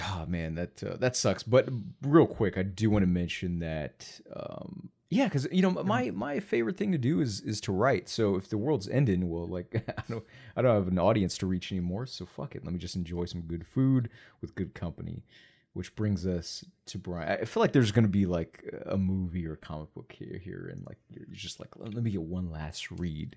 Oh 0.00 0.26
man, 0.28 0.54
that 0.54 0.80
uh, 0.84 0.96
that 0.98 1.16
sucks. 1.16 1.42
But 1.42 1.68
real 2.02 2.24
quick, 2.28 2.56
I 2.56 2.62
do 2.62 2.88
want 2.88 3.02
to 3.02 3.08
mention 3.08 3.58
that. 3.58 4.20
Um, 4.32 4.90
yeah, 5.10 5.24
because 5.24 5.48
you 5.50 5.60
know 5.60 5.72
my 5.72 6.12
my 6.12 6.38
favorite 6.38 6.76
thing 6.76 6.92
to 6.92 6.98
do 6.98 7.20
is 7.20 7.40
is 7.40 7.60
to 7.62 7.72
write. 7.72 8.08
So 8.08 8.36
if 8.36 8.48
the 8.48 8.58
world's 8.58 8.86
ending, 8.88 9.28
well, 9.28 9.48
like 9.48 9.74
I 9.98 10.02
don't 10.08 10.24
I 10.54 10.62
don't 10.62 10.72
have 10.72 10.86
an 10.86 11.00
audience 11.00 11.36
to 11.38 11.48
reach 11.48 11.72
anymore. 11.72 12.06
So 12.06 12.24
fuck 12.24 12.54
it. 12.54 12.64
Let 12.64 12.72
me 12.72 12.78
just 12.78 12.94
enjoy 12.94 13.24
some 13.24 13.40
good 13.40 13.66
food 13.66 14.08
with 14.40 14.54
good 14.54 14.72
company. 14.72 15.24
Which 15.72 15.96
brings 15.96 16.28
us 16.28 16.64
to 16.86 16.98
Brian. 16.98 17.40
I 17.42 17.44
feel 17.44 17.60
like 17.60 17.72
there's 17.72 17.90
gonna 17.90 18.06
be 18.06 18.24
like 18.24 18.72
a 18.86 18.96
movie 18.96 19.48
or 19.48 19.56
comic 19.56 19.92
book 19.94 20.14
here, 20.16 20.38
here, 20.38 20.68
and 20.70 20.86
like 20.86 20.98
you're 21.10 21.26
just 21.32 21.58
like 21.58 21.70
let 21.76 22.04
me 22.04 22.12
get 22.12 22.22
one 22.22 22.52
last 22.52 22.92
read 22.92 23.36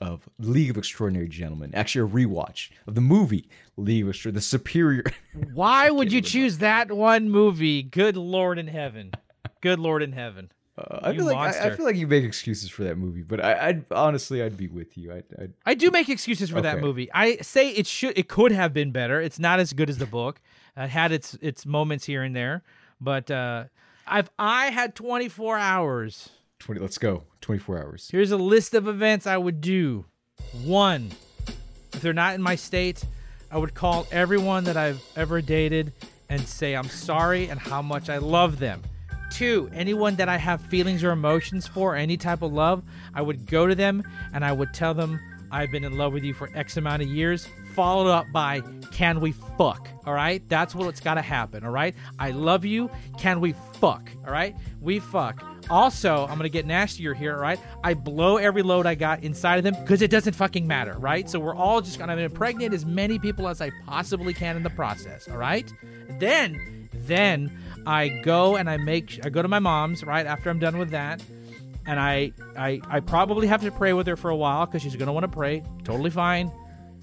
of 0.00 0.28
League 0.38 0.70
of 0.70 0.78
Extraordinary 0.78 1.28
Gentlemen. 1.28 1.74
Actually, 1.74 2.10
a 2.10 2.14
rewatch 2.26 2.70
of 2.86 2.94
the 2.94 3.00
movie 3.00 3.48
League 3.76 4.04
of 4.04 4.08
Extraordinary, 4.10 4.34
the 4.36 4.40
superior. 4.40 5.04
Why 5.54 5.90
would 5.90 6.12
you 6.12 6.20
choose 6.20 6.58
that 6.58 6.90
one 6.90 7.30
movie? 7.30 7.82
Good 7.82 8.16
Lord 8.16 8.58
in 8.58 8.68
heaven. 8.68 9.12
Good 9.60 9.78
Lord 9.78 10.02
in 10.02 10.12
heaven. 10.12 10.50
Uh, 10.78 11.00
I 11.02 11.14
feel 11.14 11.26
like 11.26 11.36
I, 11.36 11.66
I 11.66 11.76
feel 11.76 11.84
like 11.84 11.96
you 11.96 12.06
make 12.06 12.24
excuses 12.24 12.70
for 12.70 12.84
that 12.84 12.96
movie, 12.96 13.22
but 13.22 13.44
I, 13.44 13.68
I'd 13.68 13.84
honestly 13.92 14.42
I'd 14.42 14.56
be 14.56 14.68
with 14.68 14.96
you. 14.96 15.12
I'd, 15.12 15.24
I'd 15.38 15.52
I 15.66 15.74
do 15.74 15.90
make 15.90 16.08
excuses 16.08 16.48
for 16.48 16.62
that 16.62 16.80
movie. 16.80 17.10
I 17.12 17.36
say 17.36 17.70
it 17.70 17.86
should 17.86 18.16
it 18.16 18.28
could 18.28 18.52
have 18.52 18.72
been 18.72 18.90
better. 18.92 19.20
It's 19.20 19.38
not 19.38 19.60
as 19.60 19.72
good 19.72 19.90
as 19.90 19.98
the 19.98 20.06
book. 20.06 20.40
It 20.76 20.88
had 20.88 21.12
its 21.12 21.34
its 21.42 21.66
moments 21.66 22.06
here 22.06 22.22
and 22.22 22.34
there, 22.34 22.62
but 23.00 23.30
uh 23.30 23.64
I've 24.06 24.30
I 24.38 24.66
had 24.70 24.94
24 24.94 25.58
hours. 25.58 26.30
Twenty. 26.60 26.80
Let's 26.80 26.98
go. 26.98 27.24
Twenty 27.40 27.58
four 27.58 27.78
hours. 27.78 28.08
Here's 28.12 28.30
a 28.30 28.36
list 28.36 28.74
of 28.74 28.86
events 28.86 29.26
I 29.26 29.36
would 29.36 29.60
do. 29.60 30.04
One, 30.64 31.10
if 31.92 32.00
they're 32.00 32.12
not 32.12 32.36
in 32.36 32.42
my 32.42 32.54
state, 32.54 33.02
I 33.50 33.58
would 33.58 33.74
call 33.74 34.06
everyone 34.12 34.64
that 34.64 34.76
I've 34.76 35.02
ever 35.16 35.40
dated 35.40 35.92
and 36.28 36.40
say 36.40 36.74
I'm 36.74 36.88
sorry 36.88 37.48
and 37.48 37.58
how 37.58 37.82
much 37.82 38.08
I 38.08 38.18
love 38.18 38.60
them. 38.60 38.82
Two, 39.32 39.68
anyone 39.72 40.16
that 40.16 40.28
I 40.28 40.36
have 40.36 40.60
feelings 40.62 41.02
or 41.02 41.10
emotions 41.10 41.66
for, 41.66 41.96
any 41.96 42.16
type 42.16 42.42
of 42.42 42.52
love, 42.52 42.84
I 43.14 43.22
would 43.22 43.46
go 43.46 43.66
to 43.66 43.74
them 43.74 44.02
and 44.32 44.44
I 44.44 44.52
would 44.52 44.72
tell 44.72 44.94
them 44.94 45.18
I've 45.50 45.70
been 45.72 45.84
in 45.84 45.96
love 45.96 46.12
with 46.12 46.22
you 46.22 46.32
for 46.32 46.48
X 46.54 46.76
amount 46.76 47.02
of 47.02 47.08
years, 47.08 47.48
followed 47.74 48.08
up 48.08 48.26
by, 48.32 48.60
can 48.92 49.20
we 49.20 49.32
fuck? 49.58 49.88
All 50.06 50.14
right? 50.14 50.48
That's 50.48 50.74
what's 50.74 51.00
got 51.00 51.14
to 51.14 51.22
happen. 51.22 51.64
All 51.64 51.72
right? 51.72 51.94
I 52.18 52.30
love 52.30 52.64
you. 52.64 52.88
Can 53.18 53.40
we 53.40 53.54
fuck? 53.80 54.10
All 54.24 54.32
right? 54.32 54.56
We 54.80 55.00
fuck. 55.00 55.42
Also, 55.68 56.26
I'm 56.26 56.36
gonna 56.36 56.48
get 56.48 56.66
nastier 56.66 57.14
here, 57.14 57.36
right? 57.36 57.58
I 57.84 57.94
blow 57.94 58.36
every 58.36 58.62
load 58.62 58.86
I 58.86 58.94
got 58.94 59.22
inside 59.22 59.56
of 59.56 59.64
them 59.64 59.74
because 59.80 60.02
it 60.02 60.10
doesn't 60.10 60.34
fucking 60.34 60.66
matter, 60.66 60.94
right? 60.98 61.28
So 61.28 61.38
we're 61.38 61.54
all 61.54 61.80
just 61.80 61.98
gonna 61.98 62.16
impregnate 62.16 62.72
as 62.72 62.86
many 62.86 63.18
people 63.18 63.48
as 63.48 63.60
I 63.60 63.70
possibly 63.86 64.32
can 64.32 64.56
in 64.56 64.62
the 64.62 64.70
process, 64.70 65.28
all 65.28 65.36
right? 65.36 65.70
Then, 66.18 66.88
then 66.92 67.56
I 67.86 68.08
go 68.08 68.56
and 68.56 68.68
I 68.68 68.76
make 68.76 69.20
I 69.24 69.28
go 69.30 69.42
to 69.42 69.48
my 69.48 69.58
mom's 69.58 70.04
right 70.04 70.26
after 70.26 70.50
I'm 70.50 70.58
done 70.58 70.78
with 70.78 70.90
that, 70.90 71.22
and 71.86 71.98
I 71.98 72.32
I 72.56 72.80
I 72.88 73.00
probably 73.00 73.46
have 73.46 73.62
to 73.62 73.70
pray 73.70 73.92
with 73.92 74.06
her 74.06 74.16
for 74.16 74.30
a 74.30 74.36
while 74.36 74.66
because 74.66 74.82
she's 74.82 74.96
gonna 74.96 75.12
want 75.12 75.24
to 75.24 75.28
pray. 75.28 75.62
Totally 75.84 76.10
fine. 76.10 76.52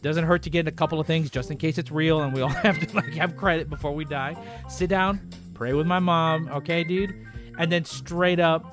Doesn't 0.01 0.26
hurt 0.26 0.43
to 0.43 0.49
get 0.49 0.68
a 0.68 0.72
couple 0.72 0.99
of 0.99 1.08
things 1.08 1.30
just 1.30 1.49
in 1.49 1.58
case 1.58 1.78
it's 1.78 1.91
real 1.91 2.22
and 2.22 2.34
we 2.34 2.41
all 2.41 2.49
have 2.64 2.80
to 2.80 2.95
like 2.95 3.14
have 3.16 3.36
credit 3.36 3.70
before 3.70 3.93
we 3.93 4.05
die. 4.05 4.36
Sit 4.70 4.89
down, 4.89 5.30
pray 5.53 5.74
with 5.74 5.88
my 5.88 5.99
mom, 5.99 6.49
okay, 6.49 6.84
dude? 6.84 7.16
And 7.58 7.72
then 7.72 7.86
straight 7.86 8.39
up, 8.39 8.66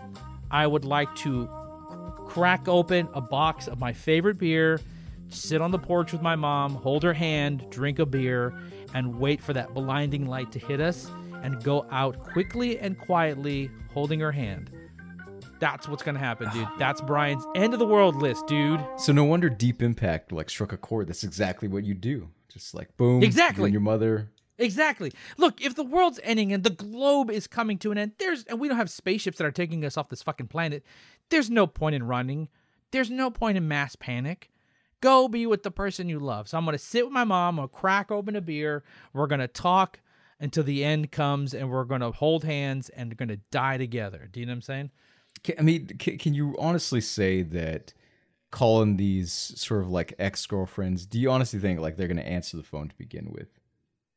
I 0.50 0.66
would 0.66 0.84
like 0.84 1.14
to 1.16 1.48
crack 2.26 2.68
open 2.68 3.08
a 3.14 3.20
box 3.20 3.68
of 3.68 3.78
my 3.80 3.92
favorite 3.92 4.38
beer, 4.38 4.80
sit 5.28 5.60
on 5.60 5.70
the 5.70 5.78
porch 5.78 6.12
with 6.12 6.22
my 6.22 6.36
mom, 6.36 6.74
hold 6.74 7.02
her 7.02 7.12
hand, 7.14 7.66
drink 7.70 7.98
a 7.98 8.06
beer, 8.06 8.52
and 8.94 9.18
wait 9.18 9.42
for 9.42 9.52
that 9.52 9.74
blinding 9.74 10.26
light 10.26 10.52
to 10.52 10.58
hit 10.58 10.80
us 10.80 11.10
and 11.42 11.62
go 11.62 11.86
out 11.90 12.22
quickly 12.22 12.78
and 12.78 12.98
quietly 12.98 13.70
holding 13.92 14.20
her 14.20 14.32
hand. 14.32 14.70
That's 15.60 15.88
what's 15.88 16.02
gonna 16.02 16.18
happen, 16.18 16.50
dude. 16.52 16.66
That's 16.78 17.00
Brian's 17.00 17.44
end 17.54 17.72
of 17.72 17.78
the 17.78 17.86
world 17.86 18.16
list, 18.16 18.46
dude. 18.46 18.84
So 18.98 19.12
no 19.12 19.24
wonder 19.24 19.48
Deep 19.48 19.82
Impact 19.82 20.32
like 20.32 20.50
struck 20.50 20.72
a 20.72 20.76
chord. 20.76 21.08
That's 21.08 21.24
exactly 21.24 21.68
what 21.68 21.84
you 21.84 21.94
do. 21.94 22.28
Just 22.48 22.74
like 22.74 22.96
boom. 22.96 23.20
you 23.20 23.26
Exactly. 23.26 23.64
and 23.64 23.72
your 23.72 23.80
mother. 23.80 24.30
Exactly. 24.58 25.12
Look, 25.36 25.60
if 25.60 25.74
the 25.74 25.84
world's 25.84 26.20
ending 26.22 26.52
and 26.52 26.62
the 26.62 26.70
globe 26.70 27.30
is 27.30 27.46
coming 27.46 27.78
to 27.78 27.90
an 27.90 27.98
end, 27.98 28.12
there's 28.18 28.44
and 28.44 28.60
we 28.60 28.68
don't 28.68 28.76
have 28.76 28.90
spaceships 28.90 29.38
that 29.38 29.44
are 29.44 29.52
taking 29.52 29.84
us 29.84 29.96
off 29.96 30.08
this 30.08 30.22
fucking 30.22 30.46
planet. 30.46 30.84
There's 31.30 31.50
no 31.50 31.66
point 31.66 31.94
in 31.94 32.04
running. 32.04 32.48
There's 32.92 33.10
no 33.10 33.30
point 33.30 33.56
in 33.56 33.66
mass 33.66 33.96
panic. 33.96 34.50
Go 35.00 35.28
be 35.28 35.46
with 35.46 35.64
the 35.64 35.70
person 35.70 36.08
you 36.08 36.20
love. 36.20 36.48
So 36.48 36.56
I'm 36.56 36.64
gonna 36.64 36.78
sit 36.78 37.04
with 37.04 37.12
my 37.12 37.24
mom. 37.24 37.54
I'm 37.54 37.56
gonna 37.56 37.68
crack 37.68 38.10
open 38.10 38.36
a 38.36 38.40
beer. 38.40 38.84
We're 39.12 39.26
gonna 39.26 39.48
talk 39.48 40.00
until 40.38 40.62
the 40.62 40.84
end 40.84 41.10
comes, 41.10 41.52
and 41.52 41.70
we're 41.70 41.84
gonna 41.84 42.12
hold 42.12 42.44
hands 42.44 42.90
and 42.90 43.10
we're 43.10 43.16
gonna 43.16 43.40
die 43.50 43.76
together. 43.76 44.28
Do 44.30 44.40
you 44.40 44.46
know 44.46 44.52
what 44.52 44.56
I'm 44.56 44.62
saying? 44.62 44.90
Can, 45.42 45.56
I 45.58 45.62
mean, 45.62 45.88
can, 45.98 46.16
can 46.18 46.34
you 46.34 46.54
honestly 46.58 47.00
say 47.00 47.42
that 47.42 47.92
calling 48.50 48.96
these 48.96 49.32
sort 49.32 49.80
of 49.80 49.90
like 49.90 50.14
ex 50.20 50.46
girlfriends? 50.46 51.06
Do 51.06 51.18
you 51.18 51.30
honestly 51.30 51.58
think 51.58 51.80
like 51.80 51.96
they're 51.96 52.08
gonna 52.08 52.22
answer 52.22 52.56
the 52.56 52.62
phone 52.62 52.88
to 52.88 52.94
begin 52.96 53.32
with? 53.32 53.48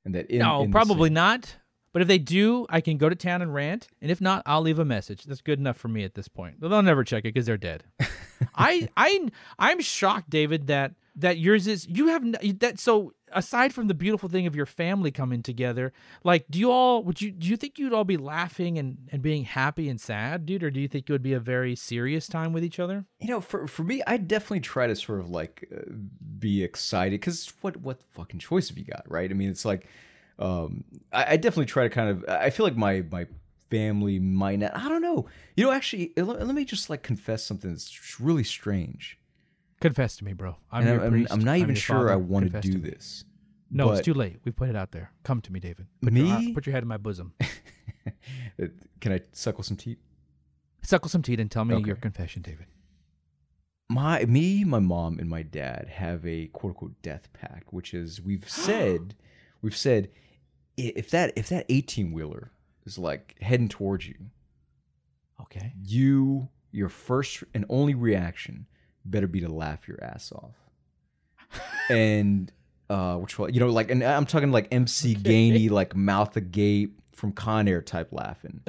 And 0.08 0.16
that 0.16 0.32
in, 0.32 0.39
no, 0.39 0.62
in 0.62 0.72
probably 0.72 1.10
not. 1.10 1.58
But 1.91 2.01
if 2.01 2.08
they 2.08 2.18
do, 2.18 2.66
I 2.70 2.80
can 2.80 2.97
go 2.97 3.10
to 3.10 3.16
town 3.16 3.41
and 3.41 3.53
rant. 3.53 3.89
And 4.01 4.10
if 4.10 4.22
not, 4.22 4.41
I'll 4.45 4.62
leave 4.62 4.80
a 4.80 4.86
message. 4.86 5.24
That's 5.26 5.41
good 5.41 5.60
enough 5.60 5.76
for 5.76 5.89
me 5.89 6.05
at 6.05 6.14
this 6.14 6.30
point. 6.30 6.62
They'll 6.62 6.82
never 6.82 7.03
check 7.03 7.26
it 7.26 7.34
because 7.34 7.45
they're 7.45 7.58
dead. 7.58 7.84
I 8.55 8.88
I 8.95 9.28
I'm 9.60 9.82
shocked, 9.82 10.30
David, 10.30 10.68
that 10.68 10.93
that 11.18 11.39
yours 11.39 11.68
is 11.68 11.86
you 11.89 12.08
have 12.08 12.24
that. 12.60 12.80
So 12.80 13.14
aside 13.32 13.73
from 13.73 13.88
the 13.88 13.93
beautiful 13.93 14.30
thing 14.30 14.47
of 14.47 14.55
your 14.55 14.65
family 14.65 15.11
coming 15.11 15.43
together, 15.43 15.93
like, 16.23 16.45
do 16.49 16.59
you 16.59 16.71
all 16.71 17.03
would 17.03 17.21
you 17.21 17.32
do 17.32 17.47
you 17.47 17.57
think 17.57 17.78
you'd 17.78 17.93
all 17.93 18.03
be 18.03 18.17
laughing 18.17 18.78
and 18.78 19.09
and 19.11 19.21
being 19.21 19.43
happy 19.43 19.89
and 19.89 19.99
sad, 19.99 20.45
dude, 20.45 20.63
or 20.63 20.71
do 20.71 20.80
you 20.80 20.88
think 20.88 21.09
it 21.09 21.11
would 21.11 21.23
be 21.23 21.34
a 21.34 21.39
very 21.39 21.75
serious 21.75 22.28
time 22.28 22.53
with 22.53 22.63
each 22.63 22.80
other? 22.80 23.05
You 23.19 23.30
know, 23.30 23.41
for 23.41 23.67
for 23.67 23.84
me, 23.84 24.01
I 24.07 24.17
definitely 24.17 24.61
try 24.61 24.88
to 24.88 24.95
sort 24.95 25.19
of 25.19 25.30
like 25.30 25.67
uh, 25.75 25.91
be 26.39 26.63
excited 26.63 27.19
because 27.19 27.51
what 27.61 27.78
what 27.78 28.01
fucking 28.11 28.39
choice 28.39 28.69
have 28.69 28.78
you 28.78 28.86
got, 28.86 29.03
right? 29.07 29.30
I 29.30 29.34
mean, 29.34 29.49
it's 29.49 29.65
like, 29.65 29.88
um, 30.39 30.84
I, 31.11 31.34
I 31.34 31.38
definitely 31.38 31.65
try 31.65 31.84
to 31.84 31.89
kind 31.89 32.09
of. 32.09 32.25
I 32.28 32.49
feel 32.49 32.65
like 32.65 32.78
my 32.78 33.03
my 33.11 33.28
family 33.69 34.19
might 34.19 34.59
not. 34.59 34.75
I 34.75 34.88
don't 34.89 35.01
know. 35.01 35.28
You 35.55 35.65
know, 35.65 35.71
actually, 35.71 36.13
let, 36.17 36.45
let 36.45 36.55
me 36.55 36.65
just 36.65 36.89
like 36.89 37.03
confess 37.03 37.43
something 37.43 37.71
that's 37.71 38.19
really 38.19 38.43
strange. 38.43 39.17
Confess 39.80 40.17
to 40.17 40.25
me, 40.25 40.34
bro. 40.34 40.57
I'm 40.71 40.86
your 40.88 41.03
I'm, 41.03 41.11
priest. 41.11 41.32
I'm 41.34 41.39
not 41.39 41.57
even 41.57 41.69
your 41.69 41.75
sure 41.75 41.95
father. 41.97 42.11
I 42.11 42.15
want 42.15 42.51
to 42.51 42.61
do 42.61 42.78
me. 42.80 42.89
this. 42.89 43.23
No, 43.69 43.91
it's 43.91 44.05
too 44.05 44.13
late. 44.13 44.38
We've 44.45 44.55
put 44.55 44.69
it 44.69 44.75
out 44.75 44.91
there. 44.91 45.11
Come 45.23 45.41
to 45.41 45.51
me, 45.51 45.59
David. 45.59 45.88
Put 46.01 46.13
Your, 46.13 46.39
Me? 46.39 46.53
put 46.53 46.65
your 46.65 46.73
head 46.73 46.84
in 46.84 46.88
my 46.89 46.97
bosom. 46.97 47.34
Can 49.01 49.11
I 49.11 49.21
suckle 49.34 49.63
some 49.63 49.78
teeth? 49.78 49.99
Suckle 50.84 51.09
some 51.09 51.21
teeth 51.21 51.39
and 51.39 51.51
tell 51.51 51.65
me 51.65 51.75
Okay. 51.75 51.88
your 51.88 51.95
confession, 51.97 52.41
David. 52.41 52.65
my 53.89 54.23
me 54.25 54.63
my 54.63 54.80
mom 54.80 55.19
and 55.19 55.30
my 55.30 55.41
dad 55.43 55.88
have 55.89 56.25
a 56.25 56.47
quote 56.47 56.71
unquote 56.71 57.01
death 57.01 57.30
pact 57.34 57.71
which 57.73 57.93
is 57.93 58.21
we've 58.21 58.49
said 58.67 59.15
we've 59.61 59.75
said 59.78 60.09
if 60.78 61.09
that 61.11 61.32
if 61.38 61.47
that 61.49 61.65
18 61.69 62.11
wheeler 62.11 62.51
is 62.86 62.97
like 62.97 63.36
heading 63.41 63.67
towards 63.69 64.07
you, 64.07 64.15
Okay. 65.41 65.73
you 65.84 66.49
your 66.71 66.89
first 66.89 67.43
and 67.53 67.65
only 67.69 67.93
reaction 67.95 68.65
better 69.10 69.28
be 69.28 69.39
to 69.41 69.49
laugh 69.49 69.88
your 69.88 70.03
ass 70.03 70.32
off. 70.32 70.55
and 71.89 72.51
uh 72.89 73.16
which 73.18 73.38
one 73.39 73.53
you 73.53 73.60
know 73.60 73.70
like 73.70 73.89
and 73.91 74.03
I'm 74.03 74.26
talking 74.26 74.51
like 74.51 74.68
MC 74.72 75.16
Gainey 75.16 75.70
like 75.70 75.95
mouth 75.95 76.36
agape 76.36 76.93
from 77.14 77.32
Con 77.32 77.68
Air 77.68 77.82
type 77.82 78.10
laughing. 78.12 78.62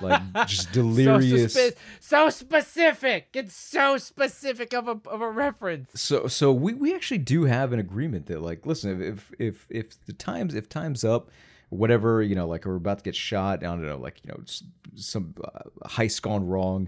Like 0.00 0.20
just 0.48 0.72
delirious. 0.72 1.52
So, 1.54 1.60
suspi- 1.60 1.76
so 2.00 2.30
specific. 2.30 3.28
It's 3.34 3.54
so 3.54 3.96
specific 3.96 4.74
of 4.74 4.88
a 4.88 4.98
of 5.08 5.20
a 5.20 5.30
reference. 5.30 6.00
so 6.00 6.26
so 6.26 6.52
we, 6.52 6.74
we 6.74 6.94
actually 6.94 7.18
do 7.18 7.44
have 7.44 7.72
an 7.72 7.78
agreement 7.78 8.26
that 8.26 8.42
like 8.42 8.66
listen 8.66 9.00
if 9.00 9.30
if 9.38 9.66
if 9.70 10.04
the 10.06 10.12
times 10.12 10.54
if 10.54 10.68
time's 10.68 11.04
up 11.04 11.30
whatever 11.68 12.22
you 12.22 12.34
know 12.34 12.46
like 12.46 12.66
we're 12.66 12.74
about 12.74 12.98
to 12.98 13.04
get 13.04 13.16
shot 13.16 13.60
i 13.60 13.66
don't 13.66 13.80
know 13.86 13.96
like 13.96 14.20
you 14.22 14.28
know 14.30 14.38
some 14.94 15.34
uh, 15.42 15.60
heist 15.88 16.20
gone 16.20 16.46
wrong 16.46 16.86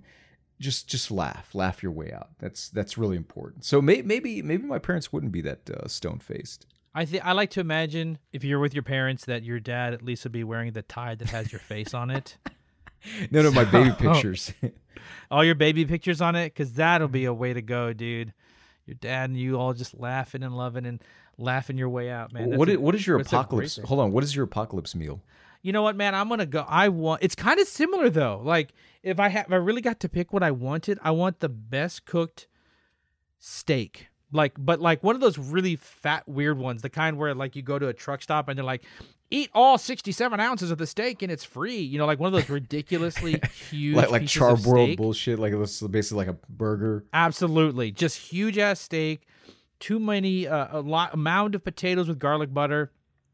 just 0.60 0.88
just 0.88 1.10
laugh 1.10 1.54
laugh 1.54 1.82
your 1.82 1.92
way 1.92 2.12
out. 2.12 2.28
That's 2.38 2.68
that's 2.68 2.96
really 2.96 3.16
important. 3.16 3.64
So 3.64 3.82
may, 3.82 4.02
maybe 4.02 4.42
maybe 4.42 4.64
my 4.64 4.78
parents 4.78 5.12
wouldn't 5.12 5.32
be 5.32 5.40
that 5.42 5.68
uh, 5.70 5.88
stone 5.88 6.18
faced 6.18 6.66
I 6.94 7.04
think 7.04 7.26
I 7.26 7.32
like 7.32 7.50
to 7.50 7.60
imagine 7.60 8.18
if 8.32 8.44
you're 8.44 8.60
with 8.60 8.72
your 8.72 8.84
parents 8.84 9.24
that 9.24 9.42
your 9.42 9.58
dad 9.58 9.94
at 9.94 10.02
least 10.02 10.22
would 10.24 10.32
be 10.32 10.44
wearing 10.44 10.72
the 10.72 10.82
tie 10.82 11.16
that 11.16 11.28
has 11.30 11.50
your 11.50 11.58
face 11.58 11.92
on 11.92 12.10
it. 12.10 12.36
no 13.30 13.42
no 13.42 13.50
my 13.50 13.64
baby 13.64 13.90
pictures. 13.98 14.52
All 15.30 15.44
your 15.44 15.56
baby 15.56 15.84
pictures 15.84 16.20
on 16.20 16.36
it, 16.36 16.46
because 16.46 16.74
that'll 16.74 17.08
be 17.08 17.24
a 17.24 17.34
way 17.34 17.52
to 17.52 17.60
go, 17.60 17.92
dude. 17.92 18.32
Your 18.86 18.94
dad 18.94 19.30
and 19.30 19.38
you 19.38 19.58
all 19.58 19.72
just 19.72 19.98
laughing 19.98 20.42
and 20.42 20.54
loving 20.56 20.84
and 20.84 21.02
laughing 21.38 21.78
your 21.78 21.88
way 21.88 22.10
out, 22.10 22.32
man. 22.32 22.50
That's 22.50 22.58
What, 22.58 22.76
what 22.76 22.94
is 22.94 23.06
your 23.06 23.16
that's 23.18 23.32
a 23.32 23.36
great 23.36 23.40
apocalypse? 23.40 23.80
hold 23.84 24.00
on 24.00 24.12
what 24.12 24.22
is 24.24 24.36
your 24.36 24.44
apocalypse 24.44 24.94
meal 24.94 25.22
You 25.64 25.72
know 25.72 25.80
what, 25.80 25.96
man? 25.96 26.14
I'm 26.14 26.28
gonna 26.28 26.44
go. 26.44 26.62
I 26.68 26.90
want. 26.90 27.22
It's 27.22 27.34
kind 27.34 27.58
of 27.58 27.66
similar 27.66 28.10
though. 28.10 28.38
Like 28.44 28.74
if 29.02 29.18
I 29.18 29.30
have, 29.30 29.46
if 29.46 29.52
I 29.52 29.56
really 29.56 29.80
got 29.80 29.98
to 30.00 30.10
pick 30.10 30.30
what 30.30 30.42
I 30.42 30.50
wanted, 30.50 30.98
I 31.02 31.10
want 31.12 31.40
the 31.40 31.48
best 31.48 32.04
cooked 32.04 32.46
steak. 33.38 34.08
Like, 34.30 34.52
but 34.58 34.82
like 34.82 35.02
one 35.02 35.14
of 35.14 35.22
those 35.22 35.38
really 35.38 35.76
fat, 35.76 36.28
weird 36.28 36.58
ones, 36.58 36.82
the 36.82 36.90
kind 36.90 37.16
where 37.16 37.34
like 37.34 37.56
you 37.56 37.62
go 37.62 37.78
to 37.78 37.88
a 37.88 37.94
truck 37.94 38.20
stop 38.20 38.50
and 38.50 38.58
they're 38.58 38.64
like, 38.64 38.84
eat 39.30 39.48
all 39.54 39.78
67 39.78 40.38
ounces 40.38 40.70
of 40.70 40.76
the 40.76 40.86
steak 40.86 41.22
and 41.22 41.32
it's 41.32 41.44
free. 41.44 41.78
You 41.80 41.96
know, 41.96 42.04
like 42.04 42.20
one 42.20 42.26
of 42.26 42.38
those 42.38 42.50
ridiculously 42.50 43.40
huge, 43.70 43.96
like 43.96 44.10
like 44.10 44.22
charbroiled 44.24 44.98
bullshit 44.98 45.38
like 45.38 45.54
this 45.54 45.80
is 45.80 45.88
basically 45.88 46.26
like 46.26 46.36
a 46.36 46.38
burger 46.52 47.06
Absolutely, 47.14 47.90
just 47.90 48.18
huge 48.18 48.58
ass 48.58 48.80
steak. 48.80 49.26
Too 49.80 49.98
many, 49.98 50.46
uh, 50.46 50.78
a 50.78 50.80
lot, 50.80 51.14
a 51.14 51.16
mound 51.16 51.54
of 51.54 51.64
potatoes 51.64 52.08
with 52.08 52.18
garlic 52.18 52.52
butter, 52.52 52.92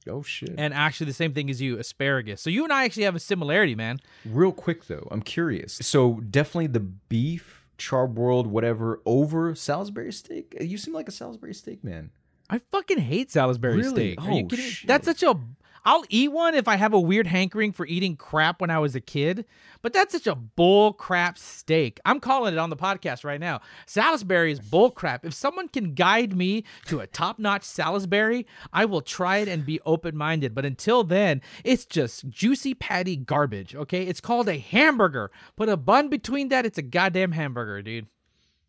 oh 0.08 0.22
shit 0.22 0.54
and 0.56 0.72
actually 0.74 1.06
the 1.06 1.12
same 1.12 1.32
thing 1.34 1.50
as 1.50 1.60
you, 1.60 1.78
asparagus. 1.78 2.40
So 2.40 2.50
you 2.50 2.64
and 2.64 2.72
I 2.72 2.84
actually 2.84 3.02
have 3.04 3.14
a 3.16 3.20
similarity, 3.20 3.74
man. 3.74 3.98
Real 4.24 4.52
quick 4.52 4.86
though, 4.86 5.06
I'm 5.10 5.22
curious. 5.22 5.74
So 5.82 6.20
definitely 6.30 6.68
the 6.68 6.80
beef, 6.80 7.64
charbroiled, 7.78 8.46
whatever, 8.46 9.00
over 9.04 9.54
Salisbury 9.54 10.12
steak. 10.12 10.56
You 10.60 10.78
seem 10.78 10.94
like 10.94 11.08
a 11.08 11.12
Salisbury 11.12 11.54
steak 11.54 11.82
man. 11.84 12.10
I 12.48 12.58
fucking 12.72 12.98
hate 12.98 13.30
Salisbury 13.30 13.76
Really? 13.76 14.14
steak. 14.16 14.20
Are 14.22 14.30
Oh, 14.30 14.48
shit. 14.56 14.88
That's 14.88 15.04
such 15.06 15.22
a. 15.22 15.38
I'll 15.84 16.04
eat 16.08 16.32
one 16.32 16.54
if 16.54 16.68
I 16.68 16.76
have 16.76 16.92
a 16.92 17.00
weird 17.00 17.26
hankering 17.26 17.72
for 17.72 17.86
eating 17.86 18.16
crap 18.16 18.60
when 18.60 18.70
I 18.70 18.78
was 18.78 18.94
a 18.94 19.00
kid, 19.00 19.44
but 19.82 19.92
that's 19.92 20.12
such 20.12 20.26
a 20.26 20.34
bull 20.34 20.92
crap 20.92 21.38
steak. 21.38 22.00
I'm 22.04 22.20
calling 22.20 22.54
it 22.54 22.58
on 22.58 22.70
the 22.70 22.76
podcast 22.76 23.24
right 23.24 23.40
now. 23.40 23.60
Salisbury 23.86 24.52
is 24.52 24.60
bull 24.60 24.90
crap. 24.90 25.24
If 25.24 25.34
someone 25.34 25.68
can 25.68 25.94
guide 25.94 26.36
me 26.36 26.64
to 26.86 27.00
a 27.00 27.06
top 27.06 27.38
notch 27.38 27.64
Salisbury, 27.64 28.46
I 28.72 28.84
will 28.84 29.02
try 29.02 29.38
it 29.38 29.48
and 29.48 29.64
be 29.64 29.80
open 29.86 30.16
minded. 30.16 30.54
But 30.54 30.64
until 30.64 31.04
then, 31.04 31.40
it's 31.64 31.86
just 31.86 32.28
juicy 32.28 32.74
patty 32.74 33.16
garbage. 33.16 33.74
Okay, 33.74 34.04
it's 34.04 34.20
called 34.20 34.48
a 34.48 34.58
hamburger. 34.58 35.30
Put 35.56 35.68
a 35.68 35.76
bun 35.76 36.08
between 36.08 36.48
that, 36.48 36.66
it's 36.66 36.78
a 36.78 36.82
goddamn 36.82 37.32
hamburger, 37.32 37.82
dude. 37.82 38.06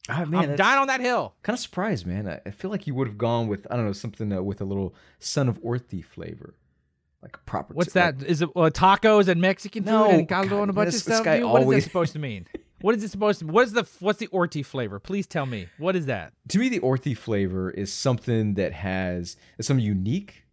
Ah, 0.09 0.21
I'm 0.21 0.55
dying 0.55 0.79
on 0.79 0.87
that 0.87 0.99
hill. 0.99 1.35
Kind 1.43 1.55
of 1.55 1.59
surprised, 1.59 2.07
man. 2.07 2.27
I, 2.45 2.49
feel 2.49 2.71
like 2.71 2.87
you 2.87 2.95
would 2.95 3.07
have 3.07 3.19
gone 3.19 3.47
with 3.47 3.67
I 3.69 3.75
don't 3.75 3.85
know 3.85 3.93
something 3.93 4.33
uh, 4.33 4.41
with 4.41 4.59
a 4.59 4.65
little 4.65 4.95
son 5.19 5.47
of 5.47 5.61
Orthe 5.61 6.03
flavor, 6.03 6.55
like 7.21 7.35
a 7.35 7.39
proper. 7.39 7.73
What's 7.73 7.95
like- 7.95 8.17
that? 8.19 8.25
Is 8.27 8.41
it 8.41 8.49
uh, 8.55 8.69
tacos 8.71 9.27
and 9.27 9.39
Mexican 9.41 9.83
food 9.83 9.91
No, 9.91 10.09
and 10.09 10.27
caldo 10.27 10.49
God, 10.49 10.61
and 10.63 10.69
a 10.69 10.73
bunch 10.73 10.87
this- 10.87 11.07
of 11.07 11.13
stuff? 11.13 11.23
dude? 11.23 11.43
What 11.43 11.59
is 11.61 11.63
always- 11.65 11.83
that 11.83 11.89
supposed 11.89 12.13
to 12.13 12.19
mean? 12.19 12.47
What 12.81 12.95
is 12.95 13.03
it 13.03 13.11
supposed 13.11 13.41
to? 13.41 13.45
What 13.45 13.65
is 13.65 13.73
the 13.73 13.87
what's 13.99 14.17
the 14.17 14.25
orty 14.29 14.65
flavor? 14.65 14.97
Please 14.99 15.27
tell 15.27 15.45
me. 15.45 15.67
What 15.77 15.95
is 15.95 16.07
that? 16.07 16.33
to 16.47 16.57
me, 16.57 16.67
the 16.67 16.79
Orthe 16.79 17.15
flavor 17.15 17.69
is 17.69 17.93
something 17.93 18.55
that 18.55 18.73
has 18.73 19.37
is 19.59 19.67
something 19.67 19.85
unique. 19.85 20.45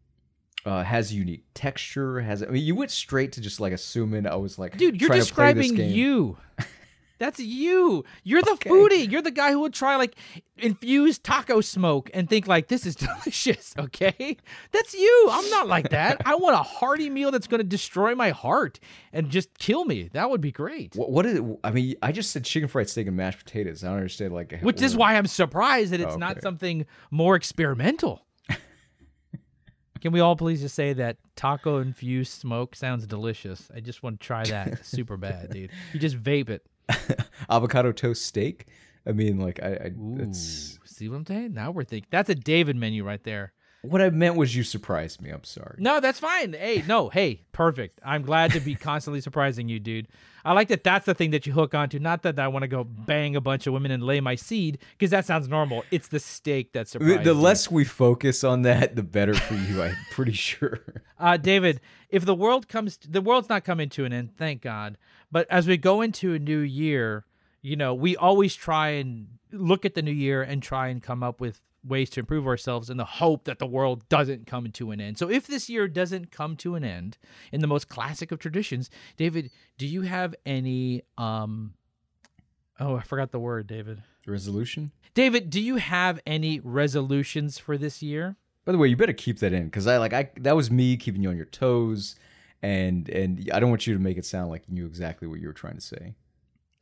Uh, 0.67 0.83
has 0.83 1.11
a 1.11 1.15
unique 1.15 1.45
texture. 1.55 2.21
Has 2.21 2.43
I 2.43 2.47
mean, 2.49 2.63
you 2.63 2.75
went 2.75 2.91
straight 2.91 3.33
to 3.33 3.41
just 3.41 3.61
like 3.61 3.73
assuming 3.73 4.27
I 4.27 4.35
was 4.37 4.59
like, 4.59 4.77
Dude, 4.77 5.01
you're 5.01 5.09
trying 5.09 5.23
to 5.23 5.33
play 5.35 5.53
this 5.55 5.69
describing 5.69 5.91
you. 5.95 6.37
That's 7.19 7.41
you. 7.41 8.05
You're 8.23 8.43
the 8.43 8.53
Okay. 8.53 8.71
foodie. 8.71 9.11
You're 9.11 9.23
the 9.23 9.31
guy 9.31 9.51
who 9.53 9.61
would 9.61 9.75
try 9.75 9.97
like 9.97 10.15
infused 10.57 11.25
taco 11.25 11.61
smoke 11.61 12.11
and 12.15 12.29
think 12.29 12.47
like 12.47 12.69
this 12.69 12.87
is 12.87 12.95
delicious. 13.25 13.75
Okay, 13.79 14.37
that's 14.73 14.95
you. 14.95 15.29
I'm 15.31 15.49
not 15.51 15.67
like 15.69 15.89
that. 15.91 16.23
I 16.25 16.37
want 16.37 16.55
a 16.55 16.63
hearty 16.63 17.11
meal 17.11 17.31
that's 17.31 17.47
going 17.47 17.59
to 17.61 17.67
destroy 17.67 18.15
my 18.15 18.31
heart 18.31 18.79
and 19.13 19.31
just 19.31 19.59
kill 19.59 19.85
me. 19.85 20.11
That 20.13 20.31
would 20.31 20.41
be 20.41 20.53
great. 20.53 20.95
What, 20.95 21.11
what 21.11 21.27
is? 21.27 21.41
I 21.65 21.71
mean, 21.73 21.97
I 22.03 22.13
just 22.13 22.31
said 22.31 22.45
chicken 22.45 22.69
fried 22.69 22.89
steak 22.89 23.07
and 23.09 23.17
mashed 23.17 23.39
potatoes. 23.45 23.83
I 23.83 23.89
don't 23.89 23.97
understand. 23.97 24.33
Like, 24.33 24.61
Which 24.61 24.81
is 24.81 24.97
why 24.97 25.15
I'm 25.17 25.27
surprised 25.27 25.93
that 25.93 26.01
it's 26.01 26.17
not 26.17 26.33
Okay. 26.33 26.41
something 26.41 26.87
more 27.11 27.35
experimental. 27.37 28.25
Can 30.01 30.13
we 30.13 30.21
all 30.21 30.37
please 30.37 30.61
just 30.61 30.77
say 30.77 30.93
that 30.93 31.17
taco 31.35 31.79
infused 31.79 32.33
smoke 32.33 32.77
sounds 32.77 33.07
delicious? 33.07 33.69
I 33.75 33.81
just 33.81 34.03
want 34.05 34.21
to 34.21 34.27
try 34.27 34.47
that 34.47 34.87
super 34.87 35.17
bad, 35.17 35.51
dude. 35.51 35.71
You 35.93 35.99
just 35.99 36.17
vape 36.17 36.49
it. 36.51 36.65
avocado 37.51 37.93
toast 37.93 38.25
steak. 38.27 38.67
I 39.07 39.13
mean, 39.13 39.39
like, 39.39 39.61
I, 39.63 39.69
I 39.69 39.87
Ooh, 39.89 40.17
that's 40.19 40.79
see 40.85 41.09
what 41.09 41.17
I'm 41.17 41.27
saying? 41.27 41.55
Now 41.55 41.71
we're 41.71 41.85
thinking 41.85 42.09
that's 42.11 42.29
a 42.31 42.35
David 42.35 42.77
menu 42.77 43.05
right 43.05 43.23
there. 43.23 43.53
what 43.83 44.03
I 44.03 44.11
meant 44.11 44.35
was 44.37 44.55
you 44.57 44.65
surprised 44.65 45.23
me. 45.23 45.31
I'm 45.31 45.45
sorry. 45.45 45.77
No, 45.79 46.01
that's 46.01 46.19
fine. 46.19 46.53
Hey, 46.53 46.83
no, 46.87 47.09
hey, 47.09 47.43
perfect. 47.53 48.01
I'm 48.05 48.23
glad 48.23 48.53
to 48.53 48.61
be 48.61 48.75
constantly 48.91 49.21
surprising 49.21 49.69
you, 49.69 49.79
dude. 49.79 50.09
I 50.45 50.53
like 50.53 50.69
that 50.69 50.83
that's 50.83 51.05
the 51.07 51.15
thing 51.15 51.31
that 51.33 51.47
you 51.47 51.53
hook 51.53 51.75
onto. 51.75 51.99
Not 51.99 52.23
that 52.23 52.39
I 52.39 52.49
want 52.49 52.63
to 52.63 52.69
go 52.69 52.83
bang 52.85 53.37
a 53.37 53.41
bunch 53.41 53.67
of 53.67 53.73
women 53.75 53.91
and 53.91 54.03
lay 54.03 54.21
my 54.21 54.35
seed, 54.35 54.79
because 54.93 55.11
that 55.11 55.25
sounds 55.27 55.47
normal. 55.49 55.85
It's 55.91 56.09
the 56.09 56.19
steak 56.21 56.73
that 56.73 56.87
The, 56.87 56.91
surprises 56.91 57.25
the 57.25 57.35
you. 57.35 57.41
less 57.41 57.71
we 57.71 57.85
focus 57.85 58.45
on 58.45 58.63
that, 58.63 58.97
the 58.97 59.03
better 59.03 59.35
for 59.35 59.55
you. 59.55 59.83
I'm 59.83 59.97
pretty 60.11 60.33
sure. 60.49 60.81
Uh, 61.19 61.37
David, 61.37 61.81
if 62.09 62.25
the 62.25 62.35
world 62.35 62.67
comes, 62.69 62.97
the 62.99 63.21
world's 63.21 63.49
not 63.49 63.65
coming 63.65 63.89
to 63.91 64.05
an 64.05 64.13
end, 64.13 64.37
thank 64.37 64.63
God. 64.63 64.97
But 65.31 65.47
as 65.51 65.67
we 65.67 65.77
go 65.77 66.01
into 66.01 66.35
a 66.35 66.39
new 66.39 66.61
year, 66.61 67.25
you 67.63 67.77
know, 67.77 67.95
we 67.95 68.17
always 68.17 68.55
try 68.55 68.91
and 68.91 69.29
look 69.53 69.85
at 69.85 69.95
the 69.95 70.03
new 70.03 70.13
year 70.13 70.43
and 70.43 70.63
try 70.63 70.89
and 70.89 71.03
come 71.03 71.23
up 71.23 71.41
with 71.41 71.61
ways 71.85 72.11
to 72.11 72.21
improve 72.21 72.47
ourselves 72.47 72.91
in 72.91 72.97
the 72.97 73.05
hope 73.05 73.45
that 73.45 73.59
the 73.59 73.67
world 73.67 74.09
doesn't 74.09 74.47
come 74.47 74.71
to 74.73 74.91
an 74.91 75.01
end. 75.01 75.19
So 75.19 75.31
if 75.31 75.47
this 75.47 75.69
year 75.69 75.89
doesn't 75.89 76.31
come 76.31 76.57
to 76.57 76.75
an 76.75 76.85
end 76.85 77.19
in 77.53 77.61
the 77.61 77.67
most 77.67 77.89
classic 77.89 78.33
of 78.33 78.39
traditions, 78.39 78.91
David, 79.17 79.51
do 79.77 79.87
you 79.87 80.03
have 80.03 80.35
any 80.45 81.03
um 81.17 81.75
Oh, 82.81 82.95
I 82.97 83.03
forgot 83.03 83.33
the 83.33 83.41
word, 83.41 83.67
David. 83.67 84.05
Resolution. 84.25 84.93
David, 85.15 85.51
do 85.51 85.61
you 85.61 85.77
have 85.77 86.21
any 86.25 86.61
resolutions 86.61 87.59
for 87.59 87.77
this 87.77 88.03
year? 88.03 88.37
By 88.65 88.73
the 88.73 88.79
way, 88.79 88.87
you 88.87 88.97
better 88.97 89.13
keep 89.13 89.41
that 89.41 89.53
in 89.53 89.65
because 89.65 89.87
I 89.87 89.97
like 89.97 90.13
I 90.13 90.31
that 90.41 90.55
was 90.55 90.71
me 90.71 90.97
keeping 90.97 91.23
you 91.23 91.31
on 91.31 91.37
your 91.37 91.47
toes, 91.47 92.15
and 92.63 93.09
and 93.09 93.51
I 93.53 93.61
don't 93.61 93.71
want 93.71 93.87
you 93.87 93.95
to 93.95 94.01
make 94.01 94.17
it 94.19 94.25
sound 94.25 94.51
like 94.51 94.63
you 94.69 94.75
knew 94.75 94.87
exactly 94.87 95.29
what 95.29 95.41
you 95.41 95.47
were 95.47 95.53
trying 95.53 95.75
to 95.77 95.81
say. 95.81 96.15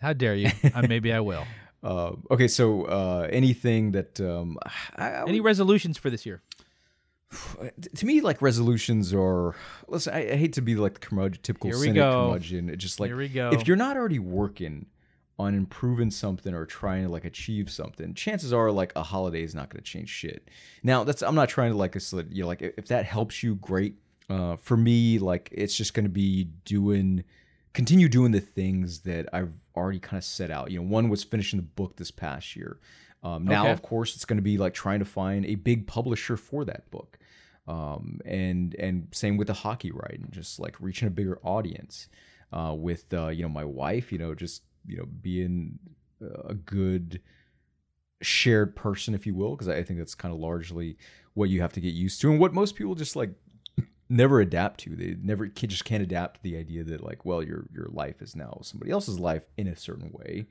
How 0.01 0.12
dare 0.12 0.35
you? 0.35 0.51
uh, 0.74 0.83
maybe 0.89 1.12
I 1.12 1.20
will. 1.20 1.45
Uh, 1.83 2.12
okay, 2.31 2.49
so 2.49 2.85
uh, 2.85 3.29
anything 3.31 3.93
that 3.93 4.20
um, 4.20 4.59
I, 4.97 5.11
I 5.11 5.22
Any 5.29 5.41
would- 5.41 5.47
resolutions 5.47 5.97
for 5.99 6.11
this 6.11 6.27
year? 6.27 6.43
to 7.97 8.07
me, 8.07 8.20
like 8.20 8.41
resolutions 8.43 9.12
are. 9.12 9.55
Listen, 9.89 10.14
I, 10.14 10.33
I 10.33 10.37
hate 10.37 10.53
to 10.55 10.62
be 10.62 10.77
like 10.77 10.95
the 10.95 11.01
curmudgeon, 11.01 11.43
typical 11.43 11.70
Here 11.70 11.79
we 11.79 11.87
cynic 11.87 11.97
go. 11.97 12.27
curmudgeon. 12.27 12.70
It 12.70 12.77
just 12.77 13.01
like 13.01 13.09
Here 13.09 13.16
we 13.16 13.29
go. 13.29 13.51
if 13.53 13.66
you're 13.66 13.77
not 13.77 13.97
already 13.97 14.18
working 14.18 14.87
on 15.39 15.55
improving 15.55 16.11
something 16.11 16.55
or 16.55 16.64
trying 16.64 17.05
to 17.05 17.11
like 17.11 17.24
achieve 17.24 17.70
something, 17.70 18.14
chances 18.14 18.53
are 18.53 18.70
like 18.70 18.93
a 18.97 19.03
holiday 19.03 19.43
is 19.43 19.55
not 19.55 19.68
going 19.68 19.83
to 19.83 19.91
change 19.91 20.09
shit. 20.09 20.49
Now, 20.83 21.05
that's 21.05 21.22
I'm 21.22 21.35
not 21.35 21.49
trying 21.49 21.72
to 21.72 21.77
like 21.77 21.95
you 22.31 22.43
know 22.43 22.47
like 22.47 22.62
if 22.62 22.87
that 22.89 23.05
helps 23.05 23.43
you, 23.43 23.57
great. 23.57 23.97
Uh, 24.29 24.57
for 24.57 24.77
me, 24.77 25.18
like 25.18 25.49
it's 25.53 25.77
just 25.77 25.95
going 25.95 26.05
to 26.05 26.11
be 26.11 26.45
doing 26.64 27.24
continue 27.72 28.09
doing 28.09 28.33
the 28.33 28.41
things 28.41 29.01
that 29.01 29.29
I've 29.33 29.53
already 29.77 29.99
kind 30.01 30.16
of 30.18 30.24
set 30.24 30.51
out. 30.51 30.70
You 30.70 30.81
know, 30.81 30.89
one 30.89 31.09
was 31.09 31.22
finishing 31.22 31.59
the 31.59 31.62
book 31.62 31.97
this 31.97 32.11
past 32.11 32.57
year. 32.57 32.81
Um, 33.22 33.45
now, 33.45 33.62
Okay. 33.64 33.72
of 33.72 33.83
course, 33.83 34.14
it's 34.16 34.24
going 34.24 34.39
to 34.39 34.43
be 34.43 34.57
like 34.59 34.72
trying 34.74 34.99
to 35.01 35.05
find 35.05 35.45
a 35.47 35.55
big 35.57 35.87
publisher 35.87 36.37
for 36.37 36.64
that 36.64 36.91
book, 36.91 37.18
um, 37.68 38.20
and 38.24 38.74
and 38.77 39.09
same 39.12 39.37
with 39.37 39.47
the 39.49 39.53
hockey 39.55 39.91
writing, 39.93 40.29
just 40.31 40.59
like 40.59 40.77
reaching 40.81 41.07
a 41.09 41.11
bigger 41.11 41.39
audience. 41.43 42.09
Uh, 42.53 42.74
with 42.77 43.12
uh, 43.12 43.29
you 43.29 43.43
know 43.43 43.49
my 43.49 43.64
wife, 43.64 44.11
you 44.12 44.18
know, 44.18 44.35
just 44.35 44.62
you 44.87 44.97
know 44.97 45.07
being 45.20 45.79
a 46.49 46.55
good 46.55 47.20
shared 48.22 48.74
person, 48.77 49.14
if 49.14 49.27
you 49.27 49.35
will, 49.35 49.51
because 49.51 49.68
I 49.68 49.83
think 49.83 49.99
that's 49.99 50.14
kind 50.14 50.33
of 50.33 50.41
largely 50.41 50.97
what 51.35 51.51
you 51.51 51.61
have 51.61 51.72
to 51.74 51.81
get 51.81 51.93
used 51.95 52.20
to, 52.22 52.31
and 52.31 52.41
what 52.41 52.55
most 52.55 52.77
people 52.77 52.95
just 52.95 53.16
like 53.16 53.31
never 54.09 54.41
adapt 54.41 54.81
to. 54.81 54.97
They 54.97 55.17
never 55.23 55.49
can, 55.49 55.69
just 55.69 55.85
can't 55.85 56.03
adapt 56.03 56.37
to 56.37 56.43
the 56.43 56.57
idea 56.57 56.85
that 56.85 57.03
like, 57.03 57.25
well, 57.25 57.43
your 57.43 57.67
your 57.75 57.89
life 57.91 58.23
is 58.23 58.35
now 58.37 58.59
somebody 58.63 58.91
else's 58.91 59.19
life 59.19 59.43
in 59.57 59.67
a 59.67 59.77
certain 59.77 60.11
way, 60.13 60.47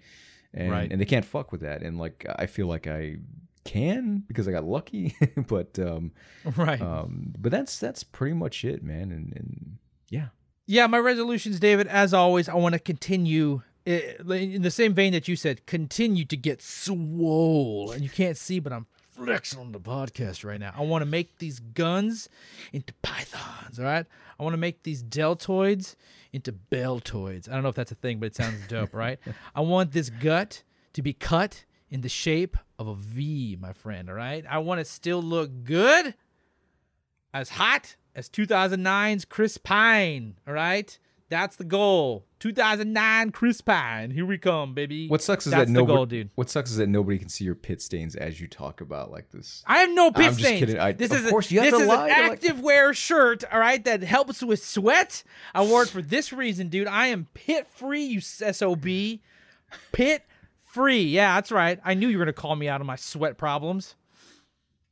and 0.54 0.72
Right. 0.72 0.92
and 0.92 1.00
they 1.00 1.06
can't 1.06 1.26
fuck 1.26 1.52
with 1.52 1.62
that. 1.62 1.82
And 1.82 1.98
like, 1.98 2.26
I 2.38 2.46
feel 2.46 2.68
like 2.68 2.88
I 2.88 3.18
can 3.64 4.24
because 4.28 4.48
I 4.48 4.52
got 4.52 4.64
lucky, 4.64 5.16
but 5.48 5.80
um, 5.80 6.12
Right. 6.56 6.82
um, 6.82 7.34
but 7.40 7.52
that's 7.52 7.80
that's 7.80 8.04
pretty 8.04 8.36
much 8.36 8.64
it, 8.64 8.84
man. 8.84 9.12
And 9.12 9.34
and 9.36 9.78
yeah, 10.10 10.28
Yeah, 10.68 10.88
my 10.88 11.00
resolutions, 11.00 11.60
David, 11.60 11.88
as 11.88 12.14
always, 12.14 12.48
I 12.48 12.56
want 12.56 12.74
to 12.74 12.80
continue 12.80 13.62
eh, 13.88 14.14
in 14.30 14.62
the 14.62 14.70
same 14.72 14.94
vein 14.94 15.14
that 15.14 15.28
you 15.28 15.36
said, 15.36 15.66
continue 15.66 16.26
to 16.26 16.38
get 16.38 16.62
swole. 16.62 17.92
And 17.92 18.04
you 18.04 18.10
can't 18.10 18.38
see, 18.38 18.60
but 18.60 18.72
I'm 18.74 18.86
flexing 19.16 19.60
on 19.60 19.72
the 19.72 19.80
podcast 19.80 20.44
right 20.44 20.60
now. 20.60 20.74
I 20.76 20.82
want 20.82 21.02
to 21.02 21.06
make 21.06 21.38
these 21.38 21.60
guns 21.60 22.30
into 22.74 22.94
pythons, 23.02 23.80
all 23.80 23.86
right? 23.86 24.06
I 24.40 24.44
want 24.44 24.54
to 24.54 24.58
make 24.58 24.84
these 24.84 25.02
deltoids 25.04 25.96
into 26.34 26.52
beltoids. 26.52 27.50
I 27.50 27.54
don't 27.54 27.64
know 27.64 27.70
if 27.70 27.76
that's 27.76 27.92
a 27.92 27.96
thing, 27.96 28.20
but 28.20 28.28
it 28.28 28.36
sounds 28.36 28.68
dope, 28.68 28.94
right? 28.94 29.20
I 29.56 29.62
want 29.62 29.92
this 29.92 30.10
gut 30.10 30.64
to 30.94 31.02
be 31.02 31.14
cut 31.14 31.64
in 31.90 32.02
the 32.02 32.10
shape 32.10 32.58
of 32.78 32.88
a 32.88 32.96
V, 32.96 33.58
my 33.60 33.74
friend, 33.74 34.10
all 34.10 34.16
right? 34.16 34.44
I 34.50 34.58
want 34.60 34.80
to 34.80 34.86
still 34.86 35.22
look 35.22 35.64
good 35.64 36.14
as 37.34 37.50
hot 37.50 37.96
as 38.16 38.30
2009's 38.30 39.26
Chris 39.26 39.58
Pine. 39.58 40.36
All 40.48 40.54
right, 40.54 40.98
that's 41.30 41.56
the 41.56 41.64
goal. 41.64 42.26
2009 42.40 43.32
Chris 43.32 43.60
Pine. 43.62 44.12
Here 44.12 44.26
we 44.26 44.38
come, 44.38 44.74
baby. 44.76 45.08
what 45.08 45.22
sucks 45.22 45.48
is 45.48 45.52
that's 45.52 45.66
that 45.68 45.72
nobody. 45.74 45.96
goal, 45.96 46.06
dude. 46.06 46.30
What 46.36 46.50
sucks 46.50 46.70
is 46.70 46.78
that 46.78 46.88
nobody 46.88 47.18
can 47.18 47.30
see 47.30 47.44
your 47.44 47.56
pit 47.56 47.82
stains 47.82 48.16
as 48.16 48.40
you 48.40 48.48
talk 48.48 48.82
about 48.82 49.10
like 49.12 49.32
this. 49.32 49.64
I 49.66 49.80
have 49.80 49.90
no 49.90 50.12
pit 50.12 50.26
I'm 50.26 50.32
just 50.34 50.40
stains. 50.42 50.60
kidding. 50.60 50.80
I- 50.80 50.92
this 50.92 51.12
of 51.12 51.26
is 51.26 51.32
course 51.32 51.50
a, 51.50 51.54
you 51.56 51.62
have 51.62 51.72
this 51.72 51.82
is 51.82 51.88
lie 51.88 52.10
an 52.10 52.24
like- 52.24 52.32
active 52.34 52.60
wear 52.62 52.94
shirt. 52.94 53.44
All 53.52 53.60
right, 53.60 53.84
that 53.86 54.04
helps 54.04 54.44
with 54.44 54.64
sweat. 54.64 55.24
I 55.56 55.66
wore 55.66 55.84
it 55.84 55.90
for 55.90 56.02
this 56.04 56.32
reason, 56.32 56.68
dude. 56.70 56.88
I 56.88 57.08
am 57.08 57.28
pit 57.34 57.68
free. 57.74 58.04
You 58.06 58.22
sob, 58.22 58.86
pit 59.92 60.24
free. 60.64 61.02
Yeah, 61.04 61.36
that's 61.36 61.52
right. 61.52 61.80
I 61.84 61.94
knew 61.96 62.08
you 62.08 62.18
were 62.20 62.26
gonna 62.26 62.34
call 62.34 62.56
me 62.56 62.68
out 62.68 62.82
on 62.82 62.88
my 62.88 62.96
sweat 62.98 63.38
problems. 63.38 63.96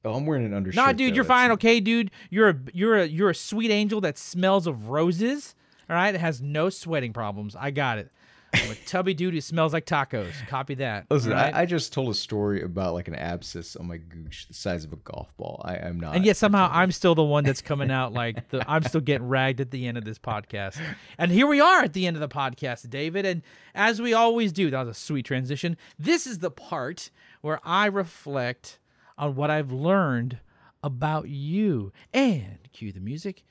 Oh, 0.05 0.15
I'm 0.15 0.25
wearing 0.25 0.45
an 0.45 0.53
undershirt. 0.53 0.75
Nah, 0.75 0.91
dude, 0.91 1.11
though. 1.11 1.15
you're 1.15 1.23
That's- 1.23 1.41
fine, 1.43 1.51
okay, 1.51 1.79
dude. 1.79 2.11
You're 2.29 2.49
a 2.49 2.55
you're 2.73 2.95
a 2.97 3.05
you're 3.05 3.29
a 3.29 3.35
sweet 3.35 3.69
angel 3.71 4.01
that 4.01 4.17
smells 4.17 4.65
of 4.67 4.89
roses. 4.89 5.55
All 5.89 5.95
right, 5.95 6.13
it 6.13 6.21
has 6.21 6.41
no 6.41 6.69
sweating 6.69 7.13
problems. 7.13 7.55
I 7.55 7.71
got 7.71 7.97
it. 7.97 8.11
I'm 8.55 8.69
a 8.69 8.75
tubby 8.85 9.15
dude 9.15 9.33
who 9.33 9.41
smells 9.41 9.73
like 9.73 9.85
tacos. 9.87 10.31
Copy 10.47 10.75
that. 10.75 11.07
Listen, 11.09 11.31
right? 11.31 11.53
I, 11.53 11.61
I 11.61 11.65
just 11.65 11.91
told 11.91 12.09
a 12.09 12.13
story 12.13 12.61
about 12.61 12.93
like 12.93 13.07
an 13.07 13.15
abscess 13.15 13.75
on 13.75 13.87
my 13.87 13.97
gooch 13.97 14.47
the 14.47 14.53
size 14.53 14.85
of 14.85 14.93
a 14.93 14.97
golf 14.97 15.35
ball. 15.37 15.59
I, 15.65 15.77
I'm 15.77 15.99
not. 15.99 16.15
and 16.15 16.23
yet 16.23 16.37
somehow 16.37 16.69
I'm 16.71 16.91
still 16.91 17.15
the 17.15 17.23
one 17.23 17.43
that's 17.43 17.63
coming 17.63 17.89
out 17.89 18.13
like 18.13 18.49
the 18.49 18.63
I'm 18.69 18.83
still 18.83 19.01
getting 19.01 19.27
ragged 19.27 19.59
at 19.59 19.71
the 19.71 19.87
end 19.87 19.97
of 19.97 20.05
this 20.05 20.19
podcast. 20.19 20.79
And 21.17 21.31
here 21.31 21.47
we 21.47 21.61
are 21.61 21.81
at 21.81 21.93
the 21.93 22.05
end 22.05 22.15
of 22.15 22.21
the 22.21 22.29
podcast, 22.29 22.87
David. 22.91 23.25
And 23.25 23.41
as 23.73 23.99
we 23.99 24.13
always 24.13 24.51
do, 24.51 24.69
that 24.69 24.85
was 24.85 24.97
a 24.97 24.99
sweet 24.99 25.25
transition. 25.25 25.75
This 25.97 26.27
is 26.27 26.37
the 26.37 26.51
part 26.51 27.09
where 27.41 27.59
I 27.63 27.87
reflect 27.87 28.77
on 29.17 29.35
what 29.35 29.49
I've 29.49 29.71
learned 29.71 30.37
about 30.83 31.27
you. 31.27 31.91
And 32.13 32.59
cue 32.71 32.91
the 32.91 32.99
music. 32.99 33.43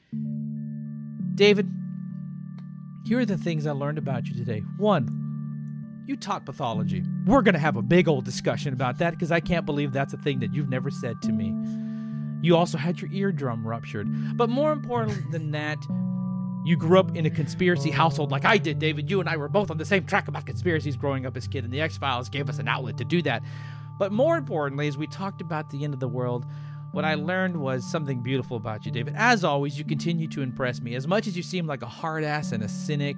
David, 1.34 1.70
here 3.04 3.18
are 3.18 3.24
the 3.24 3.36
things 3.36 3.66
I 3.66 3.72
learned 3.72 3.98
about 3.98 4.26
you 4.26 4.34
today. 4.34 4.60
One, 4.76 6.02
you 6.06 6.16
taught 6.16 6.44
pathology. 6.44 7.04
We're 7.26 7.42
going 7.42 7.54
to 7.54 7.60
have 7.60 7.76
a 7.76 7.82
big 7.82 8.08
old 8.08 8.24
discussion 8.24 8.72
about 8.72 8.98
that 8.98 9.10
because 9.10 9.32
I 9.32 9.40
can't 9.40 9.66
believe 9.66 9.92
that's 9.92 10.12
a 10.12 10.18
thing 10.18 10.40
that 10.40 10.52
you've 10.52 10.68
never 10.68 10.90
said 10.90 11.20
to 11.22 11.32
me. 11.32 11.54
You 12.42 12.56
also 12.56 12.76
had 12.78 13.00
your 13.00 13.10
eardrum 13.12 13.66
ruptured. 13.66 14.36
But 14.36 14.50
more 14.50 14.72
important 14.72 15.30
than 15.30 15.52
that, 15.52 15.78
you 16.64 16.76
grew 16.76 16.98
up 16.98 17.16
in 17.16 17.26
a 17.26 17.30
conspiracy 17.30 17.90
household 17.90 18.30
like 18.30 18.44
I 18.44 18.58
did, 18.58 18.78
David. 18.78 19.10
You 19.10 19.20
and 19.20 19.28
I 19.28 19.36
were 19.36 19.48
both 19.48 19.70
on 19.70 19.78
the 19.78 19.84
same 19.84 20.04
track 20.04 20.28
about 20.28 20.46
conspiracies 20.46 20.96
growing 20.96 21.26
up 21.26 21.36
as 21.36 21.48
kid, 21.48 21.64
and 21.64 21.72
the 21.72 21.80
X 21.80 21.96
Files 21.96 22.28
gave 22.28 22.48
us 22.48 22.58
an 22.58 22.68
outlet 22.68 22.98
to 22.98 23.04
do 23.04 23.22
that. 23.22 23.42
But 23.98 24.12
more 24.12 24.36
importantly, 24.36 24.88
as 24.88 24.96
we 24.96 25.06
talked 25.06 25.40
about 25.40 25.70
the 25.70 25.84
end 25.84 25.94
of 25.94 26.00
the 26.00 26.08
world, 26.08 26.46
what 26.92 27.04
I 27.04 27.14
learned 27.14 27.56
was 27.56 27.84
something 27.84 28.22
beautiful 28.22 28.56
about 28.56 28.86
you, 28.86 28.92
David. 28.92 29.14
As 29.16 29.44
always, 29.44 29.78
you 29.78 29.84
continue 29.84 30.28
to 30.28 30.42
impress 30.42 30.80
me. 30.80 30.94
As 30.94 31.08
much 31.08 31.26
as 31.26 31.36
you 31.36 31.42
seem 31.42 31.66
like 31.66 31.82
a 31.82 31.86
hard 31.86 32.22
ass 32.22 32.52
and 32.52 32.62
a 32.62 32.68
cynic 32.68 33.16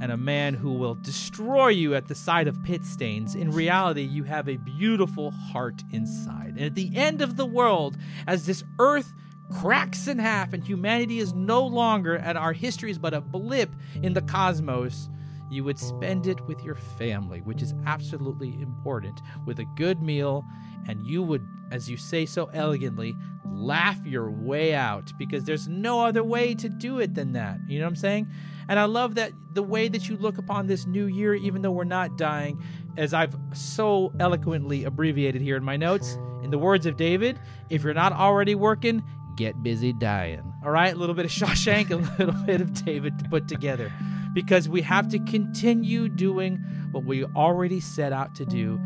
and 0.00 0.12
a 0.12 0.16
man 0.16 0.54
who 0.54 0.72
will 0.74 0.94
destroy 0.94 1.68
you 1.68 1.94
at 1.94 2.06
the 2.06 2.14
sight 2.14 2.46
of 2.46 2.62
pit 2.62 2.84
stains, 2.84 3.34
in 3.34 3.50
reality, 3.50 4.02
you 4.02 4.24
have 4.24 4.48
a 4.48 4.56
beautiful 4.56 5.30
heart 5.30 5.82
inside. 5.92 6.54
And 6.56 6.66
at 6.66 6.74
the 6.74 6.94
end 6.94 7.22
of 7.22 7.36
the 7.36 7.46
world, 7.46 7.96
as 8.26 8.46
this 8.46 8.62
earth 8.78 9.12
cracks 9.52 10.06
in 10.06 10.18
half 10.18 10.52
and 10.52 10.62
humanity 10.62 11.18
is 11.18 11.32
no 11.32 11.66
longer, 11.66 12.14
and 12.14 12.36
our 12.36 12.52
history 12.52 12.90
is 12.90 12.98
but 12.98 13.14
a 13.14 13.20
blip 13.20 13.70
in 14.02 14.12
the 14.12 14.22
cosmos, 14.22 15.08
you 15.50 15.62
would 15.64 15.78
spend 15.78 16.26
it 16.26 16.40
with 16.46 16.62
your 16.62 16.74
family, 16.74 17.40
which 17.40 17.62
is 17.62 17.74
absolutely 17.86 18.60
important, 18.60 19.20
with 19.46 19.58
a 19.60 19.64
good 19.76 20.02
meal, 20.02 20.44
and 20.88 21.06
you 21.06 21.22
would, 21.22 21.46
as 21.70 21.90
you 21.90 21.96
say 21.96 22.26
so 22.26 22.50
elegantly, 22.52 23.16
laugh 23.44 23.98
your 24.04 24.30
way 24.30 24.74
out 24.74 25.12
because 25.18 25.44
there's 25.44 25.68
no 25.68 26.04
other 26.04 26.22
way 26.22 26.54
to 26.54 26.68
do 26.68 26.98
it 26.98 27.14
than 27.14 27.32
that. 27.32 27.58
You 27.68 27.78
know 27.78 27.84
what 27.84 27.90
I'm 27.90 27.96
saying? 27.96 28.28
And 28.68 28.78
I 28.78 28.84
love 28.84 29.16
that 29.16 29.32
the 29.52 29.62
way 29.62 29.88
that 29.88 30.08
you 30.08 30.16
look 30.16 30.38
upon 30.38 30.66
this 30.66 30.86
new 30.86 31.06
year, 31.06 31.34
even 31.34 31.62
though 31.62 31.70
we're 31.70 31.84
not 31.84 32.16
dying, 32.16 32.62
as 32.96 33.12
I've 33.12 33.36
so 33.52 34.12
eloquently 34.18 34.84
abbreviated 34.84 35.42
here 35.42 35.56
in 35.56 35.64
my 35.64 35.76
notes, 35.76 36.16
in 36.42 36.50
the 36.50 36.58
words 36.58 36.86
of 36.86 36.96
David, 36.96 37.38
if 37.70 37.82
you're 37.82 37.94
not 37.94 38.12
already 38.12 38.54
working, 38.54 39.02
get 39.36 39.62
busy 39.62 39.92
dying. 39.92 40.52
All 40.64 40.70
right, 40.70 40.94
a 40.94 40.96
little 40.96 41.14
bit 41.14 41.24
of 41.24 41.30
Shawshank, 41.30 41.90
a 41.90 41.96
little 42.22 42.40
bit 42.44 42.60
of 42.60 42.72
David 42.84 43.18
to 43.18 43.28
put 43.28 43.48
together, 43.48 43.92
because 44.32 44.68
we 44.68 44.82
have 44.82 45.08
to 45.08 45.18
continue 45.18 46.08
doing 46.08 46.56
what 46.92 47.04
we 47.04 47.24
already 47.24 47.80
set 47.80 48.12
out 48.12 48.34
to 48.36 48.46
do 48.46 48.80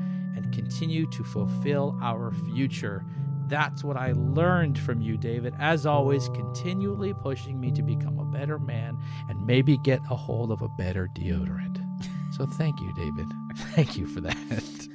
continue 0.52 1.06
to 1.10 1.24
fulfill 1.24 1.98
our 2.02 2.32
future. 2.32 3.04
That's 3.48 3.82
what 3.82 3.96
I 3.96 4.12
learned 4.12 4.78
from 4.78 5.00
you, 5.00 5.16
David. 5.16 5.54
As 5.58 5.86
always, 5.86 6.28
continually 6.30 7.14
pushing 7.14 7.58
me 7.58 7.70
to 7.72 7.82
become 7.82 8.18
a 8.18 8.24
better 8.24 8.58
man 8.58 8.98
and 9.28 9.46
maybe 9.46 9.78
get 9.78 10.00
a 10.10 10.16
hold 10.16 10.52
of 10.52 10.60
a 10.60 10.68
better 10.68 11.08
deodorant. 11.16 11.82
So 12.36 12.46
thank 12.46 12.78
you, 12.80 12.92
David. 12.94 13.26
Thank 13.74 13.96
you 13.96 14.06
for 14.06 14.20
that. 14.20 14.88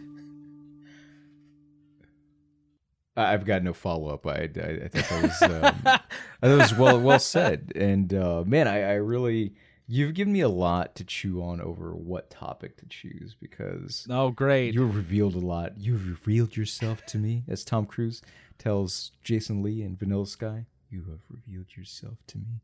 I've 3.16 3.46
got 3.46 3.64
no 3.64 3.74
follow 3.74 4.14
up. 4.14 4.26
I, 4.26 4.32
I, 4.32 4.36
I 4.36 4.88
think 4.88 5.08
that 5.08 5.24
was 5.24 5.42
um, 5.42 5.76
thought 5.84 6.04
was 6.42 6.74
well 6.74 7.00
well 7.00 7.20
said. 7.20 7.72
And 7.76 8.14
uh, 8.14 8.44
man, 8.46 8.68
I, 8.68 8.82
I 8.82 8.94
really 8.94 9.54
you've 9.88 10.14
given 10.14 10.34
me 10.34 10.42
a 10.42 10.50
lot 10.50 10.96
to 10.96 11.04
chew 11.04 11.42
on 11.42 11.62
over 11.62 11.94
what 11.96 12.30
topic 12.30 12.78
to 12.78 12.86
choose 12.88 13.36
because 13.40 14.08
oh, 14.10 14.30
great. 14.32 14.74
you 14.74 14.86
revealed 14.86 15.36
a 15.36 15.40
lot. 15.40 15.78
You 15.78 15.94
revealed 15.94 16.56
yourself 16.56 17.06
to 17.08 17.18
me, 17.18 17.44
as 17.48 17.64
Tom 17.64 17.86
Cruise 17.86 18.22
tells 18.58 19.12
Jason 19.24 19.62
Lee 19.64 19.82
in 19.84 19.96
Vanilla 19.96 20.28
Sky. 20.28 20.66
You 20.90 21.04
have 21.10 21.20
revealed 21.30 21.68
yourself 21.76 22.18
to 22.28 22.38
me. 22.38 22.62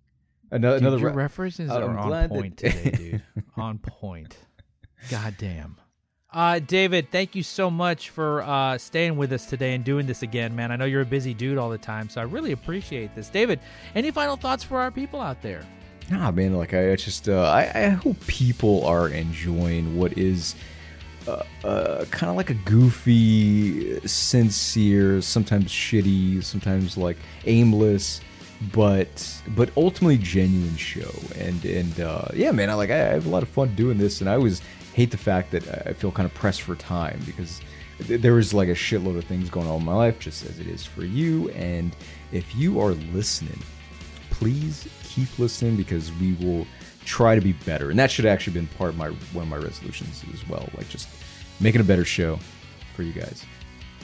Another, 0.51 0.78
Dude, 0.78 0.88
another 0.88 0.97
your 1.01 1.09
re- 1.09 1.15
references 1.15 1.70
I'm 1.70 1.84
are 1.84 1.97
on 1.97 2.07
glad 2.07 2.30
that- 2.30 2.36
point 2.36 2.57
today, 2.57 2.91
dude. 2.91 3.24
on 3.57 3.78
point. 3.80 4.38
God 5.09 5.36
damn. 5.38 5.78
Uh, 6.32 6.59
David, 6.59 7.11
thank 7.11 7.34
you 7.34 7.41
so 7.41 7.72
much 7.72 8.11
for 8.11 8.43
uh, 8.43 8.78
staying 8.78 9.17
with 9.17 9.32
us 9.34 9.47
today 9.47 9.74
and 9.74 9.84
doing 9.84 10.05
this 10.05 10.22
again, 10.22 10.55
man. 10.55 10.72
I 10.72 10.76
know 10.76 10.86
you're 10.86 11.01
a 11.01 11.05
busy 11.05 11.34
dude 11.34 11.57
all 11.57 11.72
the 11.72 11.78
time, 11.80 12.07
so 12.07 12.22
I 12.22 12.26
really 12.26 12.51
appreciate 12.51 13.15
this. 13.15 13.30
David, 13.30 13.59
any 13.95 14.11
final 14.11 14.36
thoughts 14.36 14.63
for 14.63 14.80
our 14.80 14.91
people 14.91 15.20
out 15.22 15.41
there? 15.41 15.65
Nah, 16.10 16.32
man. 16.32 16.55
Like 16.55 16.74
I 16.74 16.93
I 16.93 16.95
just, 16.95 17.30
uh, 17.30 17.41
I, 17.41 17.72
I 17.86 17.89
hope 17.89 18.20
people 18.28 18.86
are 18.86 19.10
enjoying 19.10 19.95
what 19.97 20.18
is 20.18 20.55
uh, 21.28 21.43
uh, 21.64 22.05
kind 22.05 22.30
of 22.30 22.36
like 22.36 22.49
a 22.49 22.55
goofy, 22.55 23.99
sincere, 24.07 25.22
sometimes 25.22 25.68
shitty, 25.72 26.43
sometimes 26.43 26.97
like 26.97 27.18
aimless, 27.45 28.22
but 28.74 29.41
but 29.49 29.70
ultimately 29.78 30.18
genuine 30.18 30.78
show. 30.78 31.12
And 31.38 31.64
and 31.66 31.99
uh, 31.99 32.30
yeah, 32.34 32.51
man. 32.51 32.70
I 32.70 32.74
like 32.74 32.89
I, 32.89 32.97
have 32.97 33.28
a 33.28 33.30
lot 33.30 33.43
of 33.43 33.49
fun 33.49 33.76
doing 33.76 33.97
this, 33.97 34.22
and 34.22 34.30
I 34.30 34.34
always 34.34 34.62
hate 34.93 35.12
the 35.12 35.18
fact 35.18 35.51
that 35.51 35.88
I 35.88 35.93
feel 35.93 36.12
kind 36.12 36.26
of 36.26 36.34
pressed 36.34 36.64
for 36.64 36.76
time 36.76 37.20
because 37.26 37.62
th- 38.07 38.22
there 38.22 38.39
is 38.39 38.51
like 38.53 38.70
a 38.70 38.74
shitload 38.74 39.18
of 39.18 39.26
things 39.26 39.49
going 39.51 39.68
on 39.68 39.80
in 39.80 39.86
my 39.86 39.93
life, 39.93 40.18
just 40.18 40.43
as 40.45 40.60
it 40.60 40.66
is 40.66 40.84
for 40.86 41.05
you. 41.05 41.49
And 41.49 41.95
if 42.32 42.55
you 42.55 42.80
are 42.82 42.91
listening 43.14 43.62
please 44.39 44.88
keep 45.20 45.39
listening 45.39 45.76
because 45.76 46.11
we 46.13 46.34
will 46.36 46.65
try 47.05 47.36
to 47.36 47.41
be 47.41 47.53
better. 47.53 47.89
And 47.89 47.99
that 47.99 48.11
should 48.11 48.26
actually 48.26 48.53
been 48.53 48.67
part 48.67 48.91
of 48.91 48.97
my 48.97 49.09
one 49.34 49.43
of 49.43 49.49
my 49.49 49.57
resolutions 49.57 50.24
as 50.34 50.47
well. 50.47 50.67
Like 50.78 50.89
just 50.89 51.09
making 51.59 51.82
a 51.82 51.84
better 51.84 52.05
show 52.05 52.39
for 52.95 53.03
you 53.03 53.13
guys. 53.13 53.45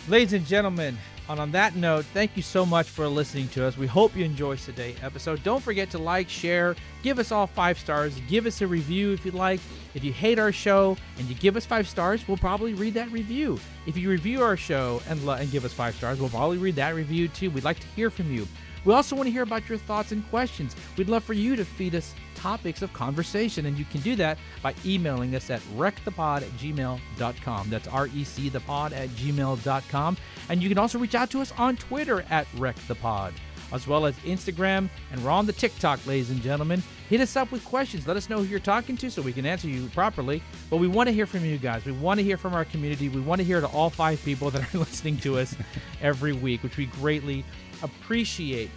Ladies 0.08 0.34
and 0.34 0.46
gentlemen, 0.46 0.98
and 1.28 1.40
on 1.40 1.52
that 1.52 1.76
note, 1.76 2.06
thank 2.06 2.38
you 2.38 2.44
so 2.44 2.66
much 2.66 2.88
for 2.88 3.08
listening 3.08 3.48
to 3.50 3.66
us. 3.66 3.78
We 3.78 3.88
hope 3.88 4.16
you 4.16 4.24
enjoyed 4.24 4.60
today's 4.60 4.98
episode. 5.02 5.42
Don't 5.44 5.64
forget 5.64 5.90
to 5.92 5.98
like, 5.98 6.30
share, 6.30 6.76
give 7.02 7.18
us 7.18 7.32
all 7.32 7.48
five 7.48 7.80
stars, 7.80 8.20
give 8.28 8.46
us 8.46 8.62
a 8.62 8.68
review 8.68 9.14
if 9.14 9.26
you'd 9.26 9.34
like. 9.34 9.60
If 9.96 10.04
you 10.04 10.14
hate 10.14 10.38
our 10.38 10.52
show 10.52 10.96
and 11.18 11.28
you 11.28 11.34
give 11.34 11.56
us 11.56 11.66
five 11.66 11.88
stars, 11.88 12.28
we'll 12.28 12.38
probably 12.38 12.76
read 12.76 12.94
that 12.94 13.12
review. 13.12 13.60
If 13.88 13.98
you 13.98 14.10
review 14.12 14.44
our 14.44 14.58
show 14.58 15.02
and, 15.10 15.20
and 15.28 15.50
give 15.50 15.66
us 15.66 15.74
five 15.74 15.96
stars, 15.96 16.20
we'll 16.20 16.30
probably 16.30 16.60
read 16.60 16.76
that 16.76 16.94
review 16.94 17.28
too. 17.28 17.50
We'd 17.50 17.64
like 17.64 17.80
to 17.80 17.88
hear 17.96 18.12
from 18.12 18.32
you. 18.32 18.48
We 18.86 18.94
also 18.94 19.16
want 19.16 19.28
to 19.28 19.32
hear 19.32 19.44
about 19.44 19.68
your 19.68 19.78
thoughts 19.78 20.12
and 20.12 20.28
questions. 20.30 20.76
We'd 20.96 21.10
love 21.10 21.24
for 21.24 21.34
you 21.34 21.56
to 21.56 21.66
feed 21.66 21.96
us 21.96 22.14
topics 22.36 22.82
of 22.84 22.94
conversation, 22.94 23.66
and 23.66 23.78
you 23.78 23.86
can 23.86 24.02
do 24.02 24.16
that 24.18 24.38
by 24.62 24.76
emailing 24.86 25.36
us 25.36 25.50
at 25.50 25.62
recthepod 25.76 26.44
at 26.44 26.50
gmail.com. 26.60 27.70
That's 27.70 27.88
R 27.88 28.08
E 28.08 28.24
C 28.24 28.50
the 28.50 28.60
pod 28.60 28.94
at 28.94 29.10
gmail.com. 29.10 30.18
And 30.50 30.62
you 30.62 30.70
can 30.70 30.78
also 30.78 31.00
reach 31.00 31.16
out 31.16 31.32
to 31.32 31.42
us 31.42 31.52
on 31.58 31.76
Twitter 31.76 32.24
at 32.30 32.46
recthepod, 32.52 33.34
as 33.76 33.88
well 33.88 34.06
as 34.06 34.16
Instagram, 34.20 34.90
and 35.12 35.24
we're 35.24 35.30
on 35.30 35.46
the 35.46 35.54
TikTok, 35.54 36.06
ladies 36.08 36.30
and 36.30 36.42
gentlemen. 36.42 36.82
Hit 37.10 37.22
us 37.22 37.36
up 37.36 37.52
with 37.52 37.64
questions. 37.66 38.08
Let 38.08 38.18
us 38.18 38.30
know 38.30 38.38
who 38.38 38.46
you're 38.46 38.60
talking 38.60 38.98
to 38.98 39.12
so 39.12 39.22
we 39.22 39.34
can 39.34 39.46
answer 39.46 39.68
you 39.68 39.88
properly. 39.90 40.42
But 40.70 40.78
we 40.78 40.88
want 40.88 41.08
to 41.08 41.14
hear 41.14 41.26
from 41.26 41.46
you 41.46 41.58
guys. 41.58 41.86
We 41.86 41.92
want 41.92 42.20
to 42.20 42.24
hear 42.24 42.38
from 42.38 42.54
our 42.54 42.66
community. 42.66 43.10
We 43.10 43.22
want 43.22 43.40
to 43.40 43.46
hear 43.46 43.62
to 43.62 43.68
all 43.68 43.90
five 43.90 44.24
people 44.24 44.50
that 44.52 44.74
are 44.74 44.78
listening 44.80 45.18
to 45.20 45.38
us 45.38 45.56
every 46.02 46.34
week, 46.34 46.64
which 46.64 46.78
we 46.78 46.88
greatly 46.88 47.46
appreciate. 47.84 48.72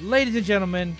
Ladies 0.00 0.34
and 0.34 0.44
gentlemen, 0.44 0.96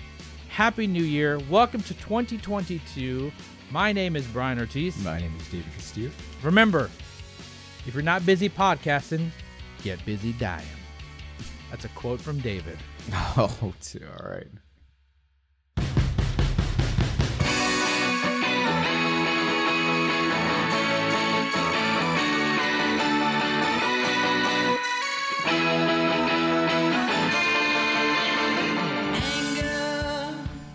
Happy 0.49 0.85
New 0.85 1.03
Year. 1.03 1.39
Welcome 1.49 1.81
to 1.81 1.93
2022. 1.95 3.31
My 3.71 3.91
name 3.91 4.15
is 4.15 4.27
Brian 4.27 4.59
Ortiz. 4.59 5.03
My 5.03 5.19
name 5.19 5.33
is 5.39 5.47
David 5.47 5.73
Castillo. 5.73 6.11
Remember, 6.43 6.89
if 7.87 7.93
you're 7.93 8.03
not 8.03 8.25
busy 8.25 8.47
podcasting, 8.47 9.29
get 9.83 10.05
busy 10.05 10.33
dying. 10.33 10.65
That's 11.71 11.85
a 11.85 11.89
quote 11.89 12.19
from 12.19 12.39
David. 12.39 12.77
Oh, 13.37 13.73
t- 13.81 13.99
all 14.03 14.29
right. 14.29 14.47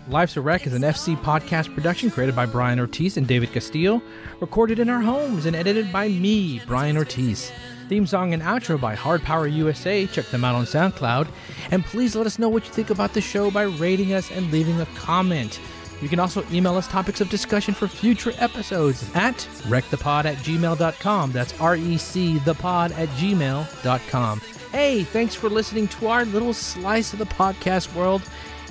Life's 0.09 0.37
a 0.37 0.41
Wreck 0.41 0.65
is 0.65 0.73
an 0.73 0.83
FC 0.83 1.17
podcast 1.21 1.73
production 1.75 2.09
created 2.09 2.33
by 2.33 2.45
Brian 2.45 2.79
Ortiz 2.79 3.17
and 3.17 3.27
David 3.27 3.51
Castillo, 3.51 4.01
recorded 4.39 4.79
in 4.79 4.89
our 4.89 5.01
homes 5.01 5.45
and 5.45 5.53
edited 5.53 5.91
by 5.91 6.07
me, 6.07 6.61
Brian 6.65 6.95
Ortiz. 6.97 7.51
Theme 7.87 8.05
song 8.05 8.33
and 8.33 8.43
outro 8.43 8.79
by 8.79 8.95
Hard 8.95 9.23
Power 9.23 9.47
USA. 9.47 10.05
Check 10.07 10.25
them 10.25 10.43
out 10.43 10.55
on 10.55 10.65
SoundCloud. 10.65 11.27
And 11.71 11.85
please 11.85 12.15
let 12.15 12.25
us 12.27 12.37
know 12.37 12.49
what 12.49 12.65
you 12.65 12.71
think 12.71 12.89
about 12.89 13.13
the 13.13 13.21
show 13.21 13.49
by 13.49 13.63
rating 13.63 14.13
us 14.13 14.29
and 14.31 14.51
leaving 14.51 14.79
a 14.81 14.85
comment. 14.87 15.59
You 16.01 16.09
can 16.09 16.19
also 16.19 16.45
email 16.51 16.75
us 16.75 16.87
topics 16.87 17.21
of 17.21 17.29
discussion 17.29 17.73
for 17.73 17.87
future 17.87 18.33
episodes 18.37 19.09
at 19.15 19.35
recthepod 19.63 20.25
at 20.25 20.37
gmail.com. 20.37 21.31
That's 21.31 21.59
R 21.59 21.75
E 21.75 21.97
C 21.97 22.37
the 22.39 22.53
pod 22.53 22.91
at 22.91 23.09
gmail.com. 23.09 24.41
Hey, 24.71 25.03
thanks 25.03 25.33
for 25.33 25.49
listening 25.49 25.87
to 25.87 26.07
our 26.07 26.25
little 26.25 26.53
slice 26.53 27.13
of 27.13 27.19
the 27.19 27.25
podcast 27.25 27.93
world, 27.95 28.21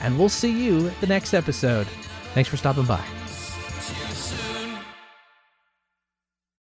and 0.03 0.19
we'll 0.19 0.29
see 0.29 0.53
you 0.53 0.89
at 0.89 1.01
the 1.01 1.07
next 1.07 1.35
episode. 1.35 1.87
Thanks 2.35 2.49
for 2.51 2.59
stopping 2.59 2.85
by. 2.85 3.26